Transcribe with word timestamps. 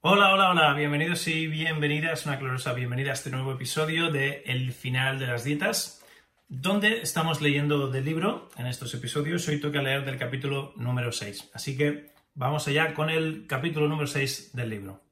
Hola, 0.00 0.32
hola, 0.32 0.50
hola, 0.50 0.74
bienvenidos 0.74 1.26
y 1.26 1.48
bienvenidas, 1.48 2.24
una 2.24 2.36
gloriosa 2.36 2.72
bienvenida 2.72 3.10
a 3.10 3.14
este 3.14 3.30
nuevo 3.30 3.50
episodio 3.50 4.12
de 4.12 4.44
El 4.46 4.72
final 4.72 5.18
de 5.18 5.26
las 5.26 5.42
dietas, 5.42 6.06
donde 6.46 7.00
estamos 7.00 7.40
leyendo 7.40 7.90
del 7.90 8.04
libro 8.04 8.48
en 8.56 8.68
estos 8.68 8.94
episodios. 8.94 9.48
Hoy 9.48 9.60
toca 9.60 9.82
leer 9.82 10.04
del 10.04 10.16
capítulo 10.16 10.72
número 10.76 11.10
6, 11.10 11.50
así 11.52 11.76
que 11.76 12.12
vamos 12.36 12.68
allá 12.68 12.94
con 12.94 13.10
el 13.10 13.48
capítulo 13.48 13.88
número 13.88 14.06
6 14.06 14.52
del 14.52 14.70
libro. 14.70 15.02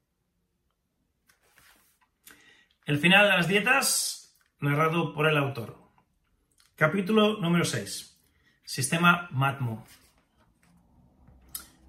El 2.85 2.97
final 2.97 3.29
de 3.29 3.35
las 3.35 3.49
dietas, 3.49 4.39
narrado 4.61 5.13
por 5.13 5.27
el 5.27 5.35
autor. 5.35 5.77
Capítulo 6.77 7.41
número 7.41 7.65
6. 7.65 8.17
Sistema 8.63 9.27
MATMO. 9.31 9.85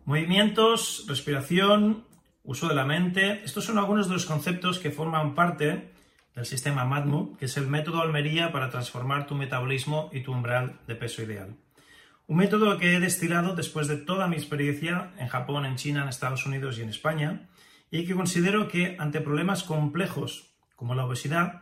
Movimientos, 0.05 1.05
respiración, 1.06 2.08
uso 2.48 2.66
de 2.66 2.74
la 2.74 2.86
mente. 2.86 3.42
Estos 3.44 3.66
son 3.66 3.77
algunos 3.77 4.08
de 4.08 4.14
los 4.14 4.24
conceptos 4.24 4.78
que 4.78 4.91
forman 4.91 5.34
parte 5.34 5.92
del 6.34 6.46
sistema 6.46 6.86
MATMO, 6.86 7.36
que 7.36 7.44
es 7.44 7.58
el 7.58 7.66
método 7.66 8.00
Almería 8.00 8.52
para 8.52 8.70
transformar 8.70 9.27
tu 9.27 9.34
metabolismo 9.34 10.08
y 10.14 10.22
tu 10.22 10.32
umbral 10.32 10.80
de 10.86 10.94
peso 10.96 11.22
ideal. 11.22 11.56
Un 12.27 12.38
método 12.38 12.78
que 12.78 12.96
he 12.96 13.00
destilado 13.00 13.55
después 13.55 13.86
de 13.86 13.98
toda 13.98 14.28
mi 14.28 14.36
experiencia 14.36 15.12
en 15.18 15.28
Japón, 15.28 15.66
en 15.66 15.77
China, 15.77 16.02
en 16.02 16.08
Estados 16.08 16.46
Unidos 16.46 16.78
y 16.78 16.82
en 16.82 16.88
España, 16.88 17.50
y 17.90 18.06
que 18.06 18.14
considero 18.14 18.66
que 18.68 18.96
ante 18.98 19.20
problemas 19.20 19.62
complejos 19.62 20.55
como 20.74 20.94
la 20.94 21.05
obesidad, 21.05 21.60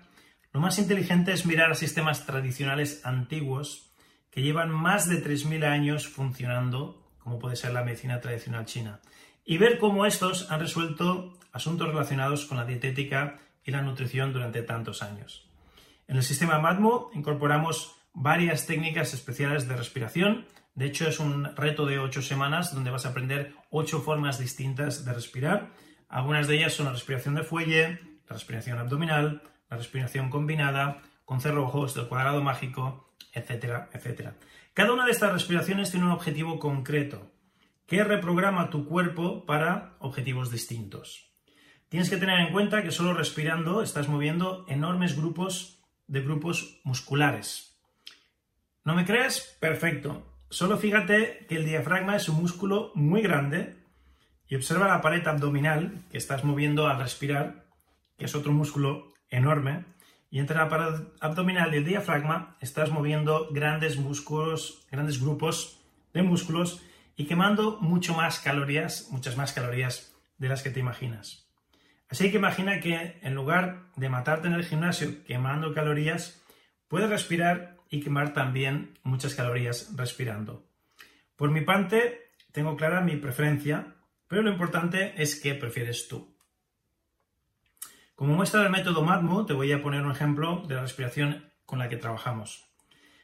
lo 0.52 0.60
más 0.60 0.78
inteligente 0.78 1.32
es 1.32 1.46
mirar 1.46 1.72
a 1.72 1.74
sistemas 1.74 2.26
tradicionales 2.26 3.04
antiguos 3.04 3.90
que 4.30 4.42
llevan 4.42 4.70
más 4.70 5.08
de 5.08 5.20
3.000 5.24 5.64
años 5.64 6.06
funcionando, 6.06 7.10
como 7.18 7.40
puede 7.40 7.56
ser 7.56 7.72
la 7.72 7.82
medicina 7.82 8.20
tradicional 8.20 8.66
china 8.66 9.00
y 9.46 9.58
ver 9.58 9.78
cómo 9.78 10.04
estos 10.04 10.50
han 10.50 10.60
resuelto 10.60 11.32
asuntos 11.52 11.88
relacionados 11.88 12.44
con 12.44 12.58
la 12.58 12.64
dietética 12.64 13.38
y 13.64 13.70
la 13.70 13.80
nutrición 13.80 14.32
durante 14.32 14.62
tantos 14.62 15.02
años. 15.02 15.48
En 16.08 16.16
el 16.16 16.24
sistema 16.24 16.58
MATMO 16.58 17.10
incorporamos 17.14 17.94
varias 18.12 18.66
técnicas 18.66 19.14
especiales 19.14 19.68
de 19.68 19.76
respiración. 19.76 20.46
De 20.74 20.86
hecho, 20.86 21.08
es 21.08 21.20
un 21.20 21.56
reto 21.56 21.86
de 21.86 21.98
ocho 21.98 22.22
semanas 22.22 22.74
donde 22.74 22.90
vas 22.90 23.06
a 23.06 23.10
aprender 23.10 23.54
ocho 23.70 24.00
formas 24.00 24.38
distintas 24.38 25.04
de 25.04 25.12
respirar. 25.12 25.70
Algunas 26.08 26.48
de 26.48 26.56
ellas 26.56 26.74
son 26.74 26.86
la 26.86 26.92
respiración 26.92 27.34
de 27.34 27.44
fuelle, 27.44 28.00
la 28.28 28.34
respiración 28.34 28.78
abdominal, 28.78 29.42
la 29.70 29.76
respiración 29.76 30.28
combinada, 30.28 31.02
con 31.24 31.40
cerrojos 31.40 31.94
del 31.94 32.08
cuadrado 32.08 32.42
mágico, 32.42 33.12
etcétera, 33.32 33.90
etcétera. 33.92 34.34
Cada 34.74 34.92
una 34.92 35.04
de 35.04 35.12
estas 35.12 35.32
respiraciones 35.32 35.90
tiene 35.90 36.06
un 36.06 36.12
objetivo 36.12 36.58
concreto 36.58 37.30
que 37.86 38.02
reprograma 38.04 38.70
tu 38.70 38.86
cuerpo 38.86 39.46
para 39.46 39.96
objetivos 40.00 40.50
distintos. 40.50 41.30
Tienes 41.88 42.10
que 42.10 42.16
tener 42.16 42.40
en 42.40 42.52
cuenta 42.52 42.82
que 42.82 42.90
solo 42.90 43.14
respirando 43.14 43.82
estás 43.82 44.08
moviendo 44.08 44.64
enormes 44.68 45.16
grupos 45.16 45.84
de 46.08 46.20
grupos 46.20 46.80
musculares. 46.84 47.78
¿No 48.84 48.94
me 48.94 49.04
crees? 49.04 49.56
Perfecto. 49.60 50.26
Solo 50.50 50.78
fíjate 50.78 51.46
que 51.48 51.56
el 51.56 51.64
diafragma 51.64 52.16
es 52.16 52.28
un 52.28 52.40
músculo 52.40 52.92
muy 52.94 53.22
grande 53.22 53.76
y 54.48 54.56
observa 54.56 54.88
la 54.88 55.00
pared 55.00 55.26
abdominal 55.26 56.04
que 56.10 56.18
estás 56.18 56.44
moviendo 56.44 56.86
al 56.86 56.98
respirar, 56.98 57.66
que 58.16 58.26
es 58.26 58.34
otro 58.34 58.52
músculo 58.52 59.12
enorme, 59.28 59.84
y 60.30 60.38
entre 60.38 60.56
la 60.56 60.68
pared 60.68 61.04
abdominal 61.20 61.74
y 61.74 61.78
el 61.78 61.84
diafragma 61.84 62.56
estás 62.60 62.90
moviendo 62.90 63.48
grandes 63.50 63.96
músculos, 63.96 64.86
grandes 64.90 65.20
grupos 65.20 65.80
de 66.12 66.22
músculos 66.22 66.82
y 67.16 67.24
quemando 67.26 67.78
mucho 67.80 68.14
más 68.14 68.40
calorías, 68.40 69.08
muchas 69.10 69.36
más 69.36 69.52
calorías 69.52 70.14
de 70.38 70.48
las 70.48 70.62
que 70.62 70.70
te 70.70 70.80
imaginas. 70.80 71.48
Así 72.08 72.30
que 72.30 72.36
imagina 72.36 72.78
que 72.78 73.18
en 73.22 73.34
lugar 73.34 73.86
de 73.96 74.08
matarte 74.08 74.46
en 74.46 74.54
el 74.54 74.64
gimnasio 74.64 75.24
quemando 75.24 75.74
calorías, 75.74 76.42
puedes 76.88 77.08
respirar 77.08 77.76
y 77.90 78.00
quemar 78.00 78.32
también 78.32 78.98
muchas 79.02 79.34
calorías 79.34 79.96
respirando. 79.96 80.66
Por 81.36 81.50
mi 81.50 81.62
parte, 81.62 82.30
tengo 82.52 82.76
clara 82.76 83.00
mi 83.00 83.16
preferencia, 83.16 83.94
pero 84.28 84.42
lo 84.42 84.50
importante 84.50 85.14
es 85.20 85.40
qué 85.40 85.54
prefieres 85.54 86.08
tú. 86.08 86.36
Como 88.14 88.34
muestra 88.34 88.62
del 88.62 88.70
método 88.70 89.02
MATMO, 89.02 89.44
te 89.44 89.52
voy 89.52 89.72
a 89.72 89.82
poner 89.82 90.02
un 90.02 90.12
ejemplo 90.12 90.62
de 90.66 90.74
la 90.74 90.82
respiración 90.82 91.52
con 91.66 91.78
la 91.78 91.88
que 91.88 91.96
trabajamos. 91.96 92.66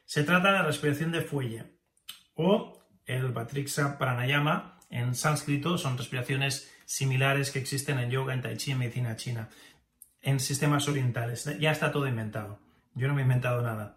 Se 0.05 0.25
trata 0.25 0.49
de 0.53 0.59
la 0.59 0.65
respiración 0.65 1.13
de 1.13 1.23
fuelle 1.23 1.79
o 2.35 2.82
el 3.07 3.33
Batrixa 3.33 3.99
Pranayama 3.99 4.79
en 4.91 5.15
sánscrito 5.15 5.79
son 5.79 5.97
respiraciones 5.97 6.71
similares 6.85 7.51
que 7.51 7.59
existen 7.59 7.99
en 7.99 8.11
yoga, 8.11 8.35
en 8.35 8.43
tai 8.43 8.57
chi, 8.57 8.73
en 8.73 8.79
medicina 8.79 9.17
china, 9.17 9.49
en 10.21 10.39
sistemas 10.39 10.87
orientales. 10.89 11.49
Ya 11.59 11.73
está 11.73 11.91
todo 11.91 12.07
inventado. 12.07 12.61
Yo 12.95 13.09
no 13.09 13.15
me 13.15 13.23
he 13.23 13.25
inventado 13.25 13.63
nada. 13.63 13.97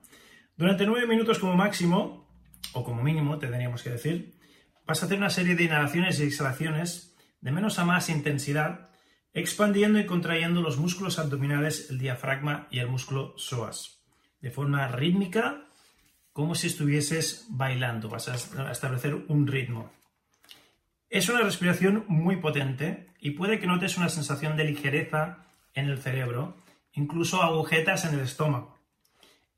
Durante 0.56 0.86
nueve 0.86 1.06
minutos 1.06 1.40
como 1.40 1.56
máximo, 1.56 2.30
o 2.74 2.84
como 2.84 3.04
mínimo, 3.04 3.38
tendríamos 3.38 3.84
que 3.84 3.90
decir, 3.90 4.40
vas 4.86 5.02
a 5.02 5.06
hacer 5.06 5.18
una 5.18 5.30
serie 5.30 5.56
de 5.56 5.66
inhalaciones 5.66 6.20
y 6.20 6.24
exhalaciones 6.24 7.16
de 7.42 7.52
menos 7.52 7.78
a 7.78 7.86
más 7.86 8.10
intensidad, 8.10 8.90
expandiendo 9.34 10.00
y 10.00 10.06
contrayendo 10.06 10.62
los 10.62 10.78
músculos 10.78 11.20
abdominales, 11.20 11.90
el 11.90 12.00
diafragma 12.00 12.68
y 12.72 12.80
el 12.80 12.88
músculo 12.88 13.38
psoas, 13.38 14.02
de 14.40 14.50
forma 14.50 14.88
rítmica 14.88 15.65
como 16.36 16.54
si 16.54 16.68
estuvieses 16.68 17.46
bailando, 17.48 18.10
vas 18.10 18.28
a 18.28 18.70
establecer 18.70 19.16
un 19.30 19.48
ritmo. 19.48 19.90
Es 21.10 21.30
una 21.30 21.40
respiración 21.40 22.04
muy 22.10 22.36
potente 22.36 23.08
y 23.22 23.32
puede 23.32 23.58
que 23.58 23.68
notes 23.68 23.98
una 23.98 24.10
sensación 24.10 24.58
de 24.58 24.66
ligereza 24.66 25.46
en 25.74 25.88
el 25.88 25.98
cerebro, 25.98 26.58
incluso 26.92 27.42
agujetas 27.42 28.04
en 28.04 28.16
el 28.16 28.20
estómago. 28.20 28.78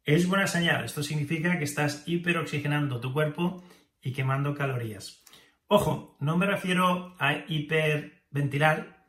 Es 0.05 0.27
buena 0.27 0.45
señal, 0.45 0.85
esto 0.85 1.01
significa 1.01 1.57
que 1.57 1.63
estás 1.63 2.03
hiperoxigenando 2.05 2.99
tu 2.99 3.11
cuerpo 3.11 3.63
y 3.99 4.11
quemando 4.11 4.53
calorías. 4.53 5.23
Ojo, 5.65 6.15
no 6.19 6.37
me 6.37 6.45
refiero 6.45 7.15
a 7.17 7.43
hiperventilar, 7.47 9.03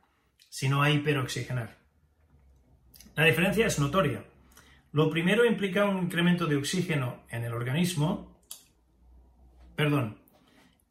sino 0.49 0.81
a 0.81 0.89
hiperoxigenar. 0.89 1.77
La 3.13 3.25
diferencia 3.25 3.67
es 3.67 3.77
notoria. 3.77 4.23
Lo 4.91 5.09
primero 5.09 5.45
implica 5.45 5.85
un 5.85 6.03
incremento 6.03 6.47
de 6.47 6.55
oxígeno 6.55 7.23
en 7.29 7.43
el 7.43 7.53
organismo. 7.53 8.41
Perdón. 9.75 10.17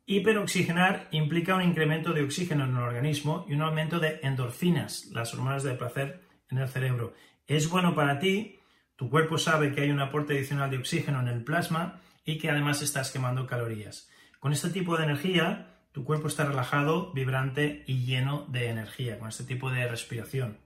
Hiperoxigenar 0.06 1.08
implica 1.10 1.54
un 1.54 1.62
incremento 1.62 2.12
de 2.12 2.22
oxígeno 2.22 2.64
en 2.64 2.70
el 2.70 2.82
organismo 2.82 3.44
y 3.48 3.54
un 3.54 3.62
aumento 3.62 3.98
de 3.98 4.20
endorfinas, 4.22 5.06
las 5.12 5.34
hormonas 5.34 5.64
del 5.64 5.76
placer 5.76 6.22
en 6.50 6.58
el 6.58 6.68
cerebro. 6.68 7.12
Es 7.46 7.68
bueno 7.68 7.94
para 7.94 8.18
ti, 8.18 8.58
tu 8.96 9.10
cuerpo 9.10 9.36
sabe 9.36 9.72
que 9.72 9.82
hay 9.82 9.90
un 9.90 10.00
aporte 10.00 10.34
adicional 10.34 10.70
de 10.70 10.78
oxígeno 10.78 11.20
en 11.20 11.28
el 11.28 11.44
plasma 11.44 12.00
y 12.24 12.38
que 12.38 12.50
además 12.50 12.82
estás 12.82 13.10
quemando 13.10 13.46
calorías. 13.46 14.08
Con 14.38 14.52
este 14.52 14.70
tipo 14.70 14.96
de 14.96 15.04
energía, 15.04 15.74
tu 15.92 16.04
cuerpo 16.04 16.28
está 16.28 16.44
relajado, 16.44 17.12
vibrante 17.12 17.84
y 17.86 18.04
lleno 18.04 18.46
de 18.48 18.68
energía, 18.68 19.18
con 19.18 19.28
este 19.28 19.44
tipo 19.44 19.70
de 19.70 19.88
respiración. 19.88 20.58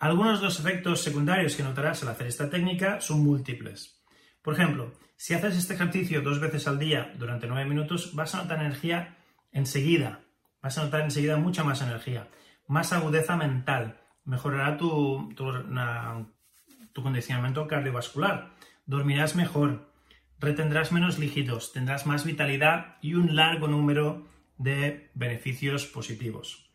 Algunos 0.00 0.40
de 0.40 0.46
los 0.46 0.58
efectos 0.58 1.02
secundarios 1.02 1.54
que 1.54 1.62
notarás 1.62 2.02
al 2.02 2.08
hacer 2.08 2.26
esta 2.26 2.48
técnica 2.48 3.02
son 3.02 3.22
múltiples. 3.22 4.02
Por 4.40 4.54
ejemplo, 4.54 4.94
si 5.14 5.34
haces 5.34 5.58
este 5.58 5.74
ejercicio 5.74 6.22
dos 6.22 6.40
veces 6.40 6.66
al 6.66 6.78
día 6.78 7.12
durante 7.18 7.46
nueve 7.46 7.68
minutos, 7.68 8.14
vas 8.14 8.34
a 8.34 8.38
notar 8.42 8.60
energía 8.60 9.18
enseguida. 9.52 10.20
Vas 10.62 10.78
a 10.78 10.84
notar 10.84 11.02
enseguida 11.02 11.36
mucha 11.36 11.64
más 11.64 11.82
energía, 11.82 12.28
más 12.66 12.94
agudeza 12.94 13.36
mental, 13.36 14.00
mejorará 14.24 14.78
tu, 14.78 15.34
tu, 15.34 17.02
condicionamiento 17.02 17.66
cardiovascular, 17.66 18.54
dormirás 18.86 19.36
mejor, 19.36 19.92
retendrás 20.38 20.92
menos 20.92 21.18
líquidos, 21.18 21.74
tendrás 21.74 22.06
más 22.06 22.24
vitalidad 22.24 22.96
y 23.02 23.14
un 23.14 23.36
largo 23.36 23.68
número 23.68 24.26
de 24.56 25.10
beneficios 25.12 25.84
positivos. 25.84 26.69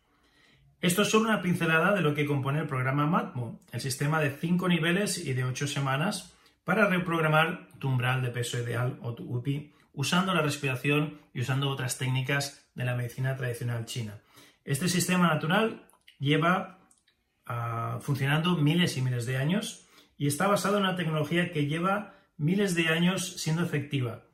Esto 0.80 1.02
es 1.02 1.08
solo 1.08 1.28
una 1.28 1.40
pincelada 1.40 1.92
de 1.94 2.02
lo 2.02 2.14
que 2.14 2.26
compone 2.26 2.60
el 2.60 2.66
programa 2.66 3.06
MATMO, 3.06 3.60
el 3.72 3.80
sistema 3.80 4.20
de 4.20 4.30
5 4.30 4.68
niveles 4.68 5.16
y 5.18 5.32
de 5.32 5.44
8 5.44 5.66
semanas 5.66 6.34
para 6.64 6.86
reprogramar 6.86 7.68
tu 7.78 7.88
umbral 7.88 8.22
de 8.22 8.30
peso 8.30 8.58
ideal 8.58 8.98
o 9.00 9.14
tu 9.14 9.24
UPI 9.24 9.72
usando 9.94 10.34
la 10.34 10.42
respiración 10.42 11.18
y 11.32 11.40
usando 11.40 11.70
otras 11.70 11.96
técnicas 11.96 12.68
de 12.74 12.84
la 12.84 12.94
medicina 12.94 13.34
tradicional 13.36 13.86
china. 13.86 14.20
Este 14.64 14.88
sistema 14.88 15.28
natural 15.28 15.86
lleva 16.18 16.78
uh, 17.48 17.98
funcionando 18.00 18.56
miles 18.56 18.98
y 18.98 19.02
miles 19.02 19.24
de 19.24 19.38
años 19.38 19.88
y 20.18 20.26
está 20.26 20.46
basado 20.46 20.76
en 20.76 20.84
una 20.84 20.96
tecnología 20.96 21.52
que 21.52 21.66
lleva 21.66 22.14
miles 22.36 22.74
de 22.74 22.88
años 22.88 23.40
siendo 23.40 23.62
efectiva 23.62 24.24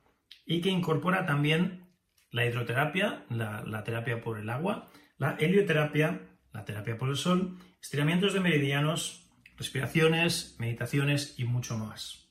y 0.45 0.59
que 0.59 0.69
incorpora 0.69 1.25
también 1.25 1.87
la 2.31 2.45
hidroterapia, 2.45 3.23
la 3.29 3.83
terapia 3.83 4.21
por 4.21 4.39
el 4.39 4.49
agua, 4.49 4.89
la 5.17 5.35
helioterapia, 5.39 6.32
la 6.53 6.65
terapia 6.65 6.97
por 6.97 7.09
el 7.09 7.17
sol, 7.17 7.57
estiramientos 7.81 8.33
de 8.33 8.39
meridianos, 8.39 9.27
respiraciones, 9.57 10.55
meditaciones 10.59 11.35
y 11.37 11.45
mucho 11.45 11.77
más. 11.77 12.27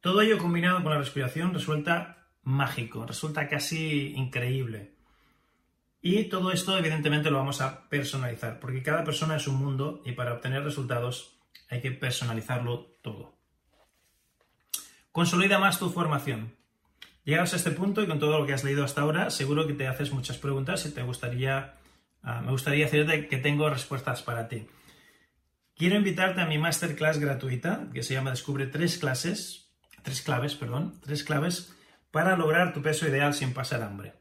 Todo 0.00 0.20
ello 0.20 0.38
combinado 0.38 0.82
con 0.82 0.92
la 0.92 0.98
respiración 0.98 1.54
resulta 1.54 2.28
mágico, 2.42 3.06
resulta 3.06 3.48
casi 3.48 4.12
increíble. 4.14 4.92
Y 6.02 6.24
todo 6.24 6.52
esto 6.52 6.76
evidentemente 6.76 7.30
lo 7.30 7.38
vamos 7.38 7.62
a 7.62 7.88
personalizar, 7.88 8.60
porque 8.60 8.82
cada 8.82 9.04
persona 9.04 9.36
es 9.36 9.48
un 9.48 9.56
mundo 9.56 10.02
y 10.04 10.12
para 10.12 10.34
obtener 10.34 10.62
resultados 10.62 11.38
hay 11.70 11.80
que 11.80 11.92
personalizarlo 11.92 12.98
todo. 13.00 13.34
Consolida 15.12 15.58
más 15.58 15.78
tu 15.78 15.88
formación. 15.90 16.54
Llegas 17.24 17.54
a 17.54 17.56
este 17.56 17.70
punto 17.70 18.02
y 18.02 18.06
con 18.06 18.18
todo 18.18 18.38
lo 18.38 18.46
que 18.46 18.52
has 18.52 18.64
leído 18.64 18.84
hasta 18.84 19.00
ahora, 19.00 19.30
seguro 19.30 19.66
que 19.66 19.72
te 19.72 19.86
haces 19.86 20.12
muchas 20.12 20.36
preguntas 20.36 20.84
y 20.84 20.92
te 20.92 21.02
gustaría, 21.02 21.76
ah, 22.24 22.40
me 22.40 22.50
gustaría 22.50 22.86
decirte 22.86 23.28
que 23.28 23.38
tengo 23.38 23.70
respuestas 23.70 24.22
para 24.22 24.48
ti. 24.48 24.66
Quiero 25.76 25.96
invitarte 25.96 26.40
a 26.40 26.46
mi 26.46 26.58
masterclass 26.58 27.18
gratuita 27.18 27.88
que 27.92 28.02
se 28.02 28.14
llama 28.14 28.30
Descubre 28.30 28.66
tres 28.66 28.98
clases, 28.98 29.72
tres 30.02 30.22
claves, 30.22 30.54
perdón, 30.54 31.00
tres 31.02 31.24
claves 31.24 31.74
para 32.10 32.36
lograr 32.36 32.72
tu 32.72 32.80
peso 32.80 33.08
ideal 33.08 33.34
sin 33.34 33.52
pasar 33.52 33.82
hambre. 33.82 34.14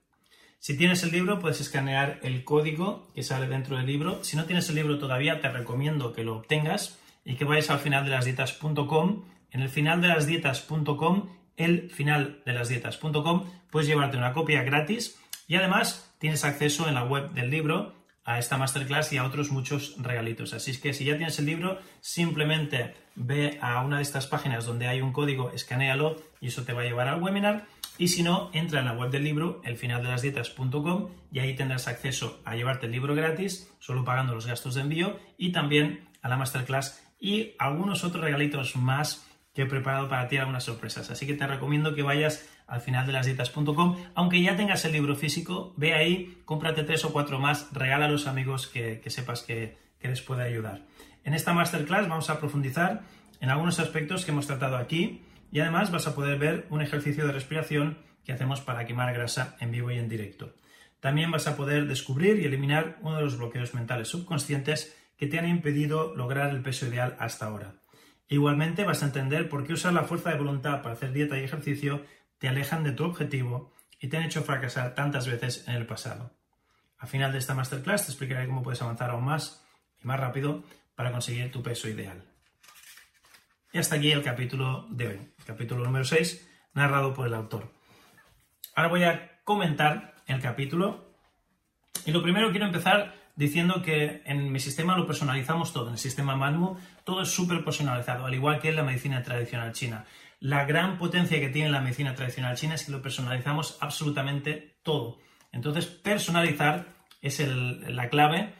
Si 0.57 0.77
tienes 0.77 1.03
el 1.03 1.11
libro, 1.11 1.39
puedes 1.39 1.61
escanear 1.61 2.19
el 2.23 2.44
código 2.44 3.11
que 3.13 3.21
sale 3.21 3.47
dentro 3.47 3.77
del 3.77 3.85
libro. 3.85 4.23
Si 4.23 4.38
no 4.38 4.45
tienes 4.45 4.69
el 4.69 4.75
libro 4.75 4.97
todavía, 4.97 5.41
te 5.41 5.50
recomiendo 5.50 6.13
que 6.13 6.23
lo 6.23 6.38
obtengas 6.38 6.97
y 7.25 7.35
que 7.35 7.45
vayas 7.45 7.69
al 7.69 7.79
final 7.79 8.05
de 8.05 8.11
las 8.11 8.25
dietas.com. 8.25 9.25
En 9.51 9.61
el 9.61 9.69
final 9.69 10.01
de 10.01 10.07
las 10.07 10.25
dietas.com, 10.25 11.29
el 11.57 11.91
final 11.91 12.41
de 12.45 12.53
las 12.53 12.69
dietas.com, 12.69 13.45
puedes 13.69 13.88
llevarte 13.88 14.17
una 14.17 14.33
copia 14.33 14.63
gratis 14.63 15.19
y 15.47 15.55
además 15.55 16.12
tienes 16.23 16.45
acceso 16.45 16.87
en 16.87 16.93
la 16.93 17.03
web 17.03 17.33
del 17.33 17.49
libro 17.49 17.95
a 18.23 18.39
esta 18.39 18.55
masterclass 18.55 19.11
y 19.11 19.17
a 19.17 19.25
otros 19.25 19.51
muchos 19.51 19.97
regalitos. 19.97 20.53
Así 20.53 20.71
es 20.71 20.77
que 20.77 20.93
si 20.93 21.03
ya 21.03 21.17
tienes 21.17 21.37
el 21.37 21.45
libro, 21.45 21.79
simplemente 21.99 22.93
ve 23.15 23.59
a 23.61 23.81
una 23.81 23.97
de 23.97 24.03
estas 24.03 24.27
páginas 24.27 24.65
donde 24.65 24.87
hay 24.87 25.01
un 25.01 25.11
código, 25.11 25.51
escanealo 25.51 26.15
y 26.39 26.47
eso 26.47 26.63
te 26.63 26.71
va 26.71 26.83
a 26.83 26.85
llevar 26.85 27.09
al 27.09 27.21
webinar. 27.21 27.65
Y 27.97 28.07
si 28.07 28.23
no, 28.23 28.51
entra 28.53 28.79
en 28.79 28.85
la 28.85 28.93
web 28.93 29.11
del 29.11 29.25
libro, 29.25 29.59
elfinaldelasdietas.com, 29.65 31.09
y 31.29 31.39
ahí 31.39 31.57
tendrás 31.57 31.89
acceso 31.89 32.39
a 32.45 32.55
llevarte 32.55 32.85
el 32.85 32.93
libro 32.93 33.15
gratis, 33.15 33.69
solo 33.79 34.05
pagando 34.05 34.33
los 34.33 34.47
gastos 34.47 34.75
de 34.75 34.81
envío, 34.81 35.19
y 35.37 35.51
también 35.51 36.07
a 36.21 36.29
la 36.29 36.37
masterclass 36.37 37.03
y 37.19 37.51
algunos 37.59 38.05
otros 38.05 38.23
regalitos 38.23 38.77
más 38.77 39.27
que 39.53 39.63
he 39.63 39.65
preparado 39.65 40.09
para 40.09 40.27
ti, 40.27 40.38
algunas 40.38 40.63
sorpresas. 40.63 41.09
Así 41.11 41.27
que 41.27 41.35
te 41.35 41.45
recomiendo 41.45 41.94
que 41.94 42.01
vayas 42.01 42.50
al 42.67 42.81
final 42.81 43.05
de 43.05 43.13
las 43.13 43.25
dietas.com. 43.25 43.97
Aunque 44.15 44.41
ya 44.41 44.55
tengas 44.55 44.83
el 44.85 44.94
libro 44.94 45.15
físico, 45.15 45.73
ve 45.77 45.94
ahí, 45.94 46.41
cómprate 46.45 46.83
tres 46.83 47.05
o 47.05 47.13
cuatro 47.13 47.39
más, 47.39 47.69
regala 47.71 48.05
a 48.05 48.09
los 48.09 48.27
amigos 48.27 48.67
que, 48.67 49.01
sepas 49.07 49.44
que, 49.44 49.77
que 50.00 50.07
les 50.07 50.21
puede 50.21 50.44
ayudar. 50.44 50.81
En 51.23 51.33
esta 51.33 51.53
masterclass 51.53 52.09
vamos 52.09 52.29
a 52.29 52.39
profundizar 52.39 53.01
en 53.39 53.50
algunos 53.50 53.79
aspectos 53.79 54.25
que 54.25 54.31
hemos 54.31 54.47
tratado 54.47 54.77
aquí 54.77 55.23
y 55.51 55.59
además 55.59 55.91
vas 55.91 56.07
a 56.07 56.15
poder 56.15 56.39
ver 56.39 56.65
un 56.69 56.81
ejercicio 56.81 57.27
de 57.27 57.31
respiración 57.31 58.00
que 58.25 58.33
hacemos 58.33 58.61
para 58.61 58.85
quemar 58.85 59.13
grasa 59.13 59.55
en 59.59 59.71
vivo 59.71 59.91
y 59.91 60.00
en 60.00 60.09
directo. 60.09 60.53
También 61.00 61.31
vas 61.31 61.47
a 61.47 61.57
poder 61.57 61.88
descubrir 61.88 62.39
y 62.39 62.45
eliminar 62.45 62.97
uno 63.01 63.17
de 63.17 63.23
los 63.23 63.38
bloqueos 63.38 63.73
mentales 63.73 64.07
subconscientes 64.07 64.97
que 65.17 65.27
te 65.27 65.38
han 65.38 65.47
impedido 65.47 66.15
lograr 66.15 66.50
el 66.50 66.61
peso 66.61 66.88
ideal 66.88 67.15
hasta 67.19 67.45
ahora. 67.45 67.82
Igualmente 68.33 68.83
vas 68.83 69.03
a 69.03 69.06
entender 69.06 69.47
por 69.47 69.63
qué 69.63 69.74
usar 69.74 69.94
la 69.94 70.06
fuerza 70.06 70.31
de 70.31 70.39
voluntad 70.39 70.81
para 70.81 70.95
hacer 70.95 71.13
dieta 71.13 71.38
y 71.38 71.44
ejercicio 71.44 72.03
te 72.39 72.47
alejan 72.47 72.83
de 72.83 72.91
tu 72.91 73.03
objetivo 73.03 73.71
y 74.00 74.07
te 74.07 74.18
han 74.18 74.24
hecho 74.24 74.41
fracasar 74.41 74.95
tantas 74.95 75.27
veces 75.27 75.68
en 75.68 75.75
el 75.75 75.85
pasado. 75.85 76.31
Al 76.97 77.07
final 77.07 77.31
de 77.31 77.38
esta 77.38 77.53
masterclass 77.53 78.07
te 78.07 78.12
explicaré 78.12 78.47
cómo 78.47 78.63
puedes 78.63 78.81
avanzar 78.81 79.12
aún 79.12 79.25
más 79.25 79.63
y 80.01 80.07
más 80.07 80.19
rápido 80.19 80.63
para 80.95 81.12
conseguir 81.12 81.51
tu 81.51 81.62
peso 81.62 81.88
ideal. 81.88 82.24
Y 83.71 83.77
hasta 83.77 83.97
aquí 83.97 84.12
el 84.12 84.24
capítulo 84.24 84.88
de 84.89 85.09
hoy, 85.09 85.33
capítulo 85.45 85.83
número 85.83 86.03
6, 86.03 86.50
narrado 86.74 87.13
por 87.13 87.27
el 87.27 87.36
autor. 87.36 87.71
Ahora 88.74 88.89
voy 88.89 89.03
a 89.03 89.41
comentar 89.44 90.15
el 90.25 90.41
capítulo 90.41 91.13
y 92.03 92.12
lo 92.12 92.24
primero 92.24 92.50
quiero 92.50 92.65
empezar 92.65 93.13
diciendo 93.35 93.81
que 93.81 94.21
en 94.25 94.51
mi 94.51 94.59
sistema 94.59 94.97
lo 94.97 95.07
personalizamos 95.07 95.74
todo, 95.74 95.88
en 95.88 95.94
el 95.94 96.00
sistema 96.00 96.35
Manmu 96.35 96.77
todo 97.03 97.21
es 97.21 97.30
súper 97.30 97.63
personalizado, 97.63 98.25
al 98.25 98.33
igual 98.33 98.59
que 98.59 98.69
en 98.69 98.75
la 98.75 98.83
medicina 98.83 99.24
tradicional 99.24 99.71
china. 99.74 100.06
La 100.39 100.65
gran 100.65 100.97
potencia 100.97 101.39
que 101.39 101.50
tiene 101.50 101.69
la 101.69 101.81
medicina 101.81 102.15
tradicional 102.15 102.57
china 102.57 102.75
es 102.75 102.85
que 102.85 102.91
lo 102.91 103.01
personalizamos 103.01 103.77
absolutamente 103.80 104.77
todo. 104.83 105.19
Entonces, 105.51 105.85
personalizar 105.85 106.88
es 107.21 107.39
la 107.39 108.09
clave, 108.09 108.53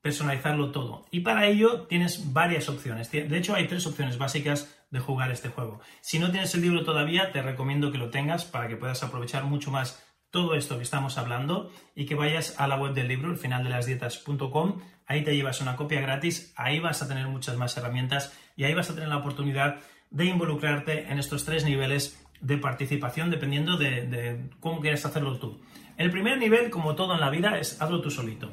personalizarlo 0.00 0.70
todo. 0.70 1.04
Y 1.10 1.20
para 1.20 1.46
ello 1.46 1.82
tienes 1.82 2.32
varias 2.32 2.68
opciones. 2.68 3.10
De 3.10 3.36
hecho, 3.36 3.54
hay 3.54 3.66
tres 3.66 3.86
opciones 3.86 4.16
básicas 4.16 4.74
de 4.90 5.00
jugar 5.00 5.30
este 5.30 5.48
juego. 5.48 5.80
Si 6.00 6.18
no 6.18 6.30
tienes 6.30 6.54
el 6.54 6.62
libro 6.62 6.84
todavía, 6.84 7.32
te 7.32 7.42
recomiendo 7.42 7.90
que 7.90 7.98
lo 7.98 8.10
tengas 8.10 8.44
para 8.44 8.68
que 8.68 8.76
puedas 8.76 9.02
aprovechar 9.02 9.44
mucho 9.44 9.70
más 9.70 10.05
todo 10.36 10.54
esto 10.54 10.76
que 10.76 10.82
estamos 10.82 11.16
hablando 11.16 11.70
y 11.94 12.04
que 12.04 12.14
vayas 12.14 12.60
a 12.60 12.68
la 12.68 12.76
web 12.76 12.92
del 12.92 13.08
libro, 13.08 13.30
el 13.30 13.38
final 13.38 13.64
de 13.64 13.70
las 13.70 13.86
dietas.com. 13.86 14.82
Ahí 15.06 15.24
te 15.24 15.34
llevas 15.34 15.62
una 15.62 15.76
copia 15.76 16.02
gratis, 16.02 16.52
ahí 16.56 16.78
vas 16.78 17.00
a 17.00 17.08
tener 17.08 17.26
muchas 17.26 17.56
más 17.56 17.74
herramientas 17.78 18.36
y 18.54 18.64
ahí 18.64 18.74
vas 18.74 18.90
a 18.90 18.94
tener 18.94 19.08
la 19.08 19.16
oportunidad 19.16 19.76
de 20.10 20.26
involucrarte 20.26 21.10
en 21.10 21.18
estos 21.18 21.46
tres 21.46 21.64
niveles 21.64 22.22
de 22.42 22.58
participación 22.58 23.30
dependiendo 23.30 23.78
de, 23.78 24.50
cómo 24.60 24.82
quieres 24.82 25.06
hacerlo 25.06 25.38
tú. 25.38 25.58
El 25.96 26.10
primer 26.10 26.36
nivel, 26.36 26.68
como 26.68 26.94
todo 26.94 27.14
en 27.14 27.20
la 27.20 27.30
vida, 27.30 27.58
es 27.58 27.80
hazlo 27.80 28.02
tú 28.02 28.10
solito. 28.10 28.50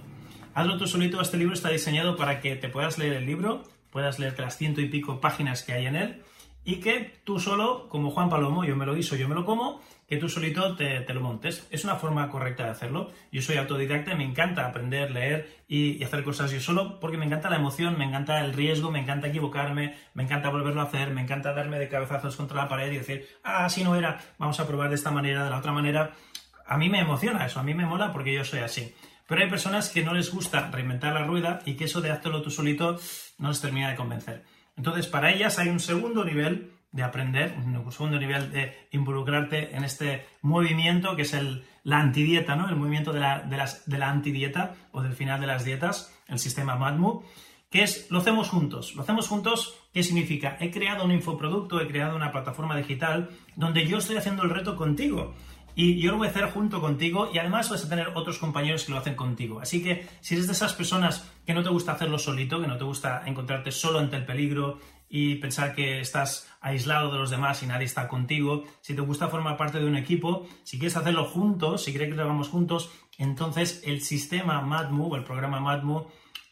Hazlo 0.54 0.78
tú 0.78 0.88
solito, 0.88 1.20
este 1.20 1.36
libro 1.36 1.54
está 1.54 1.68
diseñado 1.68 2.16
para 2.16 2.40
que 2.40 2.56
te 2.56 2.70
puedas 2.70 2.98
leer 2.98 3.12
el 3.12 3.26
libro, 3.26 3.64
puedas 3.90 4.20
leerte 4.20 4.42
las 4.42 4.58
ciento 4.58 4.80
y 4.80 4.88
pico 4.88 5.20
páginas 5.20 5.64
que 5.64 5.74
hay 5.74 5.88
en 5.88 5.98
él 5.98 6.24
y 6.64 6.78
que 6.78 7.20
tú 7.26 7.40
solo, 7.40 7.90
como 7.90 8.12
Juan 8.12 8.30
Palomo, 8.30 8.64
yo 8.64 8.78
me 8.78 8.86
lo 8.86 8.96
guiso, 8.96 9.18
yo 9.18 9.28
me 9.28 9.36
lo 9.36 9.46
como, 9.46 9.82
que 10.08 10.18
tú 10.18 10.30
solito 10.30 10.76
te, 10.76 11.02
lo 11.14 11.22
montes. 11.22 11.68
Es 11.72 11.84
una 11.84 11.96
forma 11.96 12.30
correcta 12.30 12.66
de 12.66 12.70
hacerlo. 12.72 13.12
Yo 13.32 13.42
soy 13.42 13.58
autodidacta 13.58 14.14
y 14.14 14.16
me 14.16 14.26
encanta 14.26 14.66
aprender, 14.66 15.12
leer 15.12 15.64
y, 15.68 16.04
hacer 16.04 16.24
cosas 16.24 16.52
yo 16.52 16.60
solo 16.60 17.00
porque 17.00 17.18
me 17.18 17.26
encanta 17.26 17.50
la 17.50 17.56
emoción, 17.56 17.98
me 17.98 18.06
encanta 18.06 18.44
el 18.44 18.54
riesgo, 18.54 18.92
me 18.92 19.00
encanta 19.00 19.28
equivocarme, 19.28 19.96
me 20.14 20.24
encanta 20.24 20.50
volverlo 20.50 20.82
a 20.82 20.86
hacer, 20.86 21.12
me 21.12 21.22
encanta 21.22 21.54
darme 21.54 21.80
de 21.80 21.90
cabezazos 21.90 22.36
contra 22.36 22.58
la 22.58 22.68
pared 22.68 22.92
y 22.92 22.98
decir, 22.98 23.28
ah, 23.44 23.66
así 23.66 23.84
no 23.84 23.96
era, 23.96 24.20
vamos 24.38 24.60
a 24.60 24.68
probar 24.68 24.90
de 24.90 24.96
esta 24.96 25.12
manera, 25.12 25.44
de 25.44 25.50
la 25.50 25.58
otra 25.58 25.72
manera. 25.72 26.12
A 26.66 26.78
mí 26.78 26.90
me 26.90 27.00
emociona 27.00 27.46
eso, 27.46 27.60
a 27.60 27.64
mí 27.64 27.74
me 27.74 27.86
mola 27.86 28.12
porque 28.12 28.34
yo 28.34 28.44
soy 28.46 28.60
así. 28.60 28.94
Pero 29.28 29.42
hay 29.42 29.50
personas 29.50 29.90
que 29.90 30.04
no 30.04 30.14
les 30.14 30.32
gusta 30.32 30.70
reinventar 30.70 31.14
la 31.14 31.24
rueda 31.24 31.60
y 31.66 31.76
que 31.76 31.86
eso 31.86 32.02
de 32.02 32.12
hazlo 32.12 32.42
tú 32.42 32.52
solito 32.52 33.00
no 33.38 33.50
les 33.50 33.62
termina 33.62 33.90
de 33.90 33.96
convencer. 33.96 34.44
Entonces, 34.76 35.08
para 35.08 35.32
ellas 35.32 35.60
hay 35.60 35.70
un 35.70 35.80
segundo 35.80 36.26
nivel 36.26 36.74
de 36.94 37.04
aprender, 37.04 37.56
un 37.58 37.92
segundo 37.92 38.20
nivel 38.20 38.52
de 38.52 38.88
involucrarte 38.92 39.76
en 39.76 39.84
este 39.84 40.26
movimiento 40.42 41.16
que 41.16 41.24
es 41.24 41.34
el, 41.34 41.66
la 41.84 42.00
antidieta, 42.00 42.56
¿no? 42.56 42.70
El 42.70 42.76
movimiento 42.76 43.12
de 43.12 43.20
la, 43.20 43.40
de, 43.40 43.58
las, 43.58 43.90
de 43.90 43.98
la 43.98 44.10
antidieta 44.10 44.76
o 44.92 45.02
del 45.02 45.14
final 45.14 45.42
de 45.42 45.48
las 45.48 45.66
dietas, 45.66 46.16
el 46.28 46.38
sistema 46.38 46.76
MADMU, 46.76 47.24
que 47.72 47.82
es 47.82 48.12
lo 48.12 48.20
hacemos 48.20 48.50
juntos. 48.50 48.94
Lo 48.96 49.02
hacemos 49.02 49.28
juntos, 49.28 49.74
¿qué 49.92 50.04
significa? 50.04 50.56
He 50.60 50.70
creado 50.70 51.04
un 51.04 51.12
infoproducto, 51.12 51.82
he 51.82 51.88
creado 51.88 52.16
una 52.16 52.32
plataforma 52.32 52.78
digital 52.78 53.32
donde 53.56 53.88
yo 53.88 53.98
estoy 53.98 54.18
haciendo 54.18 54.44
el 54.44 54.52
reto 54.52 54.76
contigo. 54.76 55.34
Y 55.76 56.00
yo 56.00 56.12
lo 56.12 56.20
voy 56.20 56.28
a 56.28 56.30
hacer 56.30 56.52
junto 56.52 56.80
contigo 56.80 57.32
y 57.34 57.40
además 57.40 57.72
vas 57.72 57.84
a 57.84 57.90
tener 57.90 58.10
otros 58.14 58.38
compañeros 58.38 58.86
que 58.86 58.92
lo 58.92 59.00
hacen 59.00 59.16
contigo. 59.16 59.60
Así 59.60 59.82
que 59.82 60.08
si 60.22 60.36
eres 60.36 60.46
de 60.46 60.54
esas 60.54 60.74
personas 60.74 61.28
que 61.48 61.56
no 61.56 61.64
te 61.64 61.70
gusta 61.70 61.94
hacerlo 61.94 62.20
solito, 62.20 62.62
que 62.62 62.68
no 62.68 62.78
te 62.78 62.84
gusta 62.84 63.24
encontrarte 63.26 63.72
solo 63.72 63.98
ante 63.98 64.18
el 64.18 64.26
peligro 64.26 64.78
y 65.16 65.36
pensar 65.36 65.76
que 65.76 66.00
estás 66.00 66.50
aislado 66.60 67.12
de 67.12 67.20
los 67.20 67.30
demás 67.30 67.62
y 67.62 67.68
nadie 67.68 67.86
está 67.86 68.08
contigo, 68.08 68.64
si 68.82 68.96
te 68.96 69.02
gusta 69.02 69.28
formar 69.28 69.58
parte 69.58 69.80
de 69.80 69.86
un 69.86 69.96
equipo, 69.96 70.48
si 70.64 70.80
quieres 70.80 70.98
hacerlo 70.98 71.26
juntos, 71.26 71.84
si 71.84 71.92
quieres 71.92 72.10
que 72.10 72.16
lo 72.16 72.24
hagamos 72.24 72.50
juntos, 72.50 72.90
entonces 73.20 73.84
el 73.86 74.02
sistema 74.02 74.60
MadMove, 74.62 75.20
el 75.20 75.24
programa 75.24 75.60
MadMove 75.60 76.08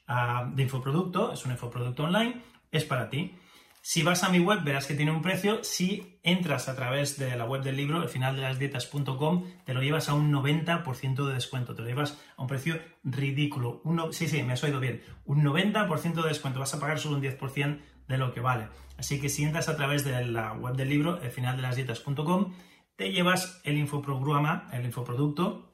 ah, 0.08 0.48
de 0.54 0.62
infoproducto, 0.62 1.34
es 1.34 1.44
un 1.44 1.54
infoproducto 1.54 2.04
online, 2.04 2.40
es 2.72 2.86
para 2.86 3.10
ti. 3.10 3.36
Si 3.84 4.04
vas 4.04 4.24
a 4.24 4.30
mi 4.30 4.38
web, 4.38 4.64
verás 4.64 4.86
que 4.86 4.94
tiene 4.94 5.12
un 5.12 5.24
precio. 5.24 5.64
Si 5.64 6.20
entras 6.22 6.70
a 6.70 6.76
través 6.76 7.18
de 7.18 7.36
la 7.36 7.46
web 7.46 7.64
del 7.64 7.78
libro, 7.78 8.04
el 8.04 8.10
final 8.10 8.36
de 8.36 8.44
las 8.44 8.60
dietas.com, 8.60 9.46
te 9.66 9.74
lo 9.74 9.82
llevas 9.82 10.08
a 10.08 10.14
un 10.14 10.32
90% 10.32 11.26
de 11.26 11.34
descuento. 11.34 11.74
Te 11.74 11.82
lo 11.82 11.88
llevas 11.88 12.22
a 12.38 12.44
un 12.44 12.48
precio 12.48 12.80
ridículo. 13.04 13.82
sí, 14.12 14.28
sí, 14.28 14.44
me 14.44 14.54
has 14.54 14.64
oído 14.64 14.80
bien. 14.80 15.02
Un 15.26 15.44
90% 15.44 16.22
de 16.22 16.28
descuento. 16.28 16.60
Vas 16.60 16.76
a 16.76 16.80
pagar 16.80 17.00
solo 17.00 17.16
un 17.16 17.24
10% 17.24 17.80
de 18.08 18.18
lo 18.20 18.34
que 18.34 18.40
vale. 18.40 18.68
Así 18.98 19.20
que 19.20 19.30
si 19.30 19.44
entras 19.44 19.68
a 19.68 19.76
través 19.76 20.06
de 20.06 20.26
la 20.26 20.54
web 20.54 20.76
del 20.76 20.90
libro, 20.90 21.20
el 21.24 21.32
final 21.32 21.56
de 21.56 21.64
las 21.64 21.76
dietas.com, 21.76 22.54
te 22.96 23.12
llevas 23.12 23.62
el 23.64 23.80
infoprograma, 23.80 24.70
el 24.74 24.86
infoproducto, 24.86 25.74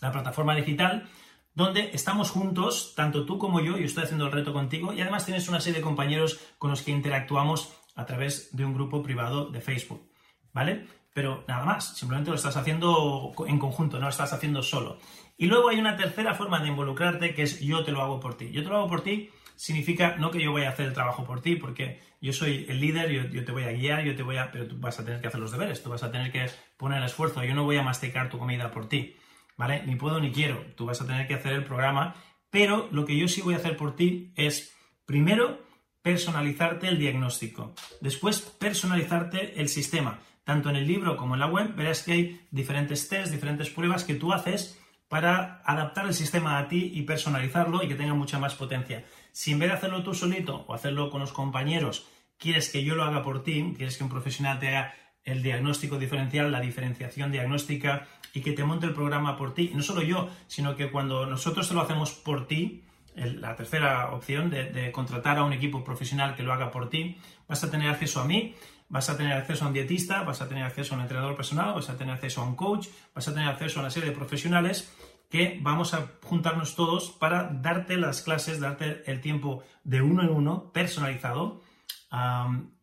la 0.00 0.12
plataforma 0.12 0.54
digital 0.54 1.10
donde 1.58 1.90
estamos 1.92 2.30
juntos, 2.30 2.92
tanto 2.94 3.26
tú 3.26 3.36
como 3.36 3.58
yo, 3.58 3.76
y 3.76 3.82
estoy 3.82 4.04
haciendo 4.04 4.26
el 4.26 4.32
reto 4.32 4.52
contigo, 4.52 4.92
y 4.92 5.00
además 5.00 5.26
tienes 5.26 5.48
una 5.48 5.60
serie 5.60 5.80
de 5.80 5.84
compañeros 5.84 6.38
con 6.56 6.70
los 6.70 6.82
que 6.82 6.92
interactuamos 6.92 7.72
a 7.96 8.06
través 8.06 8.56
de 8.56 8.64
un 8.64 8.74
grupo 8.74 9.02
privado 9.02 9.50
de 9.50 9.60
Facebook, 9.60 10.08
¿vale? 10.52 10.86
Pero 11.12 11.44
nada 11.48 11.64
más, 11.64 11.96
simplemente 11.96 12.30
lo 12.30 12.36
estás 12.36 12.56
haciendo 12.56 13.32
en 13.48 13.58
conjunto, 13.58 13.98
no 13.98 14.04
lo 14.04 14.10
estás 14.10 14.32
haciendo 14.32 14.62
solo. 14.62 15.00
Y 15.36 15.46
luego 15.46 15.70
hay 15.70 15.80
una 15.80 15.96
tercera 15.96 16.32
forma 16.32 16.60
de 16.60 16.68
involucrarte 16.68 17.34
que 17.34 17.42
es 17.42 17.58
yo 17.58 17.82
te 17.82 17.90
lo 17.90 18.02
hago 18.02 18.20
por 18.20 18.36
ti. 18.36 18.52
Yo 18.52 18.62
te 18.62 18.68
lo 18.68 18.76
hago 18.76 18.86
por 18.86 19.00
ti 19.00 19.28
significa 19.56 20.14
no 20.16 20.30
que 20.30 20.40
yo 20.40 20.52
voy 20.52 20.62
a 20.62 20.68
hacer 20.68 20.86
el 20.86 20.92
trabajo 20.94 21.24
por 21.24 21.40
ti, 21.42 21.56
porque 21.56 22.00
yo 22.20 22.32
soy 22.32 22.66
el 22.68 22.80
líder, 22.80 23.10
yo, 23.10 23.24
yo, 23.24 23.44
te 23.44 23.50
voy 23.50 23.64
a 23.64 23.72
guiar, 23.72 24.04
yo 24.04 24.14
te 24.14 24.22
voy 24.22 24.36
a, 24.36 24.52
pero 24.52 24.68
tú 24.68 24.76
vas 24.78 25.00
a 25.00 25.04
tener 25.04 25.20
que 25.20 25.26
hacer 25.26 25.40
los 25.40 25.50
deberes, 25.50 25.82
tú 25.82 25.90
vas 25.90 26.04
a 26.04 26.12
tener 26.12 26.30
que 26.30 26.46
poner 26.76 26.98
el 26.98 27.04
esfuerzo, 27.06 27.42
yo 27.42 27.56
no 27.56 27.64
voy 27.64 27.76
a 27.76 27.82
masticar 27.82 28.30
tu 28.30 28.38
comida 28.38 28.70
por 28.70 28.88
ti. 28.88 29.16
¿Vale? 29.58 29.82
Ni 29.84 29.96
puedo 29.96 30.20
ni 30.20 30.32
quiero, 30.32 30.64
tú 30.76 30.86
vas 30.86 31.02
a 31.02 31.06
tener 31.06 31.26
que 31.26 31.34
hacer 31.34 31.52
el 31.52 31.64
programa, 31.64 32.14
pero 32.48 32.88
lo 32.90 33.04
que 33.04 33.18
yo 33.18 33.28
sí 33.28 33.42
voy 33.42 33.52
a 33.52 33.58
hacer 33.58 33.76
por 33.76 33.94
ti 33.94 34.32
es, 34.36 34.74
primero, 35.04 35.60
personalizarte 36.00 36.88
el 36.88 36.98
diagnóstico, 36.98 37.74
después 38.00 38.40
personalizarte 38.40 39.60
el 39.60 39.68
sistema. 39.68 40.20
Tanto 40.44 40.70
en 40.70 40.76
el 40.76 40.86
libro 40.86 41.18
como 41.18 41.34
en 41.34 41.40
la 41.40 41.46
web 41.46 41.74
verás 41.74 42.02
que 42.02 42.12
hay 42.12 42.46
diferentes 42.50 43.10
tests, 43.10 43.32
diferentes 43.32 43.68
pruebas 43.68 44.04
que 44.04 44.14
tú 44.14 44.32
haces 44.32 44.80
para 45.08 45.60
adaptar 45.64 46.06
el 46.06 46.14
sistema 46.14 46.58
a 46.58 46.68
ti 46.68 46.92
y 46.94 47.02
personalizarlo 47.02 47.82
y 47.82 47.88
que 47.88 47.94
tenga 47.96 48.14
mucha 48.14 48.38
más 48.38 48.54
potencia. 48.54 49.04
Si 49.32 49.52
en 49.52 49.58
vez 49.58 49.68
de 49.68 49.76
hacerlo 49.76 50.02
tú 50.02 50.14
solito 50.14 50.64
o 50.66 50.72
hacerlo 50.72 51.10
con 51.10 51.20
los 51.20 51.32
compañeros, 51.32 52.06
quieres 52.38 52.70
que 52.70 52.84
yo 52.84 52.94
lo 52.94 53.04
haga 53.04 53.22
por 53.22 53.42
ti, 53.42 53.74
quieres 53.76 53.98
que 53.98 54.04
un 54.04 54.10
profesional 54.10 54.58
te 54.58 54.68
haga 54.68 54.94
el 55.30 55.42
diagnóstico 55.42 55.98
diferencial, 55.98 56.50
la 56.50 56.60
diferenciación 56.60 57.30
diagnóstica 57.30 58.06
y 58.32 58.40
que 58.40 58.52
te 58.52 58.64
monte 58.64 58.86
el 58.86 58.94
programa 58.94 59.36
por 59.36 59.54
ti. 59.54 59.70
No 59.74 59.82
solo 59.82 60.02
yo, 60.02 60.28
sino 60.46 60.76
que 60.76 60.90
cuando 60.90 61.26
nosotros 61.26 61.68
te 61.68 61.74
lo 61.74 61.82
hacemos 61.82 62.12
por 62.12 62.46
ti, 62.46 62.84
la 63.14 63.56
tercera 63.56 64.12
opción 64.12 64.50
de, 64.50 64.92
contratar 64.92 65.38
a 65.38 65.44
un 65.44 65.52
equipo 65.52 65.82
profesional 65.84 66.34
que 66.34 66.42
lo 66.42 66.52
haga 66.52 66.70
por 66.70 66.88
ti, 66.88 67.16
vas 67.48 67.62
a 67.64 67.70
tener 67.70 67.88
acceso 67.88 68.20
a 68.20 68.24
mí, 68.24 68.54
vas 68.88 69.10
a 69.10 69.16
tener 69.16 69.32
acceso 69.32 69.64
a 69.64 69.68
un 69.68 69.74
dietista, 69.74 70.22
vas 70.22 70.40
a 70.40 70.48
tener 70.48 70.64
acceso 70.64 70.94
a 70.94 70.96
un 70.96 71.02
entrenador 71.02 71.36
personal, 71.36 71.74
vas 71.74 71.90
a 71.90 71.96
tener 71.96 72.14
acceso 72.14 72.40
a 72.40 72.44
un 72.44 72.54
coach, 72.54 72.88
vas 73.14 73.26
a 73.28 73.34
tener 73.34 73.48
acceso 73.48 73.80
a 73.80 73.82
una 73.82 73.90
serie 73.90 74.10
de 74.10 74.16
profesionales 74.16 74.92
que 75.28 75.58
vamos 75.60 75.92
a 75.92 76.06
juntarnos 76.22 76.74
todos 76.74 77.10
para 77.10 77.44
darte 77.44 77.96
las 77.96 78.22
clases, 78.22 78.60
darte 78.60 79.02
el 79.10 79.20
tiempo 79.20 79.62
de 79.84 80.00
uno 80.00 80.22
en 80.22 80.30
uno, 80.30 80.72
personalizado, 80.72 81.60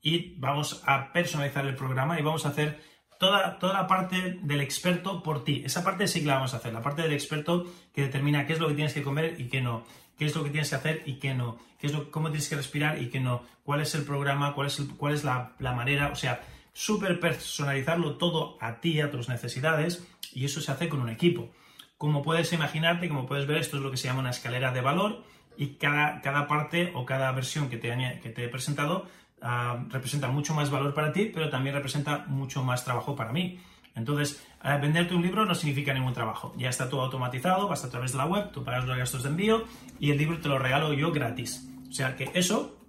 y 0.02 0.36
vamos 0.38 0.84
a 0.86 1.12
personalizar 1.12 1.66
el 1.66 1.76
programa 1.76 2.20
y 2.20 2.24
vamos 2.24 2.46
a 2.46 2.50
hacer 2.50 2.82
toda, 3.20 3.58
toda 3.60 3.74
la 3.74 3.88
parte 3.88 4.40
del 4.42 4.62
experto 4.62 5.24
por 5.24 5.44
ti. 5.44 5.64
Esa 5.66 5.84
parte 5.84 6.08
sí 6.08 6.22
que 6.22 6.28
la 6.28 6.36
vamos 6.36 6.54
a 6.54 6.58
hacer, 6.58 6.74
la 6.74 6.82
parte 6.82 7.02
del 7.02 7.14
experto 7.14 7.66
que 7.94 8.04
determina 8.04 8.46
qué 8.46 8.54
es 8.54 8.60
lo 8.60 8.68
que 8.68 8.76
tienes 8.76 8.94
que 8.94 9.04
comer 9.04 9.36
y 9.40 9.48
qué 9.48 9.62
no, 9.62 9.84
qué 10.18 10.26
es 10.26 10.36
lo 10.36 10.44
que 10.44 10.50
tienes 10.50 10.70
que 10.70 10.76
hacer 10.76 11.04
y 11.06 11.14
qué 11.16 11.34
no, 11.34 11.58
qué 11.80 11.88
es 11.88 11.94
lo, 11.94 12.12
cómo 12.12 12.30
tienes 12.30 12.50
que 12.50 12.56
respirar 12.56 13.02
y 13.02 13.10
qué 13.10 13.20
no, 13.20 13.44
cuál 13.64 13.82
es 13.82 13.96
el 13.96 14.04
programa, 14.04 14.54
cuál 14.54 14.68
es, 14.68 14.82
cuál 14.98 15.14
es 15.14 15.24
la, 15.24 15.54
la 15.60 15.74
manera, 15.74 16.10
o 16.12 16.16
sea, 16.16 16.44
súper 16.74 17.20
personalizarlo 17.20 18.18
todo 18.18 18.58
a 18.62 18.80
ti, 18.80 19.00
a 19.00 19.10
tus 19.10 19.30
necesidades, 19.30 20.06
y 20.34 20.46
eso 20.46 20.62
se 20.62 20.72
hace 20.72 20.90
con 20.90 21.02
un 21.02 21.10
equipo. 21.10 21.52
Como 21.98 22.22
puedes 22.22 22.52
imaginarte, 22.52 23.08
como 23.08 23.26
puedes 23.26 23.48
ver, 23.48 23.58
esto 23.58 23.78
es 23.78 23.84
lo 23.84 23.90
que 23.90 23.98
se 23.98 24.08
llama 24.08 24.20
una 24.20 24.32
escalera 24.32 24.72
de 24.72 24.82
valor 24.82 25.24
y 25.58 25.76
cada, 25.76 26.22
cada 26.22 26.48
parte 26.48 26.92
o 26.94 27.06
cada 27.06 27.32
versión 27.32 27.70
que 27.70 27.78
te, 27.78 28.20
que 28.22 28.30
te 28.30 28.46
he 28.46 28.50
presentado 28.50 29.08
Ah, 29.48 29.86
representa 29.90 30.28
mucho 30.30 30.56
más 30.56 30.72
valor 30.72 30.94
para 30.96 31.14
ti, 31.14 31.30
pero 31.32 31.50
también 31.50 31.76
representa 31.76 32.26
mucho 32.28 32.64
más 32.64 32.84
trabajo 32.84 33.16
para 33.16 33.32
mí. 33.32 33.60
Entonces, 33.94 34.44
eh, 34.64 34.78
venderte 34.82 35.14
un 35.14 35.22
libro 35.22 35.46
no 35.46 35.54
significa 35.54 35.94
ningún 35.94 36.14
trabajo. 36.14 36.54
Ya 36.58 36.70
está 36.70 36.90
todo 36.90 37.02
automatizado, 37.02 37.68
vas 37.68 37.84
a 37.84 37.90
través 37.92 38.12
de 38.12 38.18
la 38.18 38.26
web, 38.26 38.52
tú 38.52 38.64
pagas 38.64 38.86
los 38.86 38.98
gastos 38.98 39.22
de 39.22 39.30
envío 39.30 39.66
y 40.00 40.10
el 40.10 40.18
libro 40.18 40.40
te 40.40 40.50
lo 40.50 40.58
regalo 40.58 40.94
yo 40.94 41.12
gratis. 41.12 41.70
O 41.88 41.94
sea 41.94 42.16
que 42.16 42.32
eso 42.34 42.80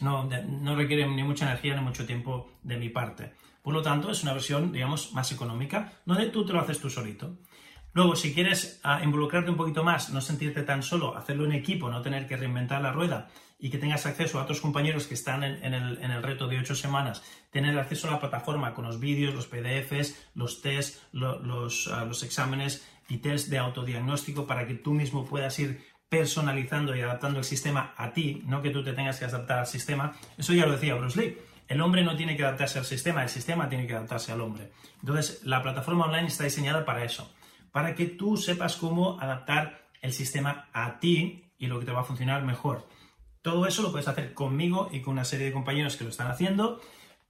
no, 0.00 0.28
no 0.48 0.76
requiere 0.76 1.08
ni 1.08 1.24
mucha 1.24 1.46
energía 1.46 1.74
ni 1.74 1.82
mucho 1.82 2.06
tiempo 2.06 2.52
de 2.62 2.76
mi 2.76 2.88
parte. 2.90 3.32
Por 3.60 3.74
lo 3.74 3.82
tanto, 3.82 4.12
es 4.12 4.22
una 4.22 4.32
versión, 4.32 4.70
digamos, 4.70 5.12
más 5.12 5.32
económica, 5.32 5.92
donde 6.04 6.26
tú 6.26 6.46
te 6.46 6.52
lo 6.52 6.60
haces 6.60 6.78
tú 6.78 6.88
solito. 6.88 7.36
Luego, 7.94 8.16
si 8.16 8.34
quieres 8.34 8.80
ah, 8.82 9.00
involucrarte 9.04 9.50
un 9.50 9.56
poquito 9.56 9.84
más, 9.84 10.10
no 10.10 10.20
sentirte 10.20 10.64
tan 10.64 10.82
solo, 10.82 11.16
hacerlo 11.16 11.44
en 11.44 11.52
equipo, 11.52 11.88
no 11.88 12.02
tener 12.02 12.26
que 12.26 12.36
reinventar 12.36 12.82
la 12.82 12.92
rueda 12.92 13.28
y 13.56 13.70
que 13.70 13.78
tengas 13.78 14.04
acceso 14.04 14.38
a 14.38 14.42
otros 14.42 14.60
compañeros 14.60 15.06
que 15.06 15.14
están 15.14 15.44
en, 15.44 15.72
el, 15.72 16.22
reto 16.22 16.48
de 16.48 16.58
ocho 16.58 16.74
semanas, 16.74 17.22
tener 17.50 17.78
acceso 17.78 18.08
a 18.08 18.10
la 18.10 18.20
plataforma 18.20 18.74
con 18.74 18.84
los 18.84 18.98
vídeos, 18.98 19.32
los 19.32 19.46
PDFs, 19.46 20.30
los 20.34 20.60
tests, 20.60 21.06
los, 21.12 21.86
ah, 21.86 22.04
los 22.04 22.22
exámenes 22.24 22.84
y 23.08 23.18
test 23.18 23.48
de 23.48 23.58
autodiagnóstico 23.58 24.44
para 24.44 24.66
que 24.66 24.74
tú 24.74 24.92
mismo 24.92 25.24
puedas 25.24 25.56
ir 25.60 25.80
personalizando 26.08 26.96
y 26.96 27.00
adaptando 27.00 27.38
el 27.38 27.44
sistema 27.44 27.94
a 27.96 28.12
ti, 28.12 28.42
no 28.44 28.60
que 28.60 28.70
tú 28.70 28.82
te 28.82 28.92
tengas 28.92 29.20
que 29.20 29.26
adaptar 29.26 29.60
al 29.60 29.66
sistema. 29.66 30.14
Eso 30.36 30.52
ya 30.52 30.66
lo 30.66 30.72
decía 30.72 30.96
Bruce 30.96 31.20
Lee. 31.20 31.38
El 31.68 31.80
hombre 31.80 32.02
no 32.02 32.16
tiene 32.16 32.36
que 32.36 32.42
adaptarse 32.42 32.78
al 32.78 32.84
sistema, 32.84 33.22
el 33.22 33.28
sistema 33.28 33.68
tiene 33.68 33.86
que 33.86 33.94
adaptarse 33.94 34.32
al 34.32 34.40
hombre. 34.40 34.72
Entonces, 35.00 35.40
la 35.44 35.62
plataforma 35.62 36.06
online 36.06 36.26
está 36.26 36.44
diseñada 36.44 36.84
para 36.84 37.04
eso, 37.04 37.32
para 37.74 37.96
que 37.96 38.06
tú 38.06 38.36
sepas 38.36 38.76
cómo 38.76 39.20
adaptar 39.20 39.88
el 40.00 40.12
sistema 40.12 40.68
a 40.72 41.00
ti 41.00 41.50
y 41.58 41.66
lo 41.66 41.80
que 41.80 41.86
te 41.86 41.90
va 41.90 42.02
a 42.02 42.04
funcionar 42.04 42.44
mejor. 42.44 42.86
Todo 43.42 43.66
eso 43.66 43.82
lo 43.82 43.90
puedes 43.90 44.06
hacer 44.06 44.32
conmigo 44.32 44.88
y 44.92 45.00
con 45.00 45.14
una 45.14 45.24
serie 45.24 45.46
de 45.46 45.52
compañeros 45.52 45.96
que 45.96 46.04
lo 46.04 46.10
están 46.10 46.30
haciendo, 46.30 46.80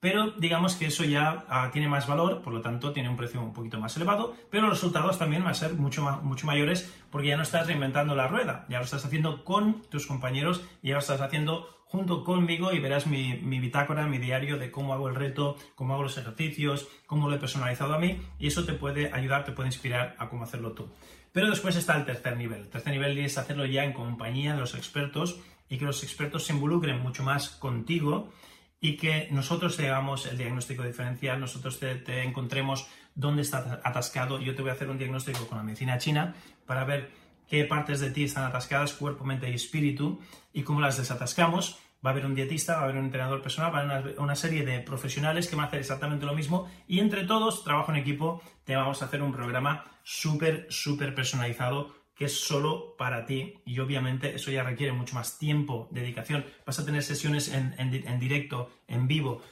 pero 0.00 0.32
digamos 0.32 0.76
que 0.76 0.84
eso 0.84 1.02
ya 1.02 1.46
ah, 1.48 1.70
tiene 1.72 1.88
más 1.88 2.06
valor, 2.06 2.42
por 2.42 2.52
lo 2.52 2.60
tanto 2.60 2.92
tiene 2.92 3.08
un 3.08 3.16
precio 3.16 3.40
un 3.40 3.54
poquito 3.54 3.80
más 3.80 3.96
elevado, 3.96 4.34
pero 4.50 4.64
los 4.64 4.72
resultados 4.72 5.18
también 5.18 5.42
van 5.42 5.52
a 5.52 5.54
ser 5.54 5.72
mucho, 5.72 6.02
mucho 6.22 6.46
mayores 6.46 6.92
porque 7.10 7.28
ya 7.28 7.38
no 7.38 7.42
estás 7.42 7.66
reinventando 7.66 8.14
la 8.14 8.28
rueda, 8.28 8.66
ya 8.68 8.80
lo 8.80 8.84
estás 8.84 9.06
haciendo 9.06 9.44
con 9.44 9.80
tus 9.84 10.06
compañeros 10.06 10.62
y 10.82 10.88
ya 10.88 10.96
lo 10.96 11.00
estás 11.00 11.22
haciendo 11.22 11.83
junto 11.94 12.24
conmigo 12.24 12.72
y 12.72 12.80
verás 12.80 13.06
mi, 13.06 13.34
mi, 13.34 13.60
bitácora, 13.60 14.08
mi 14.08 14.18
diario 14.18 14.58
de 14.58 14.72
cómo 14.72 14.92
hago 14.92 15.08
el 15.08 15.14
reto, 15.14 15.56
cómo 15.76 15.94
hago 15.94 16.02
los 16.02 16.18
ejercicios, 16.18 16.88
cómo 17.06 17.28
lo 17.28 17.36
he 17.36 17.38
personalizado 17.38 17.94
a 17.94 18.00
mí 18.00 18.20
y 18.40 18.48
eso 18.48 18.64
te 18.64 18.72
puede 18.72 19.12
ayudar, 19.12 19.44
te 19.44 19.52
puede 19.52 19.68
inspirar 19.68 20.16
a 20.18 20.28
cómo 20.28 20.42
hacerlo 20.42 20.72
tú. 20.72 20.88
Pero 21.30 21.48
después 21.48 21.76
está 21.76 21.96
el 21.96 22.04
tercer 22.04 22.36
nivel. 22.36 22.62
El 22.62 22.68
tercer 22.68 22.92
nivel 22.92 23.16
es 23.18 23.38
hacerlo 23.38 23.64
ya 23.64 23.84
en 23.84 23.92
compañía 23.92 24.54
de 24.54 24.60
los 24.60 24.74
expertos 24.74 25.38
y 25.68 25.78
que 25.78 25.84
los 25.84 26.02
expertos 26.02 26.44
se 26.44 26.52
involucren 26.52 27.00
mucho 27.00 27.22
más 27.22 27.50
contigo 27.50 28.32
y 28.80 28.96
que 28.96 29.28
nosotros 29.30 29.76
te 29.76 29.88
hagamos 29.88 30.26
el 30.26 30.36
diagnóstico 30.36 30.82
diferencial, 30.82 31.38
nosotros 31.38 31.78
te, 31.78 32.22
encontremos 32.22 32.88
dónde 33.14 33.42
está 33.42 33.80
atascado. 33.84 34.40
Yo 34.40 34.56
te 34.56 34.62
voy 34.62 34.72
a 34.72 34.74
hacer 34.74 34.90
un 34.90 34.98
diagnóstico 34.98 35.46
con 35.46 35.58
la 35.58 35.64
medicina 35.64 35.96
china 35.98 36.34
para 36.66 36.84
ver 36.84 37.10
qué 37.48 37.64
partes 37.64 38.00
de 38.00 38.10
ti 38.10 38.24
están 38.24 38.44
atascadas, 38.44 38.94
cuerpo, 38.94 39.24
mente 39.24 39.48
y 39.48 39.54
espíritu, 39.54 40.20
y 40.52 40.62
cómo 40.62 40.80
las 40.80 40.98
desatascamos. 40.98 41.78
Va 42.04 42.10
a 42.10 42.12
haber 42.12 42.26
un 42.26 42.34
dietista, 42.34 42.74
va 42.74 42.80
a 42.80 42.84
haber 42.84 42.96
un 42.96 43.06
entrenador 43.06 43.40
personal, 43.40 43.74
va 43.74 43.78
a 43.78 43.98
haber 43.98 44.18
una, 44.18 44.34
serie 44.34 44.64
de 44.64 44.80
profesionales 44.80 45.48
que 45.48 45.56
van 45.56 45.64
a 45.64 45.68
hacer 45.68 45.80
exactamente 45.80 46.26
lo 46.26 46.34
mismo 46.34 46.68
y 46.86 46.98
entre 46.98 47.24
todos, 47.24 47.64
trabajo 47.64 47.92
en 47.92 47.98
equipo, 47.98 48.42
te 48.64 48.76
vamos 48.76 49.00
a 49.00 49.06
hacer 49.06 49.22
un 49.22 49.32
programa 49.32 49.84
súper, 50.02 50.66
súper 50.68 51.14
personalizado 51.14 51.94
que 52.14 52.26
es 52.26 52.40
solo 52.40 52.94
para 52.96 53.26
ti 53.26 53.54
y 53.64 53.78
obviamente 53.80 54.34
eso 54.34 54.50
ya 54.50 54.62
requiere 54.62 54.92
mucho 54.92 55.14
más 55.14 55.38
tiempo, 55.38 55.88
dedicación. 55.90 56.44
Vas 56.64 56.78
a 56.78 56.84
tener 56.84 57.02
sesiones 57.02 57.48
en, 57.48 58.20
directo, 58.20 58.70
en 58.86 59.08
vivo, 59.08 59.42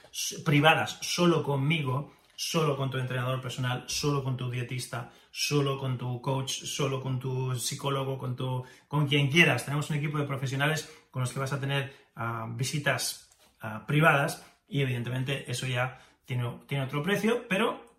privadas, 0.44 0.98
solo 1.00 1.42
conmigo, 1.42 2.12
solo 2.36 2.76
con 2.76 2.90
tu 2.90 2.98
entrenador 2.98 3.40
personal, 3.40 3.84
solo 3.86 4.22
con 4.22 4.36
tu 4.36 4.50
dietista, 4.50 5.10
solo 5.30 5.78
con 5.78 5.98
tu 5.98 6.20
coach, 6.20 6.50
solo 6.50 7.00
con 7.00 7.18
tu 7.18 7.54
psicólogo, 7.56 8.16
con, 8.16 8.36
tu, 8.36 8.64
con 8.86 9.08
quien 9.08 9.28
quieras. 9.28 9.64
Tenemos 9.64 9.90
un 9.90 9.96
equipo 9.96 10.18
de 10.18 10.24
profesionales 10.24 10.88
con 11.10 11.22
los 11.22 11.32
que 11.32 11.40
vas 11.40 11.52
a 11.52 11.60
tener 11.60 12.01
visitas 12.56 13.30
privadas 13.86 14.44
y 14.68 14.80
evidentemente 14.82 15.50
eso 15.50 15.66
ya 15.66 16.00
tiene, 16.24 16.60
tiene 16.66 16.84
otro 16.84 17.02
precio, 17.02 17.46
pero 17.48 17.92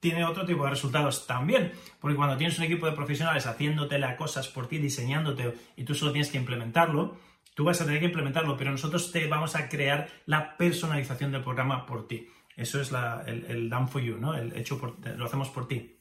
tiene 0.00 0.24
otro 0.24 0.44
tipo 0.44 0.64
de 0.64 0.70
resultados 0.70 1.28
también. 1.28 1.72
Porque 2.00 2.16
cuando 2.16 2.36
tienes 2.36 2.58
un 2.58 2.64
equipo 2.64 2.86
de 2.86 2.92
profesionales 2.92 3.46
haciéndote 3.46 3.98
las 3.98 4.16
cosas 4.16 4.48
por 4.48 4.66
ti, 4.66 4.78
diseñándote 4.78 5.54
y 5.76 5.84
tú 5.84 5.94
solo 5.94 6.10
tienes 6.10 6.30
que 6.30 6.38
implementarlo, 6.38 7.16
tú 7.54 7.64
vas 7.64 7.80
a 7.80 7.84
tener 7.84 8.00
que 8.00 8.06
implementarlo, 8.06 8.56
pero 8.56 8.72
nosotros 8.72 9.12
te 9.12 9.28
vamos 9.28 9.54
a 9.54 9.68
crear 9.68 10.08
la 10.26 10.56
personalización 10.56 11.30
del 11.30 11.42
programa 11.42 11.86
por 11.86 12.08
ti. 12.08 12.28
Eso 12.56 12.80
es 12.80 12.90
el, 13.26 13.44
el, 13.44 13.70
done 13.70 13.86
for 13.86 14.02
you, 14.02 14.16
¿no? 14.18 14.34
El 14.34 14.56
hecho 14.56 14.80
lo 15.16 15.24
hacemos 15.24 15.50
por 15.50 15.68
ti. 15.68 15.98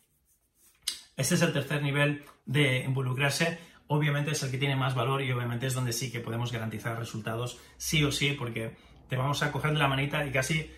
Este 1.16 1.36
es 1.36 1.42
el 1.44 1.54
tercer 1.54 1.84
nivel 1.84 2.24
de 2.46 2.80
involucrarse. 2.80 3.60
Obviamente 3.94 4.32
es 4.32 4.42
el 4.42 4.52
que 4.52 4.58
tiene 4.58 4.78
más 4.78 4.96
valor 4.96 5.22
y 5.22 5.30
obviamente 5.34 5.68
es 5.68 5.74
donde 5.74 5.92
sí 5.92 6.14
que 6.14 6.22
podemos 6.22 6.50
garantizar 6.50 6.98
resultados 6.98 7.60
sí 7.76 8.02
o 8.06 8.12
sí, 8.14 8.32
porque 8.40 8.78
te 9.10 9.18
vamos 9.18 9.44
a 9.44 9.52
coger 9.52 9.74
de 9.74 9.80
la 9.80 9.90
manita 9.90 10.26
y 10.26 10.32
casi 10.32 10.72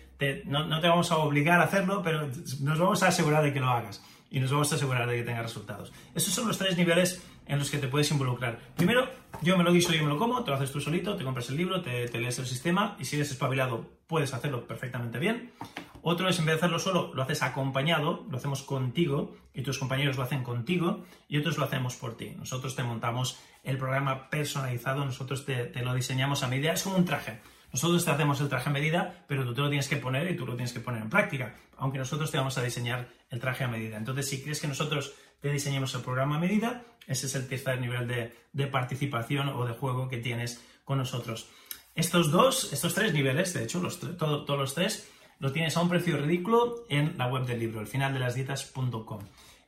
no, 0.46 0.66
no, 0.66 0.80
te 0.80 0.88
vamos 0.88 1.12
a 1.12 1.18
obligar 1.18 1.60
a 1.60 1.64
hacerlo, 1.64 2.02
pero 2.02 2.28
nos 2.60 2.76
vamos 2.76 3.04
a 3.04 3.08
asegurar 3.08 3.44
de 3.44 3.52
que 3.52 3.60
lo 3.60 3.68
hagas 3.68 4.02
y 4.32 4.40
nos 4.40 4.50
vamos 4.50 4.72
a 4.72 4.74
asegurar 4.74 5.08
de 5.08 5.14
que 5.14 5.22
tengas 5.22 5.44
resultados. 5.44 5.92
Esos 6.12 6.34
son 6.34 6.48
los 6.48 6.58
tres 6.58 6.76
niveles 6.76 7.22
en 7.46 7.60
los 7.60 7.70
que 7.70 7.78
te 7.78 7.86
puedes 7.86 8.10
involucrar. 8.10 8.58
Primero, 8.74 9.08
yo 9.42 9.56
me 9.56 9.62
lo 9.62 9.72
guiso, 9.72 9.92
yo 9.92 10.02
me 10.02 10.08
lo 10.08 10.18
como, 10.18 10.42
te 10.42 10.50
lo 10.50 10.56
haces 10.56 10.72
tú 10.72 10.80
solito, 10.80 11.14
te 11.14 11.22
compras 11.22 11.48
el 11.50 11.56
libro, 11.56 11.82
te, 11.82 12.08
te 12.08 12.18
lees 12.18 12.40
el 12.40 12.46
sistema 12.46 12.96
y 12.98 13.04
si 13.04 13.14
eres 13.14 13.30
espabilado 13.30 13.92
puedes 14.08 14.34
hacerlo 14.34 14.66
perfectamente 14.66 15.20
bien. 15.20 15.52
Otro 16.06 16.28
es, 16.28 16.38
en 16.38 16.44
vez 16.44 16.56
de 16.56 16.58
hacerlo 16.58 16.78
solo, 16.78 17.14
lo 17.14 17.22
haces 17.22 17.42
acompañado, 17.42 18.26
lo 18.28 18.36
hacemos 18.36 18.62
contigo 18.62 19.34
y 19.54 19.62
tus 19.62 19.78
compañeros 19.78 20.18
lo 20.18 20.22
hacen 20.22 20.42
contigo 20.42 21.02
y 21.28 21.38
otros 21.38 21.56
lo 21.56 21.64
hacemos 21.64 21.96
por 21.96 22.14
ti. 22.14 22.34
Nosotros 22.36 22.76
te 22.76 22.82
montamos 22.82 23.40
el 23.62 23.78
programa 23.78 24.28
personalizado, 24.28 25.02
nosotros 25.06 25.46
te, 25.46 25.72
lo 25.82 25.94
diseñamos 25.94 26.42
a 26.42 26.48
medida, 26.48 26.74
es 26.74 26.82
como 26.82 26.98
un 26.98 27.06
traje. 27.06 27.40
Nosotros 27.72 28.04
te 28.04 28.10
hacemos 28.10 28.38
el 28.42 28.50
traje 28.50 28.68
a 28.68 28.72
medida, 28.72 29.24
pero 29.26 29.46
tú 29.46 29.54
te 29.54 29.62
lo 29.62 29.70
tienes 29.70 29.88
que 29.88 29.96
poner 29.96 30.30
y 30.30 30.36
tú 30.36 30.44
lo 30.44 30.56
tienes 30.56 30.74
que 30.74 30.80
poner 30.80 31.00
en 31.00 31.08
práctica, 31.08 31.56
aunque 31.78 31.96
nosotros 31.96 32.30
te 32.30 32.36
vamos 32.36 32.58
a 32.58 32.62
diseñar 32.62 33.08
el 33.30 33.40
traje 33.40 33.64
a 33.64 33.68
medida. 33.68 33.96
Entonces, 33.96 34.28
si 34.28 34.42
crees 34.42 34.60
que 34.60 34.68
nosotros 34.68 35.14
te 35.40 35.50
diseñemos 35.50 35.94
el 35.94 36.02
programa 36.02 36.36
a 36.36 36.38
medida, 36.38 36.82
ese 37.06 37.24
es 37.24 37.34
el 37.34 37.48
tercer 37.48 37.80
nivel 37.80 38.06
de, 38.52 38.66
participación 38.66 39.48
o 39.48 39.64
de 39.64 39.72
juego 39.72 40.10
que 40.10 40.18
tienes 40.18 40.62
con 40.84 40.98
nosotros. 40.98 41.48
Estos 41.94 42.30
dos, 42.30 42.74
estos 42.74 42.92
tres 42.92 43.14
niveles, 43.14 43.54
de 43.54 43.64
hecho, 43.64 43.80
todos 44.18 44.58
los 44.58 44.74
tres, 44.74 45.08
lo 45.44 45.52
tienes 45.52 45.76
a 45.76 45.82
un 45.82 45.90
precio 45.90 46.16
ridículo 46.16 46.86
en 46.88 47.18
la 47.18 47.26
web 47.26 47.44
del 47.44 47.58
libro, 47.58 47.82
el 47.82 47.86
final 47.86 48.14
de 48.14 48.18
las 48.18 48.34
dietas.com. 48.34 49.20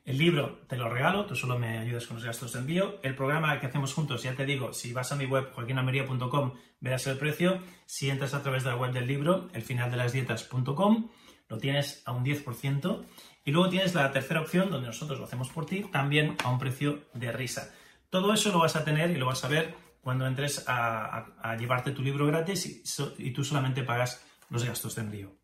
El 0.05 0.17
libro 0.17 0.61
te 0.67 0.75
lo 0.75 0.89
regalo, 0.89 1.27
tú 1.27 1.35
solo 1.35 1.59
me 1.59 1.77
ayudas 1.77 2.07
con 2.07 2.15
los 2.15 2.25
gastos 2.25 2.53
de 2.53 2.59
envío. 2.61 2.95
El 3.03 3.13
programa 3.13 3.59
que 3.59 3.67
hacemos 3.67 3.93
juntos, 3.93 4.23
ya 4.23 4.33
te 4.33 4.43
digo, 4.43 4.73
si 4.73 4.91
vas 4.91 5.11
a 5.11 5.15
mi 5.15 5.27
web, 5.27 5.51
joaquinamería.com, 5.53 6.53
verás 6.79 7.05
el 7.05 7.19
precio. 7.19 7.59
Si 7.85 8.09
entras 8.09 8.33
a 8.33 8.41
través 8.41 8.63
de 8.63 8.71
la 8.71 8.75
web 8.75 8.91
del 8.91 9.05
libro, 9.05 9.49
el 9.53 9.61
final 9.61 9.91
de 9.91 9.97
las 9.97 10.13
dietas.com, 10.13 11.11
lo 11.47 11.57
tienes 11.59 12.01
a 12.07 12.11
un 12.11 12.25
10%. 12.25 13.05
Y 13.45 13.51
luego 13.51 13.69
tienes 13.69 13.93
la 13.93 14.11
tercera 14.11 14.41
opción, 14.41 14.71
donde 14.71 14.87
nosotros 14.87 15.19
lo 15.19 15.25
hacemos 15.25 15.49
por 15.49 15.67
ti, 15.67 15.83
también 15.91 16.37
a 16.43 16.49
un 16.49 16.57
precio 16.57 17.03
de 17.13 17.31
risa. 17.31 17.71
Todo 18.09 18.33
eso 18.33 18.51
lo 18.51 18.57
vas 18.57 18.75
a 18.75 18.83
tener 18.83 19.11
y 19.11 19.17
lo 19.17 19.27
vas 19.27 19.43
a 19.45 19.47
ver 19.47 19.75
cuando 20.01 20.25
entres 20.25 20.65
a, 20.67 21.55
llevarte 21.59 21.91
tu 21.91 22.01
libro 22.01 22.25
gratis 22.25 22.65
y, 22.65 23.27
y 23.27 23.31
tú 23.31 23.43
solamente 23.43 23.83
pagas 23.83 24.25
los 24.49 24.65
gastos 24.65 24.95
de 24.95 25.01
envío. 25.03 25.36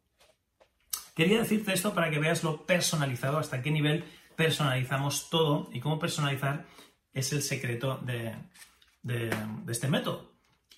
Quería 1.14 1.40
decirte 1.40 1.74
esto 1.74 1.94
para 1.94 2.10
que 2.10 2.20
veas 2.20 2.44
lo 2.44 2.66
personalizado, 2.66 3.38
hasta 3.38 3.62
qué 3.62 3.70
nivel 3.70 4.04
personalizamos 4.36 5.30
todo 5.30 5.70
y 5.72 5.80
cómo 5.80 6.00
personalizar 6.00 6.66
es 7.14 7.32
el 7.34 7.44
secreto 7.44 8.00
de, 8.04 8.36
este 9.68 9.88
método. 9.88 10.34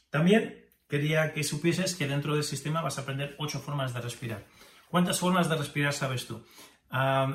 También 0.09 0.65
quería 0.89 1.33
que 1.33 1.43
supieses 1.43 1.95
que 1.95 2.07
dentro 2.07 2.35
del 2.35 2.43
sistema 2.43 2.81
vas 2.81 2.97
a 2.97 3.01
aprender 3.01 3.35
ocho 3.39 3.59
formas 3.59 3.93
de 3.93 4.01
respirar. 4.01 4.45
¿Cuántas 4.89 5.19
formas 5.19 5.49
de 5.49 5.55
respirar 5.55 5.93
sabes 5.93 6.27
tú? 6.27 6.45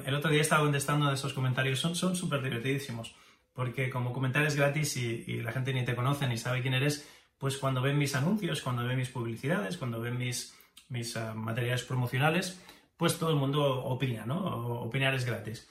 el 0.06 0.14
otro 0.14 0.30
día 0.30 0.40
estaba 0.40 0.62
contestando 0.62 1.08
de 1.08 1.14
esos 1.14 1.34
comentarios, 1.34 1.80
son 1.80 2.16
súper 2.16 2.40
divertidísimos, 2.40 3.14
porque 3.52 3.90
como 3.90 4.12
comentarios 4.12 4.54
gratis 4.54 4.96
y, 4.96 5.42
la 5.42 5.52
gente 5.52 5.74
ni 5.74 5.84
te 5.84 5.94
conoce 5.94 6.26
ni 6.26 6.38
sabe 6.38 6.62
quién 6.62 6.72
eres, 6.72 7.06
pues 7.36 7.58
cuando 7.58 7.82
ven 7.82 7.98
mis 7.98 8.14
anuncios, 8.14 8.62
cuando 8.62 8.86
ven 8.86 8.96
mis 8.96 9.10
publicidades, 9.10 9.76
cuando 9.76 10.00
ven 10.00 10.16
mis, 10.16 10.54
mis 10.88 11.14
ah, 11.16 11.34
materiales 11.34 11.82
promocionales, 11.82 12.58
pues 13.00 13.18
todo 13.18 13.30
el 13.30 13.36
mundo 13.36 13.82
opina, 13.84 14.26
¿no? 14.26 14.36
Opinar 14.82 15.14
es 15.14 15.24
gratis 15.24 15.66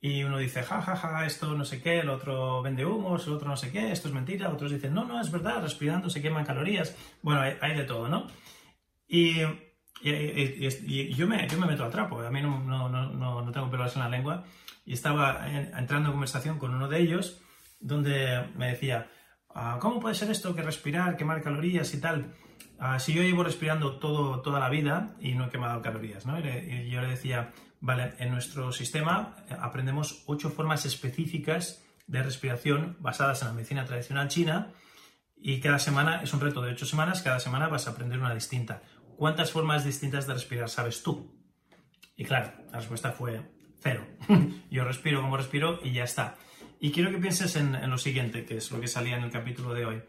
y 0.00 0.24
uno 0.24 0.38
dice, 0.38 0.62
ja, 0.62 0.80
ja, 0.80 0.96
ja, 0.96 1.26
esto 1.26 1.54
no 1.54 1.64
sé 1.66 1.82
qué, 1.82 2.00
el 2.00 2.08
otro 2.08 2.62
vende 2.62 2.86
humos, 2.86 3.26
el 3.26 3.34
otro 3.34 3.48
no 3.48 3.56
sé 3.56 3.70
qué, 3.70 3.92
esto 3.92 4.08
es 4.08 4.14
mentira, 4.14 4.48
otros 4.48 4.72
dicen, 4.72 4.94
no, 4.94 5.04
no, 5.04 5.20
es 5.20 5.30
verdad, 5.30 5.60
respirando 5.60 6.08
se 6.08 6.22
queman 6.22 6.46
calorías. 6.46 6.96
Bueno, 7.20 7.42
hay, 7.42 7.76
de 7.76 7.84
todo, 7.84 8.08
¿no? 8.08 8.26
Y, 9.06 9.40
yo, 9.40 11.26
me, 11.26 11.46
yo 11.46 11.58
me 11.58 11.66
meto 11.66 11.84
al 11.84 11.90
trapo, 11.90 12.18
a 12.20 12.30
mí 12.30 12.40
no, 12.40 12.60
no, 12.60 12.88
no, 12.88 13.42
no 13.42 13.52
tengo 13.52 13.70
pelos 13.70 13.94
en 13.94 14.00
la 14.00 14.08
lengua, 14.08 14.44
y 14.86 14.94
estaba 14.94 15.46
entrando 15.50 16.08
en 16.08 16.12
conversación 16.12 16.58
con 16.58 16.74
uno 16.74 16.88
de 16.88 16.98
ellos, 16.98 17.42
donde 17.78 18.48
me 18.56 18.68
decía, 18.68 19.10
ah, 19.50 19.76
¿cómo 19.82 20.00
puede 20.00 20.14
ser 20.14 20.30
esto 20.30 20.54
que 20.54 20.62
respirar, 20.62 21.18
quemar 21.18 21.42
calorías 21.42 21.92
y 21.92 22.00
tal? 22.00 22.32
Ah, 22.78 22.98
si 22.98 23.12
yo 23.12 23.22
llevo 23.22 23.44
respirando 23.44 23.98
todo, 23.98 24.40
toda 24.40 24.58
la 24.58 24.68
vida 24.68 25.16
y 25.20 25.34
no 25.34 25.46
he 25.46 25.50
quemado 25.50 25.82
calorías, 25.82 26.26
¿no? 26.26 26.38
Y 26.38 26.88
yo 26.88 27.00
le 27.00 27.08
decía, 27.08 27.52
Vale, 27.80 28.12
en 28.18 28.30
nuestro 28.30 28.72
sistema 28.72 29.36
eh, 29.48 29.56
aprendemos 29.58 30.22
ocho 30.26 30.50
formas 30.50 30.84
específicas 30.84 31.82
de 32.06 32.22
respiración 32.22 32.96
basadas 33.00 33.40
en 33.40 33.48
la 33.48 33.54
medicina 33.54 33.84
tradicional 33.86 34.28
china 34.28 34.72
y 35.36 35.60
cada 35.60 35.78
semana 35.78 36.22
es 36.22 36.34
un 36.34 36.40
reto 36.40 36.60
de 36.60 36.72
ocho 36.72 36.84
semanas, 36.84 37.22
cada 37.22 37.40
semana 37.40 37.68
vas 37.68 37.86
a 37.86 37.92
aprender 37.92 38.18
una 38.18 38.34
distinta. 38.34 38.82
¿Cuántas 39.16 39.50
formas 39.50 39.84
distintas 39.84 40.26
de 40.26 40.34
respirar 40.34 40.68
sabes 40.68 41.02
tú? 41.02 41.34
Y 42.16 42.24
claro, 42.24 42.52
la 42.70 42.80
respuesta 42.80 43.12
fue 43.12 43.40
cero. 43.80 44.06
Yo 44.70 44.84
respiro 44.84 45.22
como 45.22 45.38
respiro 45.38 45.80
y 45.82 45.92
ya 45.92 46.04
está. 46.04 46.36
Y 46.80 46.92
quiero 46.92 47.10
que 47.10 47.18
pienses 47.18 47.56
en, 47.56 47.88
lo 47.88 47.96
siguiente, 47.96 48.44
que 48.44 48.58
es 48.58 48.70
lo 48.70 48.80
que 48.80 48.88
salía 48.88 49.16
en 49.16 49.24
el 49.24 49.30
capítulo 49.30 49.72
de 49.72 49.86
hoy. 49.86 50.02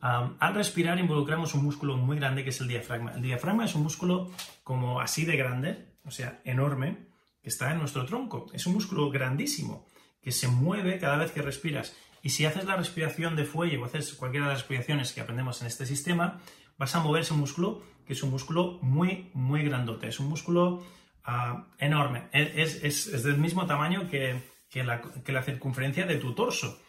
Al 0.00 0.54
respirar 0.54 0.98
involucramos 0.98 1.54
un 1.54 1.64
músculo 1.64 1.96
muy 1.96 2.16
grande 2.16 2.44
que 2.44 2.50
es 2.50 2.60
el 2.60 2.68
diafragma. 2.68 3.12
El 3.12 3.22
diafragma 3.22 3.64
es 3.64 3.74
un 3.74 3.82
músculo 3.82 4.30
como 4.62 5.00
así 5.00 5.24
de 5.24 5.36
grande, 5.36 5.94
o 6.04 6.10
sea, 6.10 6.40
enorme, 6.44 7.08
está 7.42 7.72
en 7.72 7.78
nuestro 7.78 8.04
tronco. 8.06 8.46
Es 8.52 8.66
un 8.66 8.74
músculo 8.74 9.10
grandísimo 9.10 9.86
que 10.22 10.32
se 10.32 10.48
mueve 10.48 10.98
cada 10.98 11.16
vez 11.16 11.32
que 11.32 11.42
respiras. 11.42 11.96
Y 12.22 12.30
si 12.30 12.44
haces 12.44 12.64
la 12.64 12.76
respiración 12.76 13.36
de 13.36 13.44
fuelle 13.44 13.78
o 13.78 13.84
haces 13.84 14.12
cualquiera 14.14 14.46
de 14.46 14.52
las 14.52 14.60
respiraciones 14.60 15.12
que 15.12 15.20
aprendemos 15.20 15.60
en 15.60 15.68
este 15.68 15.86
sistema, 15.86 16.40
vas 16.76 16.94
a 16.94 17.00
mover 17.00 17.22
ese 17.22 17.34
músculo, 17.34 17.82
que 18.06 18.12
es 18.12 18.22
un 18.22 18.30
músculo 18.30 18.78
muy, 18.82 19.30
muy 19.34 19.62
grandote. 19.62 20.08
Es 20.08 20.20
un 20.20 20.28
músculo 20.28 20.84
ah, 21.24 21.68
enorme. 21.78 22.28
Es, 22.32 23.22
del 23.22 23.38
mismo 23.38 23.66
tamaño 23.66 24.08
que, 24.08 24.42
la, 24.74 25.42
circunferencia 25.42 26.06
de 26.06 26.16
tu 26.16 26.34
torso. 26.34 26.80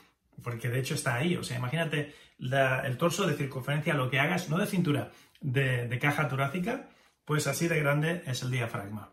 Porque 0.44 0.70
de 0.70 0.80
hecho 0.80 0.96
está 0.96 1.16
ahí. 1.16 1.36
O 1.36 1.44
sea, 1.44 1.58
imagínate 1.58 2.16
el 2.40 2.98
torso 2.98 3.28
de 3.28 3.36
circunferencia, 3.36 3.94
lo 3.94 4.10
que 4.10 4.20
hagas, 4.20 4.50
no 4.50 4.58
de 4.58 4.66
cintura, 4.66 5.12
de, 5.42 6.00
caja 6.02 6.28
torácica, 6.28 6.90
pues 7.26 7.48
así 7.48 7.68
de 7.68 7.80
grande 7.80 8.24
es 8.26 8.42
el 8.44 8.52
diafragma. 8.52 9.12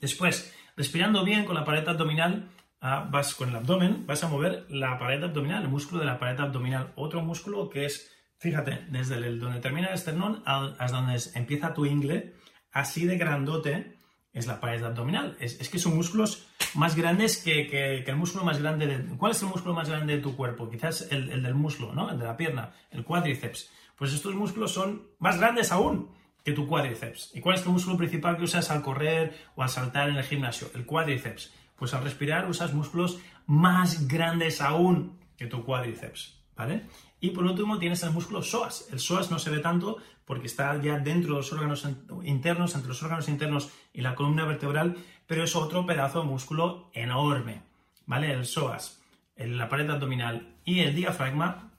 Después, 0.00 0.54
respirando 0.76 1.24
bien 1.24 1.44
con 1.44 1.54
la 1.54 1.64
pared 1.64 1.86
abdominal, 1.86 2.48
ah, 2.80 3.08
vas 3.10 3.34
con 3.34 3.50
el 3.50 3.56
abdomen, 3.56 4.06
vas 4.06 4.24
a 4.24 4.28
mover 4.28 4.66
la 4.68 4.98
pared 4.98 5.22
abdominal, 5.22 5.62
el 5.62 5.68
músculo 5.68 6.00
de 6.00 6.06
la 6.06 6.18
pared 6.18 6.38
abdominal. 6.40 6.92
Otro 6.96 7.22
músculo 7.22 7.68
que 7.68 7.84
es, 7.84 8.10
fíjate, 8.38 8.86
desde 8.88 9.20
donde 9.36 9.60
termina 9.60 9.88
el 9.88 9.94
esternón 9.94 10.42
hasta 10.46 10.96
donde 10.96 11.20
empieza 11.34 11.74
tu 11.74 11.86
ingle, 11.86 12.34
así 12.72 13.04
de 13.04 13.18
grandote 13.18 13.98
es 14.32 14.46
la 14.46 14.60
pared 14.60 14.82
abdominal. 14.82 15.36
Es, 15.40 15.68
que 15.68 15.78
son 15.78 15.96
músculos 15.96 16.46
más 16.74 16.96
grandes 16.96 17.36
que, 17.36 18.04
el 18.06 18.16
músculo 18.16 18.44
más 18.44 18.60
grande 18.60 18.86
de... 18.86 19.16
¿Cuál 19.16 19.32
es 19.32 19.42
el 19.42 19.48
músculo 19.48 19.74
más 19.74 19.88
grande 19.88 20.16
de 20.16 20.22
tu 20.22 20.36
cuerpo? 20.36 20.70
Quizás 20.70 21.08
el, 21.10 21.30
el 21.30 21.42
del 21.42 21.54
muslo, 21.54 21.92
¿no? 21.92 22.10
El 22.10 22.18
de 22.18 22.24
la 22.24 22.36
pierna, 22.36 22.72
el 22.90 23.04
cuádriceps. 23.04 23.70
Pues 23.96 24.12
estos 24.12 24.34
músculos 24.34 24.72
son 24.72 25.02
más 25.18 25.38
grandes 25.38 25.70
aún 25.70 26.10
que 26.44 26.52
tu 26.52 26.66
cuádriceps. 26.66 27.30
¿Y 27.34 27.40
cuál 27.40 27.56
es 27.56 27.64
tu 27.64 27.70
músculo 27.70 27.96
principal 27.96 28.36
que 28.36 28.44
usas 28.44 28.70
al 28.70 28.82
correr 28.82 29.36
o 29.54 29.62
al 29.62 29.68
saltar 29.68 30.08
en 30.08 30.16
el 30.16 30.24
gimnasio? 30.24 30.70
El 30.74 30.86
cuádriceps. 30.86 31.52
Pues 31.76 31.94
al 31.94 32.02
respirar 32.04 32.48
usas 32.48 32.72
músculos 32.72 33.20
más 33.46 34.08
grandes 34.08 34.60
aún 34.60 35.18
que 35.36 35.46
tu 35.46 35.64
cuádriceps, 35.64 36.40
¿vale? 36.56 36.84
Y 37.22 37.30
por 37.30 37.44
último 37.44 37.78
tienes 37.78 38.02
el 38.02 38.10
músculo 38.10 38.42
psoas. 38.42 38.88
El 38.90 38.98
psoas 38.98 39.30
no 39.30 39.38
se 39.38 39.48
ve 39.48 39.60
tanto 39.60 39.98
porque 40.24 40.48
está 40.48 40.78
ya 40.82 40.98
dentro 40.98 41.30
de 41.30 41.36
los 41.36 41.52
órganos 41.52 41.86
internos, 42.24 42.74
entre 42.74 42.88
los 42.88 43.00
órganos 43.00 43.28
internos 43.28 43.70
y 43.92 44.00
la 44.00 44.16
columna 44.16 44.44
vertebral, 44.44 44.96
pero 45.28 45.44
es 45.44 45.54
otro 45.54 45.86
pedazo 45.86 46.22
de 46.22 46.26
músculo 46.26 46.90
enorme, 46.92 47.62
¿vale? 48.06 48.32
El 48.32 48.44
psoas, 48.44 49.00
la 49.36 49.68
pared 49.68 49.88
abdominal 49.88 50.56
y 50.64 50.80
el 50.80 50.96
diafragma 50.96 51.70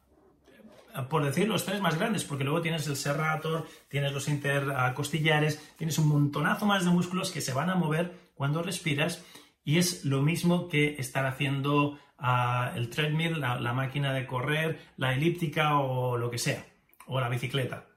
por 1.09 1.25
decir 1.25 1.49
los 1.49 1.65
tres 1.65 1.81
más 1.81 1.97
grandes, 1.97 2.23
porque 2.23 2.45
luego 2.45 2.61
tienes 2.61 2.87
el 2.87 2.95
serrator, 2.95 3.67
tienes 3.89 4.13
los 4.13 4.29
intercostillares, 4.29 5.73
tienes 5.75 5.97
un 5.97 6.07
montonazo 6.07 6.65
más 6.65 6.85
de 6.85 6.91
músculos 6.91 7.31
que 7.31 7.41
se 7.41 7.51
van 7.51 7.69
a 7.69 7.75
mover 7.75 8.31
cuando 8.35 8.63
respiras 8.63 9.25
y 9.63 9.77
es 9.77 10.05
lo 10.05 10.21
mismo 10.21 10.67
que 10.67 10.95
estar 10.99 11.25
haciendo 11.25 11.99
ah, 12.17 12.71
el 12.75 12.89
treadmill, 12.89 13.39
la, 13.39 13.73
máquina 13.73 14.13
de 14.13 14.25
correr, 14.25 14.79
la 14.97 15.13
elíptica 15.13 15.79
o 15.79 16.17
lo 16.17 16.29
que 16.29 16.37
sea, 16.37 16.65
o 17.07 17.19
la 17.19 17.29
bicicleta. 17.29 17.87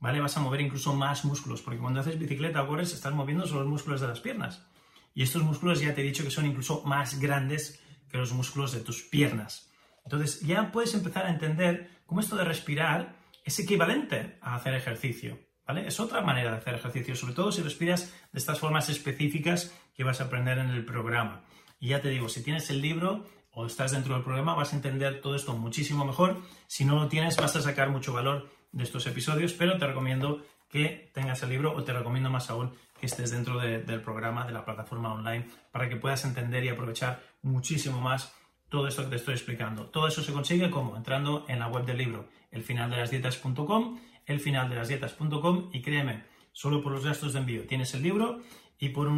¿Vale? 0.00 0.20
Vas 0.20 0.36
a 0.36 0.40
mover 0.40 0.60
incluso 0.60 0.94
más 0.94 1.24
músculos, 1.24 1.62
porque 1.62 1.78
cuando 1.78 2.00
haces 2.00 2.18
bicicleta 2.18 2.62
o 2.62 2.66
corres 2.66 2.92
estás 2.92 3.14
moviendo 3.14 3.46
solo 3.46 3.60
los 3.60 3.70
músculos 3.70 4.00
de 4.00 4.08
las 4.08 4.20
piernas. 4.20 4.66
Y 5.14 5.22
estos 5.22 5.42
músculos 5.42 5.80
ya 5.80 5.94
te 5.94 6.00
he 6.00 6.04
dicho 6.04 6.24
que 6.24 6.30
son 6.30 6.46
incluso 6.46 6.82
más 6.84 7.20
grandes 7.20 7.80
que 8.10 8.18
los 8.18 8.32
músculos 8.32 8.72
de 8.72 8.80
tus 8.80 9.02
piernas. 9.02 9.70
Entonces 10.04 10.40
ya 10.40 10.72
puedes 10.72 10.94
empezar 10.94 11.26
a 11.26 11.30
entender 11.30 11.90
cómo 12.06 12.20
esto 12.20 12.36
de 12.36 12.44
respirar 12.44 13.14
es 13.44 13.58
equivalente 13.58 14.38
a 14.40 14.54
hacer 14.54 14.74
ejercicio. 14.74 15.38
Es 15.78 16.00
otra 16.00 16.20
manera 16.20 16.50
de 16.50 16.56
hacer 16.58 16.74
ejercicio, 16.74 17.16
sobre 17.16 17.34
todo 17.34 17.52
si 17.52 17.62
respiras 17.62 18.12
de 18.32 18.38
estas 18.38 18.58
formas 18.58 18.88
específicas 18.88 19.74
que 19.94 20.04
vas 20.04 20.20
a 20.20 20.24
aprender 20.24 20.58
en 20.58 20.70
el 20.70 20.84
programa. 20.84 21.42
Y 21.80 21.88
ya 21.88 22.00
te 22.00 22.08
digo, 22.08 22.28
si 22.28 22.42
tienes 22.42 22.70
el 22.70 22.80
libro 22.80 23.26
o 23.52 23.66
estás 23.66 23.92
dentro 23.92 24.14
del 24.14 24.22
programa, 24.22 24.54
vas 24.54 24.72
a 24.72 24.76
entender 24.76 25.20
todo 25.20 25.34
esto 25.34 25.54
muchísimo 25.54 26.04
mejor. 26.04 26.40
Si 26.66 26.84
no 26.84 26.96
lo 26.96 27.08
tienes, 27.08 27.36
vas 27.36 27.56
a 27.56 27.62
sacar 27.62 27.90
mucho 27.90 28.12
valor 28.12 28.50
de 28.72 28.84
estos 28.84 29.06
episodios, 29.06 29.52
pero 29.52 29.78
te 29.78 29.86
recomiendo 29.86 30.42
que 30.68 31.10
tengas 31.12 31.42
el 31.42 31.50
libro 31.50 31.74
o 31.74 31.84
te 31.84 31.92
recomiendo 31.92 32.30
más 32.30 32.48
aún 32.48 32.74
que 32.98 33.06
estés 33.06 33.30
dentro 33.30 33.58
del 33.58 34.00
programa 34.00 34.46
de 34.46 34.52
la 34.52 34.64
plataforma 34.64 35.12
online 35.12 35.46
para 35.70 35.88
que 35.88 35.96
puedas 35.96 36.24
entender 36.24 36.64
y 36.64 36.68
aprovechar 36.68 37.22
muchísimo 37.42 38.00
más 38.00 38.32
todo 38.70 38.86
esto 38.86 39.02
que 39.02 39.10
te 39.10 39.16
estoy 39.16 39.34
explicando. 39.34 39.86
Todo 39.86 40.08
eso 40.08 40.22
se 40.22 40.32
consigue 40.32 40.70
como 40.70 40.96
entrando 40.96 41.44
en 41.46 41.58
la 41.58 41.68
web 41.68 41.84
del 41.84 41.98
libro, 41.98 42.28
elfinaldelasdietas.com, 42.52 43.98
elfinaldelasdietas.com 44.26 45.70
y 45.72 45.82
créeme, 45.82 46.24
solo 46.52 46.82
por 46.82 46.92
los 46.92 47.04
gastos 47.04 47.32
de 47.32 47.40
envío 47.40 47.66
tienes 47.66 47.94
el 47.94 48.02
libro 48.02 48.40
y 48.78 48.90
por, 48.90 49.08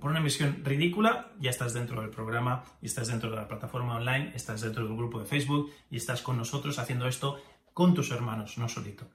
por, 0.00 0.10
una 0.10 0.20
emisión 0.20 0.62
ridícula 0.64 1.32
ya 1.38 1.50
estás 1.50 1.74
dentro 1.74 2.00
del 2.00 2.10
programa 2.10 2.64
y 2.80 2.86
estás 2.86 3.08
dentro 3.08 3.30
de 3.30 3.36
la 3.36 3.48
plataforma 3.48 3.96
online, 3.96 4.32
estás 4.34 4.60
dentro 4.60 4.86
del 4.86 4.96
grupo 4.96 5.18
de 5.18 5.26
Facebook 5.26 5.72
y 5.90 5.96
estás 5.96 6.22
con 6.22 6.36
nosotros 6.36 6.78
haciendo 6.78 7.06
esto 7.06 7.40
con 7.74 7.92
tus 7.92 8.10
hermanos, 8.12 8.56
no 8.56 8.68
solito. 8.68 9.10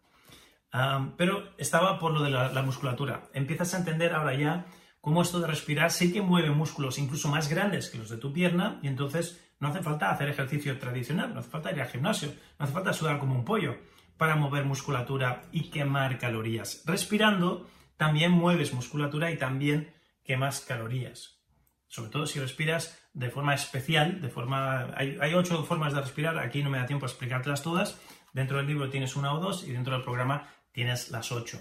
pero 1.18 1.54
estaba 1.58 1.98
por 1.98 2.12
lo 2.12 2.22
de 2.22 2.30
la, 2.30 2.62
musculatura. 2.62 3.30
Empiezas 3.34 3.74
a 3.74 3.78
entender 3.78 4.14
ahora 4.14 4.36
ya 4.36 4.66
cómo 5.02 5.22
esto 5.22 5.40
de 5.40 5.48
respirar 5.48 5.92
sí 5.92 6.12
que 6.12 6.22
mueve 6.22 6.52
músculos 6.52 7.00
incluso 7.00 7.30
más 7.30 7.50
grandes 7.50 7.90
que 7.90 7.98
los 7.98 8.10
de 8.10 8.18
tu 8.18 8.34
pierna 8.34 8.80
y 8.84 8.88
entonces 8.88 9.49
no 9.60 9.68
hace 9.68 9.82
falta 9.82 10.12
hacer 10.12 10.30
ejercicio 10.30 10.78
tradicional, 10.80 11.34
no 11.34 11.42
hace 11.42 11.50
falta 11.50 11.72
ir 11.72 11.82
al 11.82 11.88
gimnasio, 11.88 12.30
no 12.58 12.66
hace 12.66 12.74
falta 12.74 12.94
sudar 12.94 13.20
como 13.20 13.36
un 13.36 13.46
pollo 13.46 13.78
para 14.18 14.36
mover 14.36 14.66
musculatura 14.66 15.44
y 15.52 15.70
quemar 15.70 16.18
calorías. 16.18 16.84
Respirando 16.86 17.70
también 17.98 18.32
mueves 18.32 18.74
musculatura 18.74 19.32
y 19.32 19.38
también 19.38 19.94
quemas 20.24 20.62
calorías. 20.62 21.40
Sobre 21.88 22.12
todo 22.12 22.28
si 22.28 22.40
respiras 22.40 23.00
de 23.14 23.30
forma 23.30 23.54
especial, 23.54 24.22
de 24.22 24.30
forma... 24.30 24.94
Hay, 24.96 25.34
ocho 25.34 25.64
formas 25.64 25.94
de 25.94 26.02
respirar, 26.02 26.38
aquí 26.38 26.62
no 26.62 26.70
me 26.70 26.78
da 26.78 26.86
tiempo 26.86 27.06
a 27.06 27.10
explicártelas 27.10 27.64
todas. 27.64 28.00
Dentro 28.32 28.58
del 28.58 28.68
libro 28.68 28.90
tienes 28.90 29.16
una 29.16 29.34
o 29.34 29.40
dos 29.40 29.68
y 29.68 29.72
dentro 29.72 29.94
del 29.94 30.04
programa 30.04 30.48
tienes 30.72 31.10
las 31.10 31.32
ocho. 31.32 31.60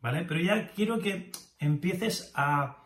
¿Vale? 0.00 0.24
Pero 0.24 0.40
ya 0.40 0.68
quiero 0.68 0.98
que 0.98 1.32
empieces 1.58 2.30
a, 2.34 2.84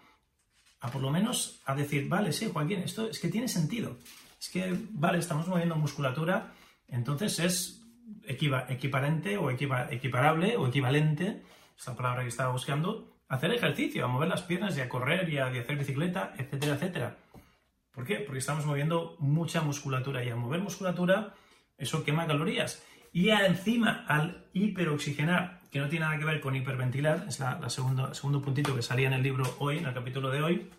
a 0.81 0.90
por 0.90 1.03
lo 1.03 1.11
menos 1.11 1.61
a 1.66 1.74
decir, 1.74 2.09
vale, 2.09 2.33
sí, 2.33 2.48
Joaquín, 2.53 2.81
esto 2.81 3.09
es 3.09 3.18
que 3.18 3.29
tiene 3.29 3.48
sentido. 3.48 3.98
Es 4.44 4.50
que, 4.50 4.78
vale, 4.90 5.20
estamos 5.20 5.48
moviendo 5.48 5.74
musculatura, 5.74 6.52
entonces 6.88 7.38
es 7.38 7.83
equiparente 8.26 9.38
o 9.38 9.50
equiparable 9.50 10.59
o 10.59 10.66
equivalente, 10.66 11.42
esta 11.74 11.96
palabra 11.96 12.24
que 12.24 12.28
estaba 12.28 12.52
buscando, 12.52 13.16
hacer 13.26 13.54
ejercicio, 13.54 14.04
a 14.04 14.09
mover 14.09 14.28
las 14.28 14.42
piernas 14.42 14.76
y 14.76 14.83
a 14.83 14.88
correr 14.90 15.30
y 15.30 15.38
a, 15.38 15.46
hacer 15.46 15.78
bicicleta, 15.78 16.35
etcétera, 16.37 16.74
etcétera. 16.74 17.16
¿Por 17.90 18.04
qué? 18.04 18.16
Porque 18.16 18.40
estamos 18.40 18.66
moviendo 18.66 19.16
mucha 19.18 19.62
musculatura 19.62 20.22
y 20.22 20.28
al 20.28 20.37
mover 20.37 20.61
musculatura 20.61 21.33
eso 21.78 22.04
quema 22.04 22.26
calorías. 22.26 22.85
Y 23.14 23.30
encima, 23.30 24.04
al 24.07 24.50
hiperoxigenar, 24.52 25.62
que 25.70 25.78
no 25.78 25.88
tiene 25.88 26.04
nada 26.04 26.18
que 26.18 26.26
ver 26.26 26.42
con 26.42 26.54
hiperventilar, 26.54 27.24
es 27.28 27.40
la, 27.40 27.66
segundo, 27.70 28.09
el 28.09 28.14
segundo 28.14 28.42
puntito 28.42 28.76
que 28.76 28.83
salía 28.83 29.07
en 29.07 29.14
el 29.14 29.22
libro 29.22 29.57
hoy, 29.59 29.78
en 29.78 29.87
el 29.87 29.94
capítulo 29.94 30.28
de 30.28 30.42
hoy, 30.42 30.70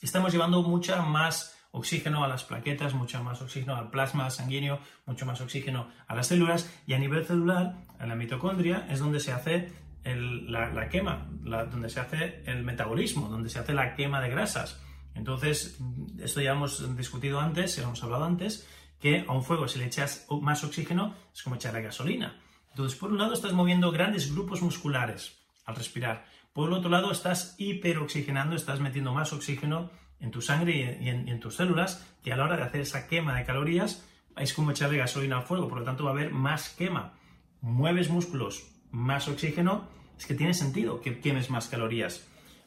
estamos 0.00 0.32
llevando 0.32 0.62
mucha 0.62 1.02
más 1.02 1.58
oxígeno 1.72 2.22
a 2.22 2.28
las 2.28 2.44
plaquetas, 2.44 2.94
mucho 2.94 3.22
más 3.24 3.42
oxígeno 3.42 3.74
al 3.74 3.90
plasma 3.90 4.30
sanguíneo, 4.30 4.78
mucho 5.06 5.26
más 5.26 5.40
oxígeno 5.40 5.88
a 6.06 6.14
las 6.14 6.28
células 6.28 6.72
y 6.86 6.92
a 6.92 6.98
nivel 6.98 7.24
celular, 7.24 7.74
en 7.98 8.08
la 8.08 8.14
mitocondria, 8.14 8.86
es 8.88 9.00
donde 9.00 9.20
se 9.20 9.32
hace 9.32 9.72
la, 10.04 10.88
quema, 10.88 11.26
donde 11.30 11.88
se 11.88 12.00
hace 12.00 12.42
el 12.46 12.62
metabolismo, 12.62 13.28
donde 13.28 13.48
se 13.48 13.58
hace 13.58 13.72
la 13.72 13.94
quema 13.94 14.20
de 14.20 14.28
grasas. 14.28 14.80
Entonces, 15.14 15.78
esto 16.20 16.40
ya 16.40 16.52
hemos 16.52 16.96
discutido 16.96 17.40
antes, 17.40 17.76
ya 17.76 17.82
hemos 17.84 18.02
hablado 18.02 18.24
antes, 18.24 18.68
que 19.00 19.24
a 19.26 19.32
un 19.32 19.42
fuego 19.42 19.66
si 19.66 19.78
le 19.78 19.86
echas 19.86 20.26
más 20.40 20.62
oxígeno 20.64 21.14
es 21.34 21.42
como 21.42 21.56
echarle 21.56 21.82
gasolina. 21.82 22.40
Entonces, 22.70 22.98
por 22.98 23.10
un 23.10 23.18
lado 23.18 23.34
estás 23.34 23.52
moviendo 23.52 23.90
grandes 23.90 24.32
grupos 24.32 24.62
musculares 24.62 25.38
al 25.64 25.76
respirar. 25.76 26.24
Por 26.52 26.68
el 26.68 26.74
otro 26.74 26.90
lado 26.90 27.10
estás 27.10 27.54
hiperoxigenando, 27.58 28.56
estás 28.56 28.80
metiendo 28.80 29.12
más 29.12 29.32
oxígeno 29.32 29.90
en 30.22 30.30
tu 30.30 30.40
sangre 30.40 30.98
y 31.00 31.08
en, 31.08 31.40
tus 31.40 31.56
células, 31.56 32.16
que 32.22 32.32
a 32.32 32.36
la 32.36 32.44
hora 32.44 32.56
de 32.56 32.62
hacer 32.62 32.80
esa 32.80 33.08
quema 33.08 33.36
de 33.36 33.44
calorías 33.44 34.08
es 34.36 34.54
como 34.54 34.70
echarle 34.70 34.96
gasolina 34.96 35.38
al 35.38 35.42
fuego, 35.42 35.68
por 35.68 35.78
lo 35.78 35.84
tanto 35.84 36.04
va 36.04 36.10
a 36.10 36.14
haber 36.14 36.30
más 36.30 36.70
quema. 36.70 37.18
Mueves 37.60 38.08
músculos, 38.08 38.72
más 38.90 39.28
oxígeno, 39.28 39.88
es 40.16 40.24
que 40.26 40.34
tiene 40.34 40.54
sentido 40.54 41.00
que 41.00 41.18
quemes 41.20 41.50
más 41.50 41.68
calorías, 41.68 42.26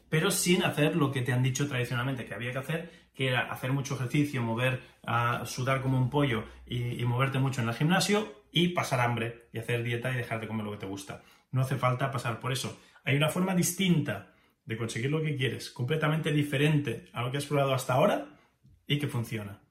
pero 0.09 0.31
sin 0.31 0.63
hacer 0.63 0.95
lo 0.95 1.11
que 1.11 1.21
te 1.21 1.31
han 1.31 1.43
dicho 1.43 1.67
tradicionalmente 1.67 2.25
que 2.25 2.33
había 2.33 2.51
que 2.51 2.59
hacer, 2.59 2.91
que 3.15 3.29
era 3.29 3.49
hacer 3.51 3.71
mucho 3.71 3.95
ejercicio, 3.95 4.41
mover, 4.41 4.83
a 5.07 5.45
sudar 5.45 5.81
como 5.81 5.97
un 5.97 6.09
pollo 6.09 6.43
y, 6.65 7.01
y 7.01 7.05
moverte 7.05 7.39
mucho 7.39 7.61
en 7.61 7.69
el 7.69 7.75
gimnasio 7.75 8.43
y 8.51 8.69
pasar 8.69 8.99
hambre 8.99 9.47
y 9.53 9.59
hacer 9.59 9.81
dieta 9.83 10.11
y 10.11 10.17
dejar 10.17 10.41
de 10.41 10.47
comer 10.47 10.65
lo 10.65 10.71
que 10.71 10.79
te 10.79 10.85
gusta. 10.85 11.23
No 11.51 11.61
hace 11.61 11.77
falta 11.77 12.11
pasar 12.11 12.39
por 12.39 12.51
eso. 12.51 12.77
Hay 13.05 13.15
una 13.15 13.29
forma 13.29 13.55
distinta 13.55 14.34
de 14.65 14.77
conseguir 14.77 15.11
lo 15.11 15.21
que 15.21 15.35
quieres, 15.35 15.69
completamente 15.69 16.31
diferente 16.31 17.09
a 17.13 17.21
lo 17.21 17.31
que 17.31 17.37
has 17.37 17.45
probado 17.45 17.73
hasta 17.73 17.93
ahora 17.93 18.39
y 18.87 18.99
que 18.99 19.07
funciona. 19.07 19.61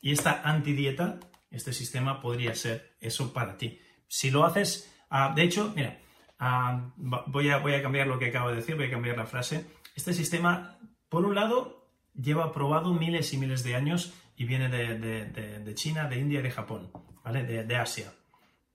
Y 0.00 0.12
esta 0.12 0.42
antidieta, 0.42 1.18
este 1.50 1.72
sistema 1.72 2.20
podría 2.20 2.54
ser 2.54 2.96
eso 3.00 3.32
para 3.32 3.56
ti. 3.56 3.80
Si 4.08 4.30
lo 4.30 4.44
haces, 4.44 4.92
ah, 5.10 5.32
de 5.34 5.42
hecho, 5.42 5.72
mira, 5.74 5.98
ah, 6.38 6.92
voy, 6.96 7.50
a, 7.50 7.58
voy 7.58 7.74
a 7.74 7.82
cambiar 7.82 8.06
lo 8.06 8.18
que 8.18 8.26
acabo 8.26 8.50
de 8.50 8.56
decir, 8.56 8.76
voy 8.76 8.86
a 8.86 8.90
cambiar 8.90 9.16
la 9.16 9.26
frase. 9.26 9.66
Este 9.94 10.12
sistema, 10.12 10.78
por 11.08 11.24
un 11.24 11.34
lado, 11.34 11.88
lleva 12.14 12.52
probado 12.52 12.92
miles 12.92 13.32
y 13.32 13.38
miles 13.38 13.64
de 13.64 13.74
años 13.74 14.12
y 14.36 14.44
viene 14.44 14.68
de, 14.68 15.74
China, 15.74 16.08
de 16.08 16.18
India 16.18 16.42
de 16.42 16.50
Japón, 16.50 16.90
¿vale? 17.24 17.44
de 17.44 17.76
Asia. 17.76 18.12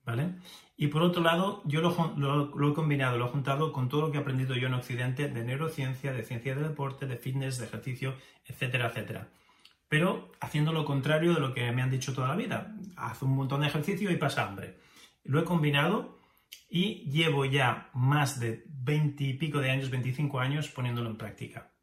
¿vale? 0.05 0.35
Y 0.81 0.87
por 0.87 1.03
otro 1.03 1.21
lado, 1.21 1.61
yo 1.65 1.79
lo, 1.79 2.71
he 2.71 2.73
combinado, 2.73 3.15
lo 3.15 3.27
he 3.27 3.29
juntado 3.29 3.71
con 3.71 3.87
todo 3.87 4.01
lo 4.01 4.11
que 4.11 4.17
he 4.17 4.21
aprendido 4.21 4.55
yo 4.55 4.65
en 4.65 4.73
Occidente 4.73 5.29
de 5.29 5.43
neurociencia, 5.43 6.11
de 6.11 6.23
ciencia 6.23 6.55
de 6.55 6.63
deporte, 6.63 7.05
de 7.05 7.17
fitness, 7.17 7.59
de 7.59 7.67
ejercicio, 7.67 8.15
etcétera, 8.47 8.87
etcétera. 8.87 9.27
Pero 9.87 10.31
haciendo 10.39 10.73
lo 10.73 10.83
contrario 10.83 11.35
de 11.35 11.39
lo 11.39 11.53
que 11.53 11.71
me 11.71 11.83
han 11.83 11.91
dicho 11.91 12.15
toda 12.15 12.29
la 12.29 12.35
vida. 12.35 12.75
Haz 12.95 13.21
un 13.21 13.35
montón 13.35 13.61
de 13.61 13.67
ejercicio 13.67 14.09
y 14.09 14.17
pasa 14.17 14.47
hambre. 14.47 14.79
Lo 15.23 15.39
he 15.39 15.43
combinado 15.43 16.17
y 16.67 17.07
llevo 17.11 17.45
ya 17.45 17.91
más 17.93 18.39
de 18.39 18.63
20 18.65 19.23
y 19.23 19.33
pico 19.35 19.59
de 19.59 19.69
años, 19.69 19.91
25 19.91 20.39
años 20.39 20.69
poniéndolo 20.69 21.11
en 21.11 21.17
práctica. 21.17 21.73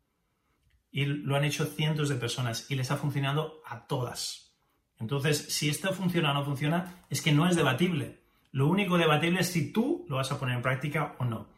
Y 0.91 1.05
lo 1.05 1.37
han 1.37 1.45
hecho 1.45 1.67
cientos 1.67 2.09
de 2.09 2.17
personas 2.17 2.69
y 2.69 2.75
les 2.75 2.91
ha 2.91 2.97
funcionado 2.97 3.63
a 3.65 3.87
todas. 3.87 4.57
Entonces, 4.99 5.39
si 5.51 5.69
esto 5.69 5.93
funciona 5.93 6.33
o 6.33 6.35
no 6.35 6.45
funciona, 6.45 7.05
es 7.09 7.23
que 7.23 7.31
no 7.31 7.49
es 7.49 7.55
debatible. 7.55 8.27
Lo 8.53 8.67
único 8.69 8.99
debatible 8.99 9.41
es 9.41 9.49
si 9.49 9.73
tú 9.73 10.05
lo 10.09 10.17
vas 10.17 10.33
a 10.33 10.39
poner 10.39 10.57
en 10.57 10.63
práctica 10.63 11.15
o 11.19 11.25
no. 11.25 11.49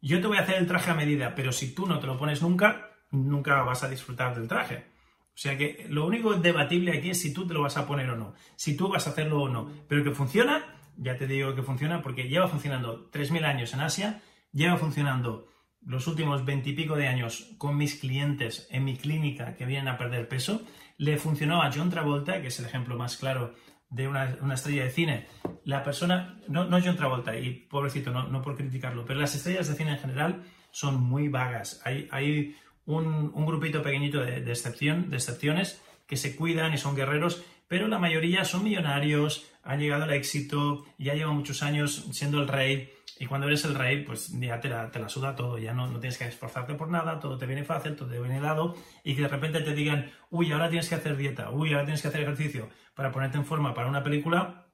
Yo 0.00 0.20
te 0.20 0.26
voy 0.26 0.36
a 0.36 0.42
hacer 0.42 0.56
el 0.56 0.66
traje 0.66 0.90
a 0.90 0.94
medida, 0.94 1.34
pero 1.34 1.52
si 1.52 1.74
tú 1.74 1.86
no 1.86 1.98
te 1.98 2.06
lo 2.06 2.16
pones 2.16 2.42
nunca, 2.42 2.90
nunca 3.10 3.62
vas 3.62 3.82
a 3.82 3.88
disfrutar 3.88 4.34
del 4.34 4.48
traje. 4.48 4.86
O 5.28 5.38
sea 5.38 5.56
que 5.58 5.86
lo 5.88 6.06
único 6.06 6.34
debatible 6.34 6.96
aquí 6.96 7.10
es 7.10 7.20
si 7.20 7.32
tú 7.32 7.46
te 7.46 7.54
lo 7.54 7.62
vas 7.62 7.76
a 7.76 7.86
poner 7.86 8.08
o 8.10 8.16
no, 8.16 8.34
si 8.56 8.76
tú 8.76 8.88
vas 8.88 9.06
a 9.06 9.10
hacerlo 9.10 9.42
o 9.42 9.48
no. 9.48 9.70
Pero 9.88 10.04
que 10.04 10.12
funciona, 10.12 10.64
ya 10.96 11.16
te 11.16 11.26
digo 11.26 11.54
que 11.54 11.62
funciona 11.62 12.02
porque 12.02 12.28
lleva 12.28 12.48
funcionando 12.48 13.10
3.000 13.10 13.44
años 13.44 13.74
en 13.74 13.80
Asia, 13.80 14.22
lleva 14.52 14.76
funcionando 14.76 15.48
los 15.80 16.06
últimos 16.06 16.44
20 16.44 16.70
y 16.70 16.72
pico 16.72 16.96
de 16.96 17.06
años 17.06 17.54
con 17.58 17.76
mis 17.76 17.96
clientes 17.96 18.66
en 18.70 18.84
mi 18.84 18.96
clínica 18.96 19.54
que 19.56 19.66
vienen 19.66 19.88
a 19.88 19.98
perder 19.98 20.28
peso 20.28 20.62
le 20.98 21.18
funcionó 21.18 21.62
a 21.62 21.70
John 21.72 21.90
Travolta, 21.90 22.40
que 22.40 22.48
es 22.48 22.58
el 22.58 22.66
ejemplo 22.66 22.96
más 22.96 23.16
claro 23.16 23.54
de 23.90 24.08
una, 24.08 24.36
estrella 24.52 24.84
de 24.84 24.90
cine. 24.90 25.26
La 25.64 25.82
persona, 25.82 26.40
no, 26.48 26.64
no 26.64 26.78
John 26.82 26.96
Travolta, 26.96 27.36
y 27.36 27.50
pobrecito, 27.52 28.10
no, 28.10 28.28
no, 28.28 28.42
por 28.42 28.56
criticarlo, 28.56 29.04
pero 29.04 29.20
las 29.20 29.34
estrellas 29.34 29.68
de 29.68 29.74
cine 29.74 29.92
en 29.92 29.98
general 29.98 30.42
son 30.70 31.02
muy 31.02 31.28
vagas. 31.28 31.80
Hay, 31.84 32.08
hay 32.10 32.56
un, 32.84 33.32
grupito 33.46 33.82
pequeñito 33.82 34.20
de, 34.20 34.40
de, 34.40 34.50
excepción, 34.50 35.10
de 35.10 35.16
excepciones 35.16 35.82
que 36.06 36.16
se 36.16 36.36
cuidan 36.36 36.72
y 36.72 36.78
son 36.78 36.94
guerreros, 36.94 37.44
pero 37.68 37.88
la 37.88 37.98
mayoría 37.98 38.44
son 38.44 38.64
millonarios, 38.64 39.50
han 39.66 39.80
llegado 39.80 40.04
al 40.04 40.12
éxito, 40.12 40.84
ya 40.96 41.14
llevan 41.14 41.34
muchos 41.34 41.62
años 41.62 42.06
siendo 42.12 42.40
el 42.40 42.48
rey, 42.48 42.92
y 43.18 43.26
cuando 43.26 43.46
eres 43.46 43.64
el 43.64 43.74
rey, 43.74 44.04
pues 44.04 44.28
ya 44.38 44.60
te 44.60 44.68
la, 44.68 44.90
te 44.90 44.98
la 44.98 45.08
suda 45.08 45.34
todo, 45.34 45.58
ya 45.58 45.72
no, 45.72 45.86
no, 45.88 45.98
tienes 45.98 46.18
que 46.18 46.24
esforzarte 46.24 46.74
por 46.74 46.88
nada, 46.88 47.18
todo 47.18 47.36
te 47.36 47.46
viene 47.46 47.64
fácil, 47.64 47.96
todo 47.96 48.08
te 48.08 48.20
viene 48.20 48.40
dado, 48.40 48.76
y 49.02 49.14
que 49.14 49.22
de 49.22 49.28
repente 49.28 49.60
te 49.60 49.74
digan, 49.74 50.10
uy, 50.30 50.52
ahora 50.52 50.68
tienes 50.68 50.88
que 50.88 50.94
hacer 50.94 51.16
dieta, 51.16 51.50
uy, 51.50 51.72
ahora 51.72 51.84
tienes 51.84 52.02
que 52.02 52.08
hacer 52.08 52.22
ejercicio 52.22 52.68
para 52.94 53.10
ponerte 53.10 53.38
en 53.38 53.44
forma 53.44 53.74
para 53.74 53.88
una 53.88 54.02
película, 54.02 54.66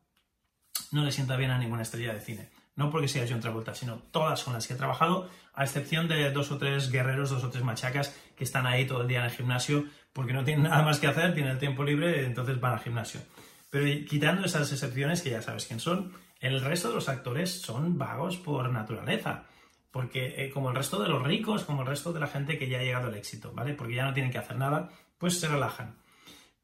no 0.90 1.04
le 1.04 1.12
sienta 1.12 1.36
bien 1.36 1.50
a 1.50 1.58
ninguna 1.58 1.82
estrella 1.82 2.12
de 2.12 2.20
cine. 2.20 2.50
No 2.74 2.90
porque 2.90 3.06
sea 3.06 3.26
John 3.28 3.40
Travolta, 3.40 3.74
sino 3.74 3.98
todas 3.98 4.42
con 4.44 4.54
las 4.54 4.66
que 4.66 4.74
he 4.74 4.76
trabajado, 4.76 5.28
a 5.52 5.64
excepción 5.64 6.08
de 6.08 6.30
dos 6.30 6.50
o 6.50 6.58
tres 6.58 6.90
guerreros, 6.90 7.30
dos 7.30 7.44
o 7.44 7.50
tres 7.50 7.62
machacas 7.62 8.16
que 8.34 8.44
están 8.44 8.66
ahí 8.66 8.86
todo 8.86 9.02
el 9.02 9.08
día 9.08 9.18
en 9.18 9.26
el 9.26 9.30
gimnasio 9.30 9.84
porque 10.12 10.32
no 10.32 10.44
tienen 10.44 10.64
nada 10.64 10.82
más 10.82 10.98
que 10.98 11.06
hacer, 11.06 11.34
tienen 11.34 11.52
el 11.52 11.58
tiempo 11.58 11.84
libre, 11.84 12.24
entonces 12.24 12.60
van 12.60 12.74
al 12.74 12.80
gimnasio. 12.80 13.20
Pero 13.72 13.86
quitando 14.06 14.44
esas 14.44 14.70
excepciones, 14.70 15.22
que 15.22 15.30
ya 15.30 15.40
sabes 15.40 15.64
quién 15.64 15.80
son, 15.80 16.12
el 16.40 16.60
resto 16.60 16.88
de 16.88 16.94
los 16.96 17.08
actores 17.08 17.62
son 17.62 17.96
vagos 17.96 18.36
por 18.36 18.70
naturaleza. 18.70 19.46
Porque 19.90 20.34
eh, 20.36 20.50
como 20.50 20.68
el 20.68 20.76
resto 20.76 21.02
de 21.02 21.08
los 21.08 21.22
ricos, 21.22 21.64
como 21.64 21.80
el 21.80 21.88
resto 21.88 22.12
de 22.12 22.20
la 22.20 22.26
gente 22.26 22.58
que 22.58 22.68
ya 22.68 22.80
ha 22.80 22.82
llegado 22.82 23.08
al 23.08 23.14
éxito, 23.14 23.50
¿vale? 23.54 23.72
Porque 23.72 23.94
ya 23.94 24.04
no 24.04 24.12
tienen 24.12 24.30
que 24.30 24.36
hacer 24.36 24.58
nada, 24.58 24.90
pues 25.16 25.40
se 25.40 25.48
relajan. 25.48 25.96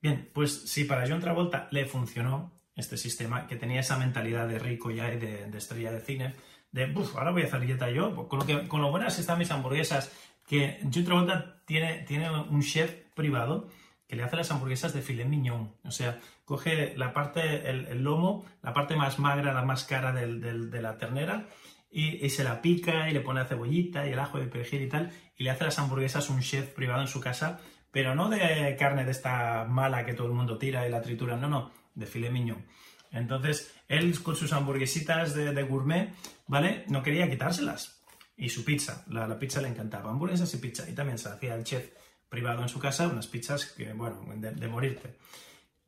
Bien, 0.03 0.29
pues 0.35 0.53
si 0.71 0.85
para 0.85 1.09
John 1.09 1.21
Travolta 1.21 1.69
le 1.71 1.87
funcionó 1.87 2.61
este 2.77 2.99
sistema, 2.99 3.47
que 3.47 3.57
tenía 3.57 3.81
esa 3.81 3.97
mentalidad 3.97 4.47
de 4.47 4.59
rico 4.59 4.91
ya 4.91 5.11
y 5.11 5.19
de, 5.19 5.49
estrella 5.57 5.91
de 5.91 6.03
cine, 6.03 6.35
de, 6.73 6.93
uff, 6.95 7.17
ahora 7.17 7.31
voy 7.31 7.41
a 7.41 7.47
hacer 7.47 7.61
dieta 7.61 7.89
yo, 7.91 8.15
pues 8.15 8.29
con 8.29 8.41
lo, 8.41 8.45
que, 8.45 8.69
con 8.69 8.83
lo 8.83 8.91
buenas 8.91 9.19
están 9.19 9.39
mis 9.39 9.51
hamburguesas, 9.51 10.13
que 10.47 10.79
John 10.93 11.05
Travolta 11.05 11.63
tiene, 11.65 12.05
tiene 12.07 12.31
un 12.31 12.61
chef 12.61 12.93
privado 13.15 13.69
que 14.09 14.17
le 14.17 14.25
hace 14.25 14.37
las 14.37 14.51
hamburguesas 14.51 14.95
de 14.95 15.03
filet 15.03 15.27
mignon. 15.27 15.75
O 15.85 15.91
sea, 15.91 16.19
coge 16.45 16.97
la 16.97 17.13
parte, 17.13 17.69
el, 17.69 18.03
lomo, 18.03 18.47
la 18.63 18.73
parte 18.73 18.97
más 18.97 19.19
magra, 19.19 19.53
la 19.53 19.63
más 19.63 19.85
cara 19.85 20.13
de 20.13 20.83
la 20.83 20.97
ternera, 20.97 21.47
y, 21.91 22.29
se 22.31 22.45
la 22.45 22.61
pica 22.61 23.09
y 23.09 23.13
le 23.13 23.21
pone 23.21 23.41
la 23.41 23.47
cebollita 23.47 24.07
y 24.07 24.13
el 24.13 24.19
ajo 24.19 24.39
y 24.39 24.43
el 24.43 24.49
perejil 24.49 24.83
y 24.83 24.89
tal, 24.89 25.11
y 25.37 25.45
le 25.45 25.51
hace 25.51 25.65
las 25.65 25.79
hamburguesas 25.79 26.29
un 26.31 26.41
chef 26.41 26.71
privado 26.71 27.01
en 27.01 27.09
su 27.09 27.21
casa, 27.21 27.61
pero 27.91 28.15
no 28.15 28.29
de 28.29 28.77
carne 28.79 29.05
de 29.05 29.11
esta 29.11 29.65
mala 29.65 30.05
que 30.05 30.15
todo 30.15 30.27
el 30.27 30.35
mundo 30.35 30.59
tira 30.59 30.87
y 30.87 30.91
la 30.91 31.03
tritura, 31.03 31.37
no, 31.37 31.49
no, 31.49 31.71
de 31.95 32.07
filet 32.07 32.31
mignon. 32.31 32.65
Entonces, 33.11 33.75
él 33.89 34.21
con 34.23 34.37
sus 34.37 34.53
hamburguesitas 34.53 35.35
de, 35.35 35.63
gourmet, 35.63 36.15
¿vale? 36.47 36.85
No 36.89 37.03
quería 37.03 37.29
quitárselas. 37.31 38.03
Y 38.37 38.51
su 38.51 38.65
pizza, 38.65 39.05
la, 39.09 39.39
pizza 39.39 39.61
le 39.61 39.69
encantaba, 39.69 40.11
hamburguesas 40.11 40.53
y 40.55 40.59
pizza. 40.59 40.89
Y 40.89 40.95
también 40.95 41.19
se 41.19 41.29
hacía 41.29 41.55
el 41.55 41.65
chef 41.65 41.91
privado 42.29 42.63
en 42.63 42.69
su 42.69 42.79
casa, 42.79 43.09
unas 43.09 43.27
pizzas 43.27 43.67
que, 43.67 43.93
bueno, 43.93 44.25
de, 44.37 44.69
morirte. 44.69 45.17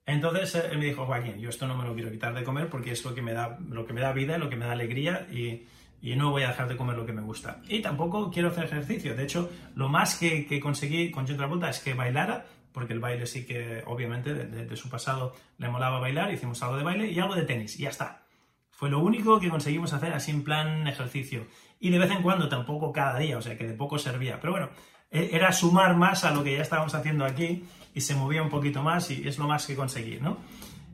Entonces 0.06 0.54
él 0.70 0.78
me 0.78 0.86
dijo, 0.86 1.06
Joaquín, 1.06 1.38
yo 1.38 1.50
esto 1.50 1.66
no 1.66 1.76
me 1.76 1.84
lo 1.84 1.94
quiero 1.94 2.10
quitar 2.10 2.34
de 2.34 2.42
comer 2.42 2.68
porque 2.68 2.92
es 2.92 3.04
lo 3.04 3.14
que 3.14 3.22
me 3.22 3.32
da, 3.32 3.58
lo 3.68 3.86
que 3.86 3.92
me 3.92 4.00
da 4.00 4.12
vida, 4.12 4.38
lo 4.38 4.48
que 4.48 4.56
me 4.56 4.64
da 4.64 4.72
alegría 4.72 5.28
y, 5.30 5.66
y 6.02 6.16
no 6.16 6.30
voy 6.30 6.42
a 6.42 6.48
dejar 6.48 6.68
de 6.68 6.76
comer 6.76 6.96
lo 6.96 7.06
que 7.06 7.12
me 7.12 7.22
gusta. 7.22 7.60
Y 7.68 7.80
tampoco 7.82 8.30
quiero 8.30 8.48
hacer 8.48 8.64
ejercicio. 8.64 9.14
De 9.14 9.24
hecho, 9.24 9.50
lo 9.74 9.88
más 9.88 10.16
que, 10.16 10.46
que 10.46 10.60
conseguí 10.60 11.10
con 11.10 11.26
John 11.26 11.36
Travolta 11.36 11.70
es 11.70 11.80
que 11.80 11.94
bailara, 11.94 12.46
porque 12.72 12.92
el 12.92 13.00
baile 13.00 13.26
sí 13.26 13.44
que, 13.44 13.82
obviamente, 13.86 14.34
de, 14.34 14.76
su 14.76 14.88
pasado 14.88 15.34
le 15.58 15.68
molaba 15.68 15.98
bailar, 15.98 16.32
hicimos 16.32 16.62
algo 16.62 16.76
de 16.76 16.84
baile 16.84 17.10
y 17.10 17.18
algo 17.18 17.34
de 17.34 17.42
tenis, 17.42 17.78
y 17.78 17.82
ya 17.82 17.90
está. 17.90 18.22
Fue 18.70 18.88
lo 18.88 19.00
único 19.00 19.38
que 19.40 19.50
conseguimos 19.50 19.92
hacer 19.92 20.12
así 20.14 20.30
en 20.30 20.42
plan 20.42 20.86
ejercicio. 20.86 21.46
Y 21.80 21.90
de 21.90 21.98
vez 21.98 22.10
en 22.10 22.22
cuando, 22.22 22.48
tampoco 22.48 22.92
cada 22.92 23.18
día, 23.18 23.36
o 23.36 23.42
sea 23.42 23.56
que 23.58 23.66
de 23.66 23.74
poco 23.74 23.98
servía. 23.98 24.40
Pero 24.40 24.52
bueno, 24.52 24.70
era 25.10 25.52
sumar 25.52 25.96
más 25.96 26.24
a 26.24 26.30
lo 26.30 26.44
que 26.44 26.54
ya 26.54 26.62
estábamos 26.62 26.94
haciendo 26.94 27.24
aquí 27.24 27.64
y 27.94 28.00
se 28.00 28.14
movía 28.14 28.42
un 28.42 28.50
poquito 28.50 28.82
más 28.82 29.10
y 29.10 29.26
es 29.26 29.38
lo 29.38 29.48
más 29.48 29.66
que 29.66 29.74
conseguí, 29.74 30.18
¿no? 30.20 30.38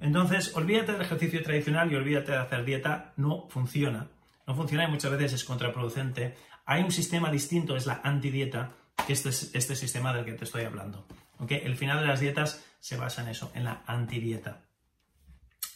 Entonces, 0.01 0.55
olvídate 0.55 0.93
del 0.93 1.03
ejercicio 1.03 1.43
tradicional 1.43 1.93
y 1.93 1.97
olvídate 1.97 2.33
de 2.33 2.39
hacer 2.39 2.65
dieta, 2.65 3.13
no 3.17 3.47
funciona 3.49 4.09
no 4.47 4.55
funciona 4.55 4.85
y 4.85 4.91
muchas 4.91 5.11
veces 5.11 5.33
es 5.35 5.45
contraproducente. 5.45 6.37
Hay 6.65 6.83
un 6.83 6.93
sistema 6.93 7.31
distinto, 7.31 7.77
es 7.77 7.87
la 7.87 8.01
antidieta, 8.03 8.73
que 9.07 9.13
este 9.13 9.31
es 9.31 9.51
este 9.55 9.77
sistema 9.77 10.13
del 10.13 10.25
que 10.25 10.33
te 10.33 10.45
estoy 10.45 10.65
hablando. 10.65 11.07
El 11.49 11.77
final 11.77 12.01
de 12.01 12.07
las 12.07 12.21
dietas 12.21 12.65
se 12.81 12.97
basa 12.97 13.23
en 13.23 13.29
eso, 13.29 13.51
en 13.55 13.65
la 13.65 13.83
antidieta. 13.87 14.63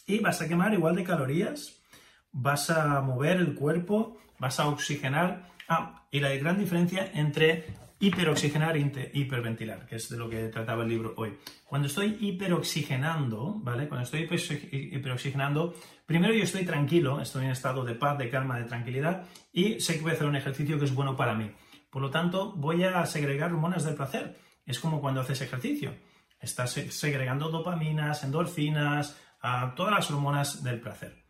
Y 0.07 0.19
vas 0.19 0.41
a 0.41 0.47
quemar 0.47 0.73
igual 0.73 0.95
de 0.95 1.03
calorías, 1.03 1.81
vas 2.31 2.69
a 2.69 3.01
mover 3.01 3.37
el 3.37 3.53
cuerpo, 3.55 4.17
vas 4.39 4.59
a 4.59 4.67
oxigenar. 4.67 5.49
Ah, 5.67 6.05
y 6.11 6.19
la 6.19 6.29
gran 6.35 6.57
diferencia 6.57 7.09
entre 7.13 7.65
hiperoxigenar 8.01 8.75
hiperventilar, 8.77 9.85
que 9.85 9.95
es 9.95 10.09
de 10.09 10.17
lo 10.17 10.29
que 10.29 10.49
trataba 10.49 10.83
el 10.83 10.89
libro 10.89 11.13
hoy. 11.15 11.37
Cuando 11.65 11.87
estoy 11.87 12.17
hiperoxigenando, 12.19 13.59
¿vale? 13.61 13.87
Cuando 13.87 14.03
estoy 14.03 14.27
hiperoxigenando, 14.71 15.73
primero 16.05 16.33
yo 16.33 16.43
estoy 16.43 16.65
tranquilo, 16.65 17.21
estoy 17.21 17.45
en 17.45 17.51
estado 17.51 17.85
de 17.85 17.95
paz, 17.95 18.17
de 18.17 18.29
calma, 18.29 18.59
de 18.59 18.65
tranquilidad 18.65 19.25
y 19.53 19.79
sé 19.79 19.95
que 19.95 20.01
voy 20.01 20.11
a 20.11 20.15
hacer 20.15 20.27
un 20.27 20.35
ejercicio 20.35 20.77
que 20.79 20.85
es 20.85 20.93
bueno 20.93 21.15
para 21.15 21.35
mí. 21.35 21.51
Por 21.89 22.01
lo 22.01 22.09
tanto, 22.09 22.53
voy 22.53 22.83
a 22.83 23.05
segregar 23.05 23.53
hormonas 23.53 23.85
del 23.85 23.95
placer. 23.95 24.37
Es 24.65 24.79
como 24.79 24.99
cuando 24.99 25.21
haces 25.21 25.41
ejercicio. 25.41 25.93
Estás 26.39 26.71
segregando 26.71 27.49
dopaminas, 27.49 28.23
endorfinas, 28.23 29.17
todas 29.75 29.93
las 29.93 30.09
hormonas 30.09 30.63
del 30.63 30.79
placer. 30.79 31.20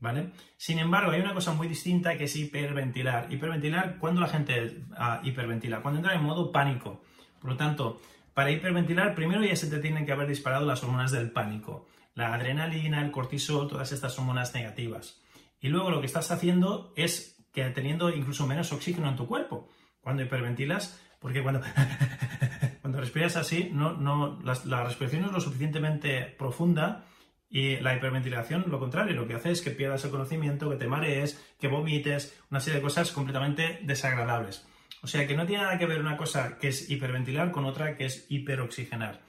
¿Vale? 0.00 0.30
Sin 0.56 0.78
embargo, 0.78 1.12
hay 1.12 1.20
una 1.20 1.34
cosa 1.34 1.52
muy 1.52 1.68
distinta 1.68 2.16
que 2.16 2.24
es 2.24 2.34
hiperventilar. 2.34 3.30
Hiperventilar, 3.30 3.98
cuando 3.98 4.22
la 4.22 4.28
gente 4.28 4.84
ah, 4.96 5.20
hiperventila? 5.22 5.82
Cuando 5.82 6.00
entra 6.00 6.14
en 6.14 6.22
modo 6.22 6.50
pánico. 6.50 7.02
Por 7.38 7.50
lo 7.50 7.56
tanto, 7.58 8.00
para 8.32 8.50
hiperventilar, 8.50 9.14
primero 9.14 9.44
ya 9.44 9.54
se 9.54 9.68
te 9.68 9.78
tienen 9.78 10.06
que 10.06 10.12
haber 10.12 10.26
disparado 10.26 10.64
las 10.64 10.82
hormonas 10.82 11.12
del 11.12 11.30
pánico. 11.30 11.86
La 12.14 12.34
adrenalina, 12.34 13.02
el 13.02 13.10
cortisol, 13.10 13.68
todas 13.68 13.92
estas 13.92 14.18
hormonas 14.18 14.54
negativas. 14.54 15.20
Y 15.60 15.68
luego 15.68 15.90
lo 15.90 16.00
que 16.00 16.06
estás 16.06 16.30
haciendo 16.30 16.94
es 16.96 17.36
que 17.52 17.68
teniendo 17.70 18.08
incluso 18.08 18.46
menos 18.46 18.72
oxígeno 18.72 19.08
en 19.08 19.16
tu 19.16 19.26
cuerpo. 19.26 19.68
Cuando 20.00 20.22
hiperventilas, 20.22 20.98
porque 21.18 21.42
cuando, 21.42 21.60
cuando 22.80 23.00
respiras 23.00 23.36
así, 23.36 23.68
no, 23.70 23.92
no, 23.92 24.38
la 24.42 24.84
respiración 24.84 25.20
no 25.20 25.26
es 25.28 25.34
lo 25.34 25.40
suficientemente 25.40 26.22
profunda 26.38 27.04
y 27.50 27.76
la 27.78 27.96
hiperventilación, 27.96 28.64
lo 28.68 28.78
contrario, 28.78 29.16
lo 29.16 29.26
que 29.26 29.34
hace 29.34 29.50
es 29.50 29.60
que 29.60 29.72
pierdas 29.72 30.04
el 30.04 30.12
conocimiento, 30.12 30.70
que 30.70 30.76
te 30.76 30.86
marees, 30.86 31.44
que 31.58 31.66
vomites, 31.66 32.38
una 32.48 32.60
serie 32.60 32.78
de 32.78 32.84
cosas 32.84 33.10
completamente 33.10 33.80
desagradables. 33.82 34.66
O 35.02 35.08
sea 35.08 35.26
que 35.26 35.34
no 35.34 35.46
tiene 35.46 35.64
nada 35.64 35.78
que 35.78 35.86
ver 35.86 36.00
una 36.00 36.16
cosa 36.16 36.58
que 36.58 36.68
es 36.68 36.88
hiperventilar 36.88 37.50
con 37.50 37.64
otra 37.64 37.96
que 37.96 38.04
es 38.06 38.26
hiperoxigenar. 38.28 39.20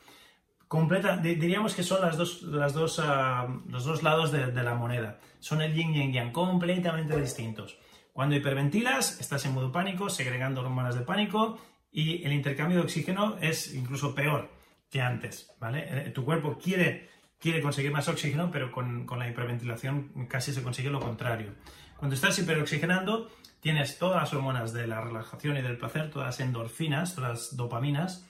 Completa, 0.67 1.17
diríamos 1.17 1.73
que 1.73 1.83
son 1.83 2.01
las 2.01 2.15
dos, 2.15 2.43
las 2.43 2.73
dos, 2.73 3.01
ah, 3.03 3.47
los 3.67 3.85
dos 3.85 4.03
lados 4.03 4.31
de, 4.31 4.51
de, 4.51 4.63
la 4.63 4.75
moneda. 4.75 5.19
Son 5.39 5.61
el 5.61 5.73
yin 5.73 5.93
y 5.95 6.03
el 6.03 6.13
yang, 6.13 6.31
completamente 6.31 7.19
distintos. 7.19 7.77
Cuando 8.13 8.35
hiperventilas, 8.35 9.19
estás 9.19 9.45
en 9.45 9.53
modo 9.53 9.71
pánico, 9.71 10.09
segregando 10.09 10.61
hormonas 10.61 10.95
de 10.95 11.01
pánico 11.01 11.59
y 11.91 12.23
el 12.23 12.33
intercambio 12.33 12.77
de 12.77 12.83
oxígeno 12.83 13.37
es 13.41 13.73
incluso 13.73 14.13
peor 14.13 14.49
que 14.89 15.01
antes, 15.01 15.51
¿vale? 15.59 15.85
Eh, 15.87 16.11
tu 16.11 16.23
cuerpo 16.23 16.57
quiere 16.61 17.09
quiere 17.41 17.61
conseguir 17.61 17.91
más 17.91 18.07
oxígeno, 18.07 18.51
pero 18.51 18.71
con, 18.71 19.07
la 19.17 19.27
hiperventilación 19.27 20.27
casi 20.29 20.53
se 20.53 20.61
consigue 20.61 20.89
lo 20.89 20.99
contrario. 20.99 21.55
Cuando 21.97 22.15
estás 22.15 22.37
hiperoxigenando, 22.39 23.29
tienes 23.59 23.97
todas 23.97 24.21
las 24.21 24.33
hormonas 24.33 24.73
de 24.73 24.87
la 24.87 25.01
relajación 25.01 25.57
y 25.57 25.61
del 25.61 25.77
placer, 25.77 26.11
todas 26.11 26.27
las 26.27 26.39
endorfinas, 26.39 27.15
todas 27.15 27.29
las 27.29 27.57
dopaminas, 27.57 28.27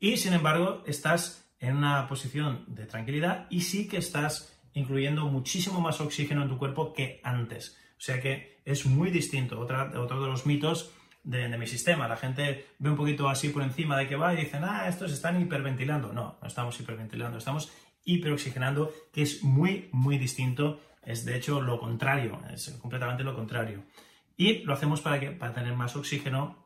y 0.00 0.16
sin 0.16 0.32
embargo 0.32 0.82
estás 0.86 1.48
en 1.60 1.76
una 1.76 2.06
posición 2.08 2.64
de 2.66 2.86
tranquilidad 2.86 3.46
y 3.48 3.62
sí 3.62 3.88
que 3.88 3.98
estás 3.98 4.54
incluyendo 4.74 5.26
muchísimo 5.26 5.80
más 5.80 6.00
oxígeno 6.00 6.42
en 6.42 6.48
tu 6.48 6.58
cuerpo 6.58 6.92
que 6.92 7.20
antes. 7.22 7.76
O 7.96 8.00
sea 8.00 8.20
que 8.20 8.60
es 8.64 8.86
muy 8.86 9.10
distinto. 9.10 9.58
otro 9.58 10.20
de 10.20 10.28
los 10.28 10.46
mitos 10.46 10.92
de, 11.24 11.48
de, 11.48 11.58
mi 11.58 11.66
sistema. 11.66 12.06
La 12.06 12.16
gente 12.16 12.66
ve 12.78 12.90
un 12.90 12.96
poquito 12.96 13.28
así 13.28 13.48
por 13.48 13.62
encima 13.62 13.98
de 13.98 14.06
que 14.06 14.14
va 14.14 14.34
y 14.34 14.36
dicen, 14.36 14.62
ah, 14.62 14.86
estos 14.88 15.12
están 15.12 15.40
hiperventilando. 15.40 16.12
No, 16.12 16.38
no 16.40 16.46
estamos 16.46 16.78
hiperventilando, 16.78 17.38
estamos 17.38 17.72
hiperoxigenando, 18.08 18.92
que 19.12 19.22
es 19.22 19.44
muy, 19.44 19.88
muy 19.92 20.18
distinto, 20.18 20.80
es 21.04 21.24
de 21.24 21.36
hecho 21.36 21.60
lo 21.60 21.78
contrario, 21.78 22.40
es 22.52 22.70
completamente 22.80 23.22
lo 23.22 23.34
contrario. 23.34 23.84
Y 24.36 24.64
lo 24.64 24.72
hacemos 24.72 25.00
para, 25.00 25.20
que, 25.20 25.30
para 25.30 25.52
tener 25.52 25.74
más 25.74 25.94
oxígeno 25.94 26.56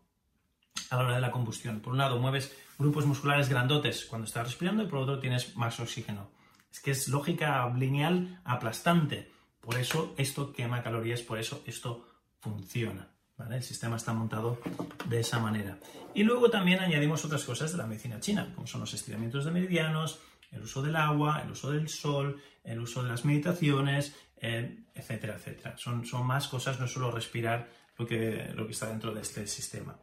a 0.91 0.97
la 0.97 1.05
hora 1.05 1.15
de 1.17 1.21
la 1.21 1.31
combustión. 1.31 1.81
Por 1.81 1.93
un 1.93 1.99
lado, 1.99 2.19
mueves 2.19 2.57
grupos 2.79 3.07
musculares 3.07 3.49
grandotes 3.49 4.05
cuando 4.05 4.27
estás 4.27 4.47
respirando 4.47 4.85
y 4.85 4.87
por 4.87 5.01
otro 5.01 5.19
tienes 5.19 5.57
más 5.57 5.81
oxígeno. 5.81 6.31
Es 6.71 6.81
que 6.81 6.93
es 6.93 7.09
lógica 7.09 7.69
lineal 7.75 8.41
aplastante. 8.45 9.31
Por 9.61 9.79
eso 9.79 10.15
esto 10.17 10.53
quema 10.53 10.83
calorías, 10.83 11.23
por 11.23 11.39
eso 11.39 11.63
esto 11.67 12.07
funciona. 12.41 13.09
El 13.51 13.63
sistema 13.63 13.97
está 13.97 14.13
montado 14.13 14.59
de 15.07 15.21
esa 15.21 15.41
manera. 15.41 15.77
Y 16.15 16.23
luego 16.23 16.51
también 16.51 16.81
añadimos 16.81 17.25
otras 17.25 17.45
cosas 17.45 17.73
de 17.73 17.79
la 17.79 17.87
medicina 17.87 18.21
china, 18.21 18.53
como 18.55 18.67
son 18.67 18.83
los 18.83 18.95
estiramientos 18.95 19.45
de 19.45 19.51
meridianos, 19.51 20.21
el 20.53 20.63
uso 20.63 20.83
del 20.83 20.97
agua, 20.97 21.43
el 21.45 21.51
uso 21.51 21.71
del 21.71 21.89
sol, 21.89 22.41
el 22.63 22.81
uso 22.81 23.03
de 23.03 23.09
las 23.09 23.25
meditaciones, 23.25 24.15
eh, 24.37 24.85
etcétera, 24.95 25.35
etcétera. 25.37 25.77
Son, 25.79 26.05
son 26.05 26.27
más 26.27 26.49
cosas, 26.49 26.79
no 26.79 26.87
solo 26.87 27.11
respirar 27.11 27.69
lo 27.99 28.07
que, 28.07 28.53
lo 28.55 28.67
que 28.67 28.73
está 28.73 28.89
dentro 28.89 29.13
de 29.13 29.23
este 29.23 29.47
sistema. 29.47 29.99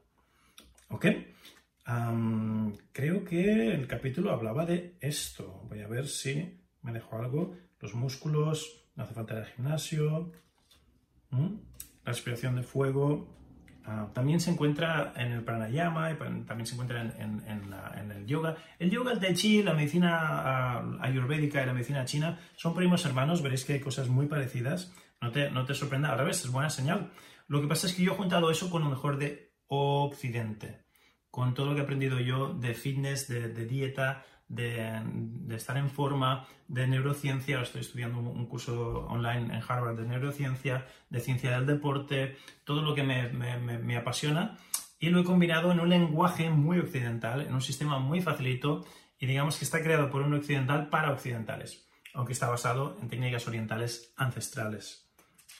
¿Ok? 0.89 1.05
creo 2.91 3.23
que 3.23 3.73
el 3.73 3.87
capítulo 3.87 4.31
hablaba 4.31 4.63
de 4.63 4.95
esto. 4.99 5.65
Voy 5.67 5.81
a 5.81 5.87
ver 5.87 6.07
si 6.07 6.59
me 6.83 6.91
dejo 6.93 7.17
algo. 7.17 7.55
Los 7.79 7.95
músculos, 7.95 8.85
no 8.95 9.03
hace 9.03 9.15
falta 9.15 9.37
al 9.37 9.45
gimnasio. 9.45 10.31
La 11.31 12.11
respiración 12.13 12.55
de 12.57 12.63
fuego, 12.63 13.27
Ah, 13.85 14.09
también 14.13 14.39
se 14.39 14.51
encuentra 14.51 15.13
en 15.15 15.31
el 15.31 15.43
pranayama, 15.43 16.15
también 16.17 16.65
se 16.65 16.73
encuentra 16.73 17.01
en, 17.01 18.11
el 18.11 18.25
yoga. 18.25 18.57
El 18.77 18.91
yoga, 18.91 19.13
el 19.13 19.19
tai 19.19 19.33
chi, 19.33 19.63
la 19.63 19.73
medicina 19.73 20.17
ah, 20.21 20.97
ayurvédica 21.01 21.63
y 21.63 21.65
la 21.65 21.73
medicina 21.73 22.05
china 22.05 22.37
son 22.55 22.75
primos 22.75 23.05
hermanos, 23.05 23.41
veréis 23.41 23.65
que 23.65 23.73
hay 23.73 23.79
cosas 23.79 24.07
muy 24.09 24.27
parecidas. 24.27 24.93
No 25.21 25.31
te, 25.31 25.49
no 25.49 25.65
te 25.65 25.73
sorprenda, 25.73 26.11
al 26.11 26.19
revés, 26.19 26.43
es 26.45 26.51
buena 26.51 26.69
señal. 26.69 27.11
Lo 27.47 27.61
que 27.61 27.67
pasa 27.67 27.87
es 27.87 27.93
que 27.93 28.03
yo 28.03 28.13
he 28.13 28.15
juntado 28.15 28.51
eso 28.51 28.69
con 28.69 28.83
lo 28.83 28.89
mejor 28.89 29.17
de 29.17 29.53
Occidente, 29.67 30.85
con 31.31 31.53
todo 31.53 31.67
lo 31.67 31.73
que 31.73 31.81
he 31.81 31.83
aprendido 31.83 32.19
yo 32.19 32.53
de 32.53 32.73
fitness, 32.73 33.27
de 33.27 33.65
dieta, 33.65 34.23
de, 34.49 35.55
estar 35.55 35.77
en 35.77 35.89
forma, 35.89 36.47
de 36.67 36.87
neurociencia, 36.87 37.61
estoy 37.61 37.81
estudiando 37.81 38.19
un, 38.19 38.45
curso 38.47 39.05
online 39.07 39.55
en 39.55 39.63
Harvard 39.65 39.95
de 39.95 40.07
neurociencia, 40.07 40.87
de 41.09 41.19
ciencia 41.21 41.51
del 41.51 41.65
deporte, 41.65 42.35
todo 42.65 42.81
lo 42.81 42.95
que 42.95 43.03
me, 43.03 43.95
apasiona 43.95 44.57
y 44.99 45.09
lo 45.09 45.21
he 45.21 45.23
combinado 45.23 45.71
en 45.71 45.79
un 45.79 45.89
lenguaje 45.89 46.49
muy 46.49 46.79
occidental, 46.79 47.41
en 47.41 47.53
un 47.53 47.61
sistema 47.61 47.99
muy 47.99 48.21
facilito 48.21 48.85
y 49.17 49.27
digamos 49.27 49.57
que 49.57 49.65
está 49.65 49.81
creado 49.81 50.09
por 50.09 50.23
un 50.23 50.33
occidental 50.33 50.89
para 50.89 51.11
occidentales, 51.11 51.87
aunque 52.13 52.33
está 52.33 52.49
basado 52.49 52.97
en 53.01 53.07
técnicas 53.07 53.47
orientales 53.47 54.13
ancestrales. 54.17 55.05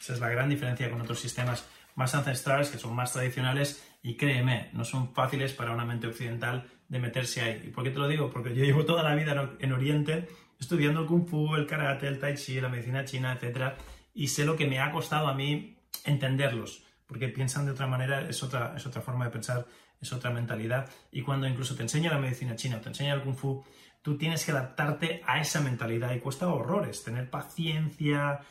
Esa 0.01 0.13
es 0.13 0.19
la 0.19 0.29
gran 0.29 0.49
diferencia 0.49 0.89
con 0.89 0.99
otros 0.99 1.19
sistemas 1.19 1.65
más 1.95 2.15
ancestrales, 2.15 2.69
que 2.69 2.77
son 2.77 2.95
más 2.95 3.13
tradicionales 3.13 3.85
y 4.01 4.15
créeme, 4.15 4.69
no 4.73 4.83
son 4.83 5.13
fáciles 5.13 5.53
para 5.53 5.73
una 5.73 5.85
mente 5.85 6.07
occidental 6.07 6.65
de 6.89 6.99
meterse 6.99 7.41
ahí. 7.41 7.61
¿Y 7.67 7.69
por 7.69 7.83
qué 7.83 7.91
te 7.91 7.99
lo 7.99 8.07
digo? 8.07 8.29
Porque 8.29 8.53
yo 8.53 8.65
llevo 8.65 8.83
toda 8.83 9.03
la 9.03 9.15
vida 9.15 9.55
en 9.59 9.71
Oriente 9.71 10.27
estudiando 10.59 11.01
el 11.01 11.05
kung 11.05 11.25
fu, 11.25 11.55
el 11.55 11.65
karate, 11.65 12.07
el 12.07 12.19
tai 12.19 12.35
chi, 12.35 12.59
la 12.59 12.67
medicina 12.67 13.05
china, 13.05 13.37
etc. 13.39 13.75
Y 14.13 14.27
sé 14.27 14.43
lo 14.43 14.57
que 14.57 14.67
me 14.67 14.79
ha 14.79 14.91
costado 14.91 15.27
a 15.27 15.33
mí 15.33 15.77
entenderlos, 16.03 16.83
porque 17.07 17.29
piensan 17.29 17.65
de 17.65 17.71
otra 17.71 17.87
manera, 17.87 18.27
es 18.27 18.43
otra, 18.43 18.73
es 18.75 18.85
otra 18.85 19.01
forma 19.01 19.25
de 19.25 19.31
pensar, 19.31 19.65
es 20.01 20.11
otra 20.11 20.31
mentalidad. 20.31 20.89
Y 21.11 21.21
cuando 21.21 21.47
incluso 21.47 21.75
te 21.75 21.83
enseña 21.83 22.11
la 22.11 22.17
medicina 22.17 22.55
china 22.55 22.77
o 22.77 22.81
te 22.81 22.89
enseña 22.89 23.13
el 23.13 23.21
kung 23.21 23.35
fu, 23.35 23.63
tú 24.01 24.17
tienes 24.17 24.43
que 24.43 24.51
adaptarte 24.51 25.21
a 25.25 25.39
esa 25.39 25.61
mentalidad 25.61 26.13
y 26.13 26.19
cuesta 26.19 26.47
horrores, 26.47 27.03
tener 27.03 27.29
paciencia, 27.29 28.41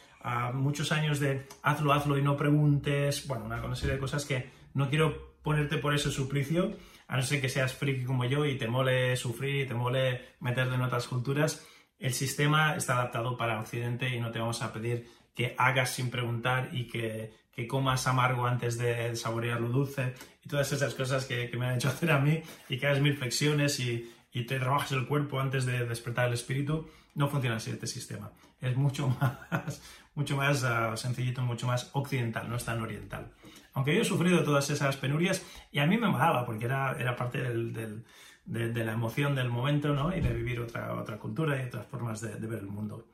muchos 0.55 0.93
años 0.93 1.21
de 1.21 1.47
hazlo, 1.63 1.93
hazlo 1.93 2.19
y 2.19 2.23
no 2.23 2.37
preguntes, 2.37 3.27
bueno, 3.27 3.45
una 3.47 3.77
serie 3.77 3.95
de 3.95 4.01
cosas 4.01 4.25
que 4.25 4.51
no 4.75 4.89
quiero 4.89 5.28
ponerte 5.49 5.79
por 5.79 5.95
ese 5.95 6.11
suplicio, 6.11 6.77
a 7.07 7.17
no 7.17 7.23
ser 7.23 7.41
que 7.41 7.49
seas 7.49 7.73
friki 7.73 8.05
como 8.05 8.27
yo 8.27 8.45
y 8.45 8.59
te 8.59 8.69
mole 8.69 9.17
sufrir 9.17 9.63
y 9.63 9.67
te 9.67 9.73
mole 9.73 10.35
meterte 10.41 10.75
en 10.75 10.83
otras 10.83 11.09
culturas. 11.09 11.67
El 11.99 12.13
sistema 12.13 12.77
está 12.77 12.93
adaptado 12.93 13.35
para 13.39 13.59
Occidente 13.59 14.15
y 14.15 14.21
no 14.21 14.31
te 14.31 14.41
vamos 14.41 14.61
a 14.61 14.75
pedir 14.75 15.09
que 15.35 15.55
hagas 15.57 15.89
sin 15.95 16.11
preguntar 16.11 16.69
y 16.73 16.87
que, 16.87 17.33
que 17.51 17.67
comas 17.67 18.07
amargo 18.07 18.47
antes 18.47 18.77
de 18.77 19.17
saborear 19.17 19.59
lo 19.59 19.71
dulce 19.71 20.13
y 20.45 20.51
todas 20.51 20.71
esas 20.71 20.93
cosas 20.95 21.25
que, 21.25 21.51
me 21.59 21.65
han 21.65 21.77
hecho 21.77 21.89
hacer 21.95 22.11
a 22.11 22.19
mí 22.19 22.43
y 22.69 22.77
que 22.77 22.87
hagas 22.87 23.01
mil 23.01 23.17
flexiones 23.17 23.81
y, 23.81 24.13
y 24.31 24.45
te 24.45 24.59
trabajes 24.59 24.93
el 24.93 25.07
cuerpo 25.07 25.41
antes 25.41 25.65
de 25.65 25.87
despertar 25.87 26.29
el 26.29 26.35
espíritu. 26.35 26.91
No 27.15 27.27
funciona 27.29 27.57
así 27.57 27.71
este 27.71 27.87
sistema. 27.87 28.33
Es 28.61 28.77
mucho 28.77 29.09
más, 29.21 29.81
mucho 30.19 30.37
más 30.37 30.65
uh, 30.65 30.97
sencillito, 30.97 31.43
mucho 31.43 31.69
más 31.69 31.91
occidental, 31.93 32.51
no 32.51 32.57
es 32.57 32.65
tan 32.65 32.83
oriental. 32.83 33.31
Aunque 33.73 33.95
yo 33.95 34.03
he 34.03 34.05
sufrido 34.05 34.43
todas 34.43 34.69
esas 34.69 34.97
penurias 34.97 35.47
y 35.71 35.79
a 35.79 35.87
mí 35.87 35.97
me 35.97 36.09
molaba 36.09 36.45
porque 36.45 36.65
era, 36.65 36.97
era 36.99 37.15
parte 37.15 37.39
de, 37.41 38.85
la 38.85 38.93
emoción 38.93 39.37
del 39.37 39.49
momento 39.49 39.95
¿no? 39.95 40.15
y 40.15 40.21
de 40.21 40.35
vivir 40.35 40.59
otra, 40.59 40.95
otra 40.95 41.19
cultura 41.19 41.63
y 41.63 41.67
otras 41.67 41.87
formas 41.87 42.21
de, 42.21 42.35
de 42.35 42.47
ver 42.49 42.59
el 42.59 42.67
mundo. 42.67 43.07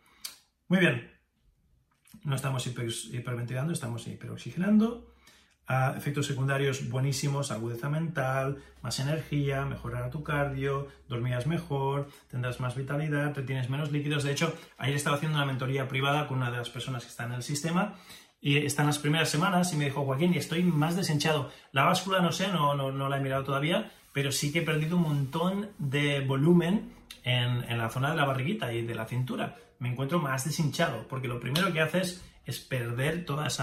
Muy 0.69 0.79
bien, 0.79 1.11
no 2.23 2.37
estamos 2.37 2.67
hiper, 2.67 2.88
hiperventilando, 3.12 3.75
estamos 3.75 4.07
hiperoxigenando. 4.07 5.13
Uh, 5.66 5.96
efectos 5.96 6.27
secundarios 6.27 6.90
buenísimos, 6.90 7.50
agudeza 7.50 7.88
mental, 7.88 8.59
más 8.83 9.00
energía, 9.00 9.64
mejorar 9.64 10.11
tu 10.11 10.22
cardio, 10.22 10.88
dormirás 11.09 11.46
mejor, 11.46 12.09
tendrás 12.31 12.61
más 12.61 12.77
vitalidad, 12.77 13.35
retienes 13.35 13.70
menos 13.70 13.90
líquidos. 13.90 14.24
De 14.24 14.33
hecho, 14.33 14.55
ayer 14.77 14.94
estaba 14.94 15.16
haciendo 15.16 15.38
una 15.38 15.46
mentoría 15.46 15.88
privada 15.88 16.29
con 16.29 16.37
una 16.37 16.50
de 16.50 16.59
las 16.59 16.68
personas 16.68 17.05
que 17.05 17.09
está 17.09 17.24
en 17.24 17.33
el 17.33 17.42
sistema 17.42 17.94
y 18.42 18.59
están 18.59 18.85
las 18.85 18.98
primeras 18.98 19.31
semanas 19.31 19.72
y 19.72 19.77
me 19.77 19.87
dijo, 19.87 20.05
Joaquín, 20.05 20.35
y 20.35 20.37
estoy 20.37 20.62
más 20.62 20.96
deshinchado. 20.96 21.50
La 21.72 21.85
báscula 21.85 22.20
no 22.20 22.31
sé, 22.31 22.48
no, 22.48 22.74
no, 22.74 22.92
no 22.92 23.09
la 23.09 23.16
he 23.16 23.20
mirado 23.20 23.44
todavía, 23.44 23.90
pero 24.12 24.33
sí 24.33 24.53
que 24.53 24.59
he 24.59 24.62
perdido 24.62 24.98
un 24.98 25.05
montón 25.05 25.70
de 25.79 26.20
volumen 26.20 26.92
en, 27.22 27.64
en, 27.70 27.79
la 27.79 27.88
zona 27.88 28.11
de 28.11 28.16
la 28.16 28.27
barriguita 28.27 28.70
y 28.74 28.83
de 28.83 28.94
la 28.94 29.07
cintura. 29.07 29.57
Me 29.79 29.88
encuentro 29.88 30.18
más 30.18 30.44
deshinchado, 30.44 31.09
porque 31.09 31.27
lo 31.27 31.40
primero 31.40 31.72
que 31.72 31.81
haces 31.81 32.22
es 32.47 32.61
perder 32.61 33.25
todos 33.25 33.59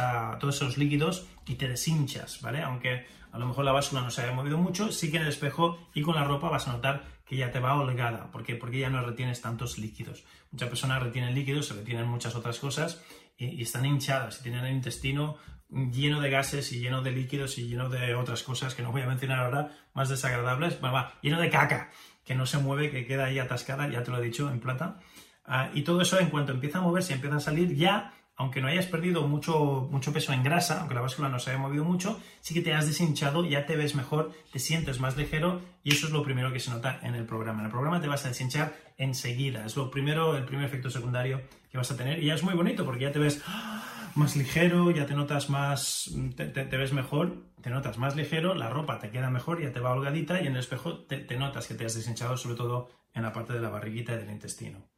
esos 0.55 0.77
líquidos 0.77 1.27
y 1.45 1.55
te 1.55 1.67
deshinchas, 1.67 2.41
¿vale? 2.41 2.61
Aunque 2.61 3.05
a 3.31 3.37
lo 3.37 3.45
mejor 3.45 3.65
la 3.65 3.71
báscula 3.71 4.01
no 4.01 4.11
se 4.11 4.21
haya 4.21 4.33
movido 4.33 4.57
mucho, 4.57 4.91
sí 4.91 5.09
que 5.09 5.17
en 5.17 5.23
el 5.23 5.29
espejo 5.29 5.77
y 5.93 6.01
con 6.01 6.15
la 6.15 6.23
ropa 6.23 6.49
vas 6.49 6.67
a 6.67 6.73
notar 6.73 7.03
que 7.25 7.37
ya 7.37 7.51
te 7.51 7.59
va 7.59 7.75
holgada. 7.75 8.29
¿Por 8.31 8.43
qué? 8.43 8.55
Porque 8.55 8.79
ya 8.79 8.89
no 8.89 9.01
retienes 9.03 9.41
tantos 9.41 9.77
líquidos. 9.77 10.25
Muchas 10.51 10.67
personas 10.67 11.01
retienen 11.01 11.33
líquidos, 11.33 11.67
se 11.67 11.73
retienen 11.73 12.07
muchas 12.07 12.35
otras 12.35 12.59
cosas 12.59 13.01
y, 13.37 13.61
están 13.61 13.85
hinchadas 13.85 14.39
y 14.39 14.43
tienen 14.43 14.65
el 14.65 14.73
intestino 14.73 15.37
lleno 15.69 16.19
de 16.19 16.29
gases 16.29 16.73
y 16.73 16.81
lleno 16.81 17.01
de 17.01 17.11
líquidos 17.11 17.57
y 17.57 17.69
lleno 17.69 17.87
de 17.87 18.15
otras 18.15 18.43
cosas 18.43 18.75
que 18.75 18.83
no 18.83 18.91
voy 18.91 19.03
a 19.03 19.07
mencionar 19.07 19.39
ahora, 19.39 19.71
más 19.93 20.09
desagradables, 20.09 20.81
bueno, 20.81 20.93
va, 20.93 21.13
lleno 21.21 21.39
de 21.39 21.49
caca, 21.49 21.89
que 22.25 22.35
no 22.35 22.45
se 22.45 22.57
mueve, 22.57 22.91
que 22.91 23.05
queda 23.05 23.25
ahí 23.25 23.39
atascada, 23.39 23.87
ya 23.87 24.03
te 24.03 24.11
lo 24.11 24.17
he 24.17 24.21
dicho, 24.21 24.51
en 24.51 24.59
plata. 24.59 24.99
Uh, 25.47 25.73
y 25.73 25.83
todo 25.83 26.01
eso 26.01 26.19
en 26.19 26.29
cuanto 26.29 26.51
empieza 26.51 26.79
a 26.79 26.81
moverse, 26.81 27.13
empieza 27.13 27.37
a 27.37 27.39
salir, 27.39 27.73
ya, 27.73 28.13
aunque 28.41 28.59
no 28.59 28.67
hayas 28.67 28.87
perdido 28.87 29.27
mucho, 29.27 29.87
mucho 29.91 30.11
peso 30.11 30.33
en 30.33 30.41
grasa, 30.41 30.79
aunque 30.79 30.95
la 30.95 31.01
báscula 31.01 31.29
no 31.29 31.37
se 31.37 31.51
haya 31.51 31.59
movido 31.59 31.83
mucho, 31.83 32.19
sí 32.39 32.55
que 32.55 32.61
te 32.61 32.73
has 32.73 32.87
deshinchado, 32.87 33.45
ya 33.45 33.67
te 33.67 33.75
ves 33.75 33.93
mejor, 33.93 34.31
te 34.51 34.57
sientes 34.57 34.99
más 34.99 35.15
ligero 35.15 35.61
y 35.83 35.93
eso 35.93 36.07
es 36.07 36.11
lo 36.11 36.23
primero 36.23 36.51
que 36.51 36.59
se 36.59 36.71
nota 36.71 36.99
en 37.03 37.13
el 37.13 37.25
programa. 37.25 37.59
En 37.59 37.65
el 37.65 37.71
programa 37.71 38.01
te 38.01 38.07
vas 38.07 38.25
a 38.25 38.29
deshinchar 38.29 38.73
enseguida, 38.97 39.63
es 39.63 39.77
lo 39.77 39.91
primero, 39.91 40.35
el 40.35 40.45
primer 40.45 40.65
efecto 40.65 40.89
secundario 40.89 41.43
que 41.69 41.77
vas 41.77 41.91
a 41.91 41.97
tener 41.97 42.17
y 42.17 42.25
ya 42.25 42.33
es 42.33 42.41
muy 42.41 42.55
bonito 42.55 42.83
porque 42.83 43.03
ya 43.03 43.11
te 43.11 43.19
ves 43.19 43.43
más 44.15 44.35
ligero, 44.35 44.89
ya 44.89 45.05
te 45.05 45.13
notas 45.13 45.51
más, 45.51 46.11
te, 46.35 46.77
ves 46.77 46.93
mejor, 46.93 47.45
te 47.61 47.69
notas 47.69 47.99
más 47.99 48.15
ligero, 48.15 48.55
la 48.55 48.71
ropa 48.71 48.97
te 48.97 49.11
queda 49.11 49.29
mejor, 49.29 49.61
ya 49.61 49.71
te 49.71 49.79
va 49.79 49.93
holgadita 49.93 50.41
y 50.41 50.47
en 50.47 50.53
el 50.53 50.61
espejo 50.61 51.03
te, 51.05 51.17
te 51.17 51.37
notas 51.37 51.67
que 51.67 51.75
te 51.75 51.85
has 51.85 51.93
deshinchado 51.93 52.35
sobre 52.37 52.55
todo 52.55 52.89
en 53.13 53.21
la 53.21 53.33
parte 53.33 53.53
de 53.53 53.61
la 53.61 53.69
barriguita 53.69 54.13
y 54.13 54.17
del 54.17 54.31
intestino. 54.31 54.89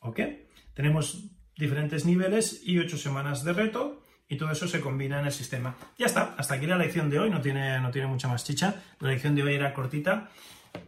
¿Ok? 0.00 0.20
Tenemos 0.74 1.30
diferentes 1.56 2.04
niveles 2.04 2.62
y 2.64 2.78
ocho 2.78 2.96
semanas 2.96 3.44
de 3.44 3.52
reto 3.52 4.02
y 4.28 4.36
todo 4.36 4.50
eso 4.50 4.66
se 4.66 4.80
combina 4.80 5.20
en 5.20 5.26
el 5.26 5.32
sistema. 5.32 5.76
Ya 5.98 6.06
está, 6.06 6.34
hasta 6.36 6.54
aquí 6.54 6.66
la 6.66 6.76
lección 6.76 7.10
de 7.10 7.18
hoy, 7.18 7.30
no 7.30 7.40
tiene, 7.40 7.80
no 7.80 7.90
tiene 7.90 8.08
mucha 8.08 8.28
más 8.28 8.44
chicha, 8.44 8.82
la 9.00 9.10
lección 9.10 9.34
de 9.34 9.42
hoy 9.42 9.54
era 9.54 9.74
cortita 9.74 10.30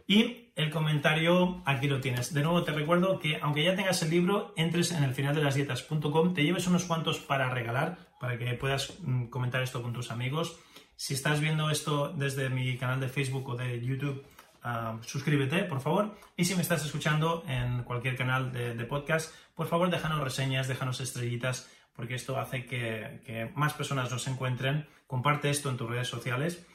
y 0.07 0.51
el 0.55 0.71
comentario 0.71 1.61
aquí 1.65 1.87
lo 1.87 2.01
tienes. 2.01 2.33
De 2.33 2.41
nuevo 2.41 2.63
te 2.63 2.71
recuerdo 2.71 3.19
que 3.19 3.39
aunque 3.41 3.63
ya 3.63 3.75
tengas 3.75 4.01
el 4.01 4.09
libro, 4.09 4.53
entres 4.57 4.91
en 4.91 5.03
el 5.03 5.13
final 5.13 5.35
de 5.35 5.43
las 5.43 5.55
dietas.com, 5.55 6.33
te 6.33 6.43
lleves 6.43 6.67
unos 6.67 6.85
cuantos 6.85 7.19
para 7.19 7.49
regalar, 7.49 7.97
para 8.19 8.37
que 8.37 8.53
puedas 8.53 8.93
mm, 9.01 9.25
comentar 9.27 9.61
esto 9.61 9.81
con 9.81 9.93
tus 9.93 10.09
amigos. 10.09 10.59
Si 10.95 11.13
estás 11.13 11.39
viendo 11.39 11.69
esto 11.69 12.11
desde 12.11 12.49
mi 12.49 12.75
canal 12.75 12.99
de 12.99 13.07
Facebook 13.07 13.47
o 13.49 13.55
de 13.55 13.79
YouTube, 13.85 14.25
uh, 14.65 14.97
suscríbete, 15.03 15.63
por 15.65 15.79
favor. 15.79 16.17
Y 16.35 16.45
si 16.45 16.55
me 16.55 16.63
estás 16.63 16.83
escuchando 16.83 17.43
en 17.47 17.83
cualquier 17.83 18.17
canal 18.17 18.51
de, 18.51 18.83
podcast, 18.85 19.31
por 19.57 19.67
favor 19.67 19.89
déjanos 19.89 20.21
reseñas, 20.21 20.67
déjanos 20.67 21.01
estrellitas, 21.01 21.69
porque 21.93 22.13
esto 22.13 22.39
hace 22.39 22.65
que, 22.67 23.51
más 23.55 23.73
personas 23.73 24.11
nos 24.11 24.27
encuentren. 24.27 24.87
Comparte 25.07 25.49
esto 25.49 25.71
en 25.71 25.77
tus 25.77 25.89
redes 25.89 26.07
sociales. 26.07 26.65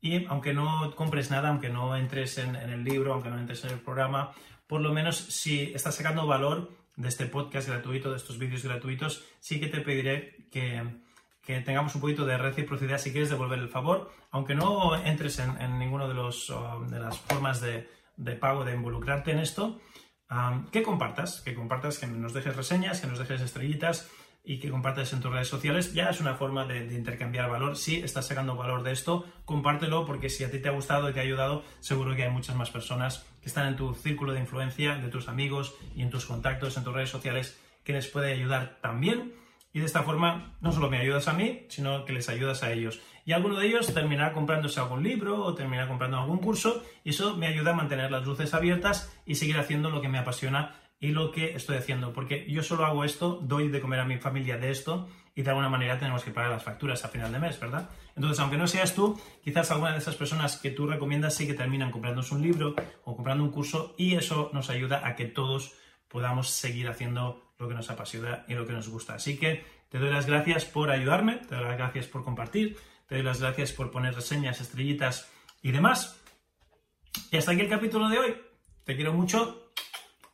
Y 0.00 0.26
aunque 0.26 0.52
no 0.52 0.92
compres 0.96 1.30
nada, 1.30 1.50
aunque 1.50 1.68
no 1.68 1.96
entres 1.96 2.38
en, 2.38 2.56
el 2.56 2.82
libro, 2.82 3.12
aunque 3.12 3.30
no 3.30 3.38
entres 3.38 3.64
en 3.64 3.70
el 3.70 3.78
programa, 3.78 4.32
por 4.66 4.80
lo 4.80 4.92
menos 4.92 5.16
si 5.16 5.72
estás 5.72 5.94
sacando 5.94 6.26
valor 6.26 6.72
de 6.96 7.08
este 7.08 7.26
podcast 7.26 7.68
gratuito, 7.68 8.10
de 8.10 8.16
estos 8.16 8.38
vídeos 8.38 8.64
gratuitos, 8.64 9.24
sí 9.38 9.60
que 9.60 9.68
te 9.68 9.80
pediré 9.80 10.48
que, 10.50 10.82
tengamos 11.64 11.94
un 11.94 12.00
poquito 12.00 12.26
de 12.26 12.38
reciprocidad 12.38 12.98
si 12.98 13.12
quieres 13.12 13.30
devolver 13.30 13.60
el 13.60 13.68
favor, 13.68 14.10
aunque 14.32 14.56
no 14.56 14.96
entres 14.96 15.38
en, 15.38 15.60
en 15.62 15.78
ninguno 15.78 16.08
de, 16.08 16.20
um, 16.20 16.88
de 16.88 16.98
las 16.98 17.20
formas 17.20 17.60
de, 17.60 17.86
pago 18.40 18.64
de 18.64 18.74
involucrarte 18.74 19.30
en 19.30 19.38
esto, 19.38 19.80
que 20.70 20.82
compartas, 20.82 21.40
que 21.40 21.54
compartas, 21.54 21.98
que 21.98 22.06
nos 22.06 22.32
dejes 22.32 22.56
reseñas, 22.56 23.00
que 23.00 23.06
nos 23.06 23.18
dejes 23.18 23.40
estrellitas, 23.40 24.10
y 24.44 24.58
que 24.58 24.70
compartes 24.70 25.12
en 25.12 25.20
tus 25.20 25.32
redes 25.32 25.46
sociales, 25.46 25.94
ya 25.94 26.10
es 26.10 26.20
una 26.20 26.34
forma 26.34 26.64
de, 26.64 26.86
de, 26.86 26.94
intercambiar 26.96 27.48
valor. 27.48 27.76
Si 27.76 27.96
estás 27.96 28.26
sacando 28.26 28.56
valor 28.56 28.82
de 28.82 28.90
esto, 28.90 29.24
compártelo 29.44 30.04
porque 30.04 30.28
si 30.28 30.42
a 30.42 30.50
ti 30.50 30.58
te 30.58 30.68
ha 30.68 30.72
gustado 30.72 31.08
y 31.08 31.12
te 31.12 31.20
ha 31.20 31.22
ayudado, 31.22 31.62
seguro 31.78 32.16
que 32.16 32.24
hay 32.24 32.30
muchas 32.30 32.56
más 32.56 32.70
personas 32.70 33.24
que 33.40 33.48
están 33.48 33.68
en 33.68 33.76
tu 33.76 33.94
círculo 33.94 34.32
de 34.32 34.40
influencia, 34.40 34.96
de 34.96 35.08
tus 35.08 35.28
amigos 35.28 35.74
y 35.94 36.02
en 36.02 36.10
tus 36.10 36.26
contactos 36.26 36.76
en 36.76 36.82
tus 36.82 36.92
redes 36.92 37.10
sociales 37.10 37.58
que 37.84 37.92
les 37.92 38.08
puede 38.08 38.32
ayudar 38.32 38.78
también. 38.80 39.32
Y 39.72 39.80
de 39.80 39.86
esta 39.86 40.02
forma 40.02 40.56
no 40.60 40.72
solo 40.72 40.90
me 40.90 40.98
ayudas 40.98 41.28
a 41.28 41.32
mí, 41.32 41.66
sino 41.68 42.04
que 42.04 42.12
les 42.12 42.28
ayudas 42.28 42.62
a 42.62 42.72
ellos. 42.72 43.00
Y 43.24 43.32
alguno 43.32 43.58
de 43.58 43.66
ellos 43.66 43.92
terminará 43.94 44.32
comprándose 44.32 44.80
algún 44.80 45.02
libro 45.02 45.44
o 45.44 45.54
terminará 45.54 45.88
comprando 45.88 46.18
algún 46.18 46.38
curso 46.38 46.82
y 47.04 47.10
eso 47.10 47.36
me 47.36 47.46
ayuda 47.46 47.70
a 47.70 47.74
mantener 47.74 48.10
las 48.10 48.26
luces 48.26 48.52
abiertas 48.52 49.16
y 49.24 49.36
seguir 49.36 49.58
haciendo 49.58 49.90
lo 49.90 50.00
que 50.00 50.08
me 50.08 50.18
apasiona 50.18 50.74
y 51.02 51.08
lo 51.08 51.32
que 51.32 51.56
estoy 51.56 51.78
haciendo, 51.78 52.12
porque 52.12 52.46
yo 52.48 52.62
solo 52.62 52.86
hago 52.86 53.02
esto, 53.02 53.40
doy 53.42 53.66
de 53.68 53.80
comer 53.80 53.98
a 53.98 54.04
mi 54.04 54.18
familia 54.18 54.56
de 54.56 54.70
esto 54.70 55.08
y 55.34 55.42
de 55.42 55.50
alguna 55.50 55.68
manera 55.68 55.98
tenemos 55.98 56.22
que 56.22 56.30
pagar 56.30 56.52
las 56.52 56.62
facturas 56.62 57.04
a 57.04 57.08
final 57.08 57.32
de 57.32 57.40
mes, 57.40 57.58
¿verdad? 57.58 57.90
Entonces, 58.14 58.38
aunque 58.38 58.56
no 58.56 58.68
seas 58.68 58.94
tú, 58.94 59.20
quizás 59.42 59.72
alguna 59.72 59.90
de 59.90 59.98
esas 59.98 60.14
personas 60.14 60.58
que 60.58 60.70
tú 60.70 60.86
recomiendas 60.86 61.34
sí 61.34 61.44
que 61.44 61.54
terminan 61.54 61.90
comprándose 61.90 62.36
un 62.36 62.42
libro 62.42 62.76
o 63.02 63.16
comprando 63.16 63.42
un 63.42 63.50
curso 63.50 63.96
y 63.98 64.14
eso 64.14 64.50
nos 64.52 64.70
ayuda 64.70 65.04
a 65.04 65.16
que 65.16 65.24
todos 65.24 65.74
podamos 66.06 66.50
seguir 66.50 66.88
haciendo 66.88 67.51
lo 67.62 67.68
que 67.68 67.74
nos 67.74 67.88
apasiona 67.90 68.44
y 68.48 68.54
lo 68.54 68.66
que 68.66 68.72
nos 68.72 68.88
gusta. 68.88 69.14
Así 69.14 69.38
que 69.38 69.64
te 69.88 69.98
doy 69.98 70.10
las 70.10 70.26
gracias 70.26 70.66
por 70.66 70.90
ayudarme, 70.90 71.36
te 71.36 71.54
doy 71.54 71.64
las 71.64 71.78
gracias 71.78 72.06
por 72.06 72.24
compartir, 72.24 72.76
te 73.08 73.14
doy 73.14 73.24
las 73.24 73.40
gracias 73.40 73.72
por 73.72 73.90
poner 73.90 74.14
reseñas, 74.14 74.60
estrellitas 74.60 75.30
y 75.62 75.72
demás. 75.72 76.20
Y 77.30 77.36
hasta 77.36 77.52
aquí 77.52 77.62
el 77.62 77.68
capítulo 77.68 78.08
de 78.08 78.18
hoy. 78.18 78.36
Te 78.84 78.96
quiero 78.96 79.12
mucho 79.12 79.62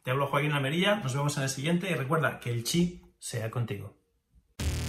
te 0.08 0.12
hablo 0.12 0.26
Joaquín 0.26 0.52
Almería, 0.52 0.94
nos 0.96 1.12
vemos 1.12 1.36
en 1.36 1.42
el 1.42 1.50
siguiente 1.50 1.90
y 1.90 1.94
recuerda 1.94 2.40
que 2.40 2.48
el 2.48 2.64
chi 2.64 3.02
sea 3.18 3.50
contigo. 3.50 3.94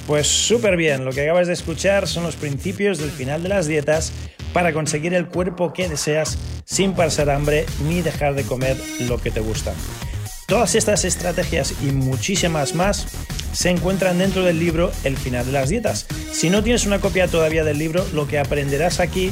Pues 0.08 0.28
súper 0.28 0.78
bien, 0.78 1.04
lo 1.04 1.12
que 1.12 1.24
acabas 1.24 1.48
de 1.48 1.54
escuchar 1.54 2.08
son 2.08 2.24
los 2.24 2.38
principios 2.38 3.00
del 3.00 3.12
final 3.12 3.44
de 3.44 3.50
las 3.50 3.68
dietas 3.68 4.14
para 4.54 4.72
conseguir 4.72 5.14
el 5.14 5.28
cuerpo 5.28 5.74
que 5.74 5.90
deseas 5.90 6.38
sin 6.64 6.94
pasar 6.94 7.30
hambre 7.30 7.66
ni 7.84 8.02
dejar 8.02 8.34
de 8.34 8.46
comer 8.46 8.78
lo 9.10 9.18
que 9.18 9.30
te 9.30 9.42
gusta. 9.42 9.74
Todas 10.50 10.74
estas 10.74 11.06
estrategias 11.06 11.76
y 11.84 11.92
muchísimas 11.92 12.74
más 12.74 13.06
se 13.54 13.70
encuentran 13.70 14.18
dentro 14.18 14.44
del 14.44 14.58
libro 14.58 14.92
El 15.04 15.16
final 15.16 15.46
de 15.46 15.52
las 15.52 15.70
dietas. 15.70 16.08
Si 16.32 16.50
no 16.50 16.64
tienes 16.64 16.88
una 16.88 17.00
copia 17.00 17.28
todavía 17.28 17.64
del 17.64 17.78
libro, 17.78 18.04
lo 18.14 18.28
que 18.28 18.40
aprenderás 18.40 19.00
aquí 19.00 19.32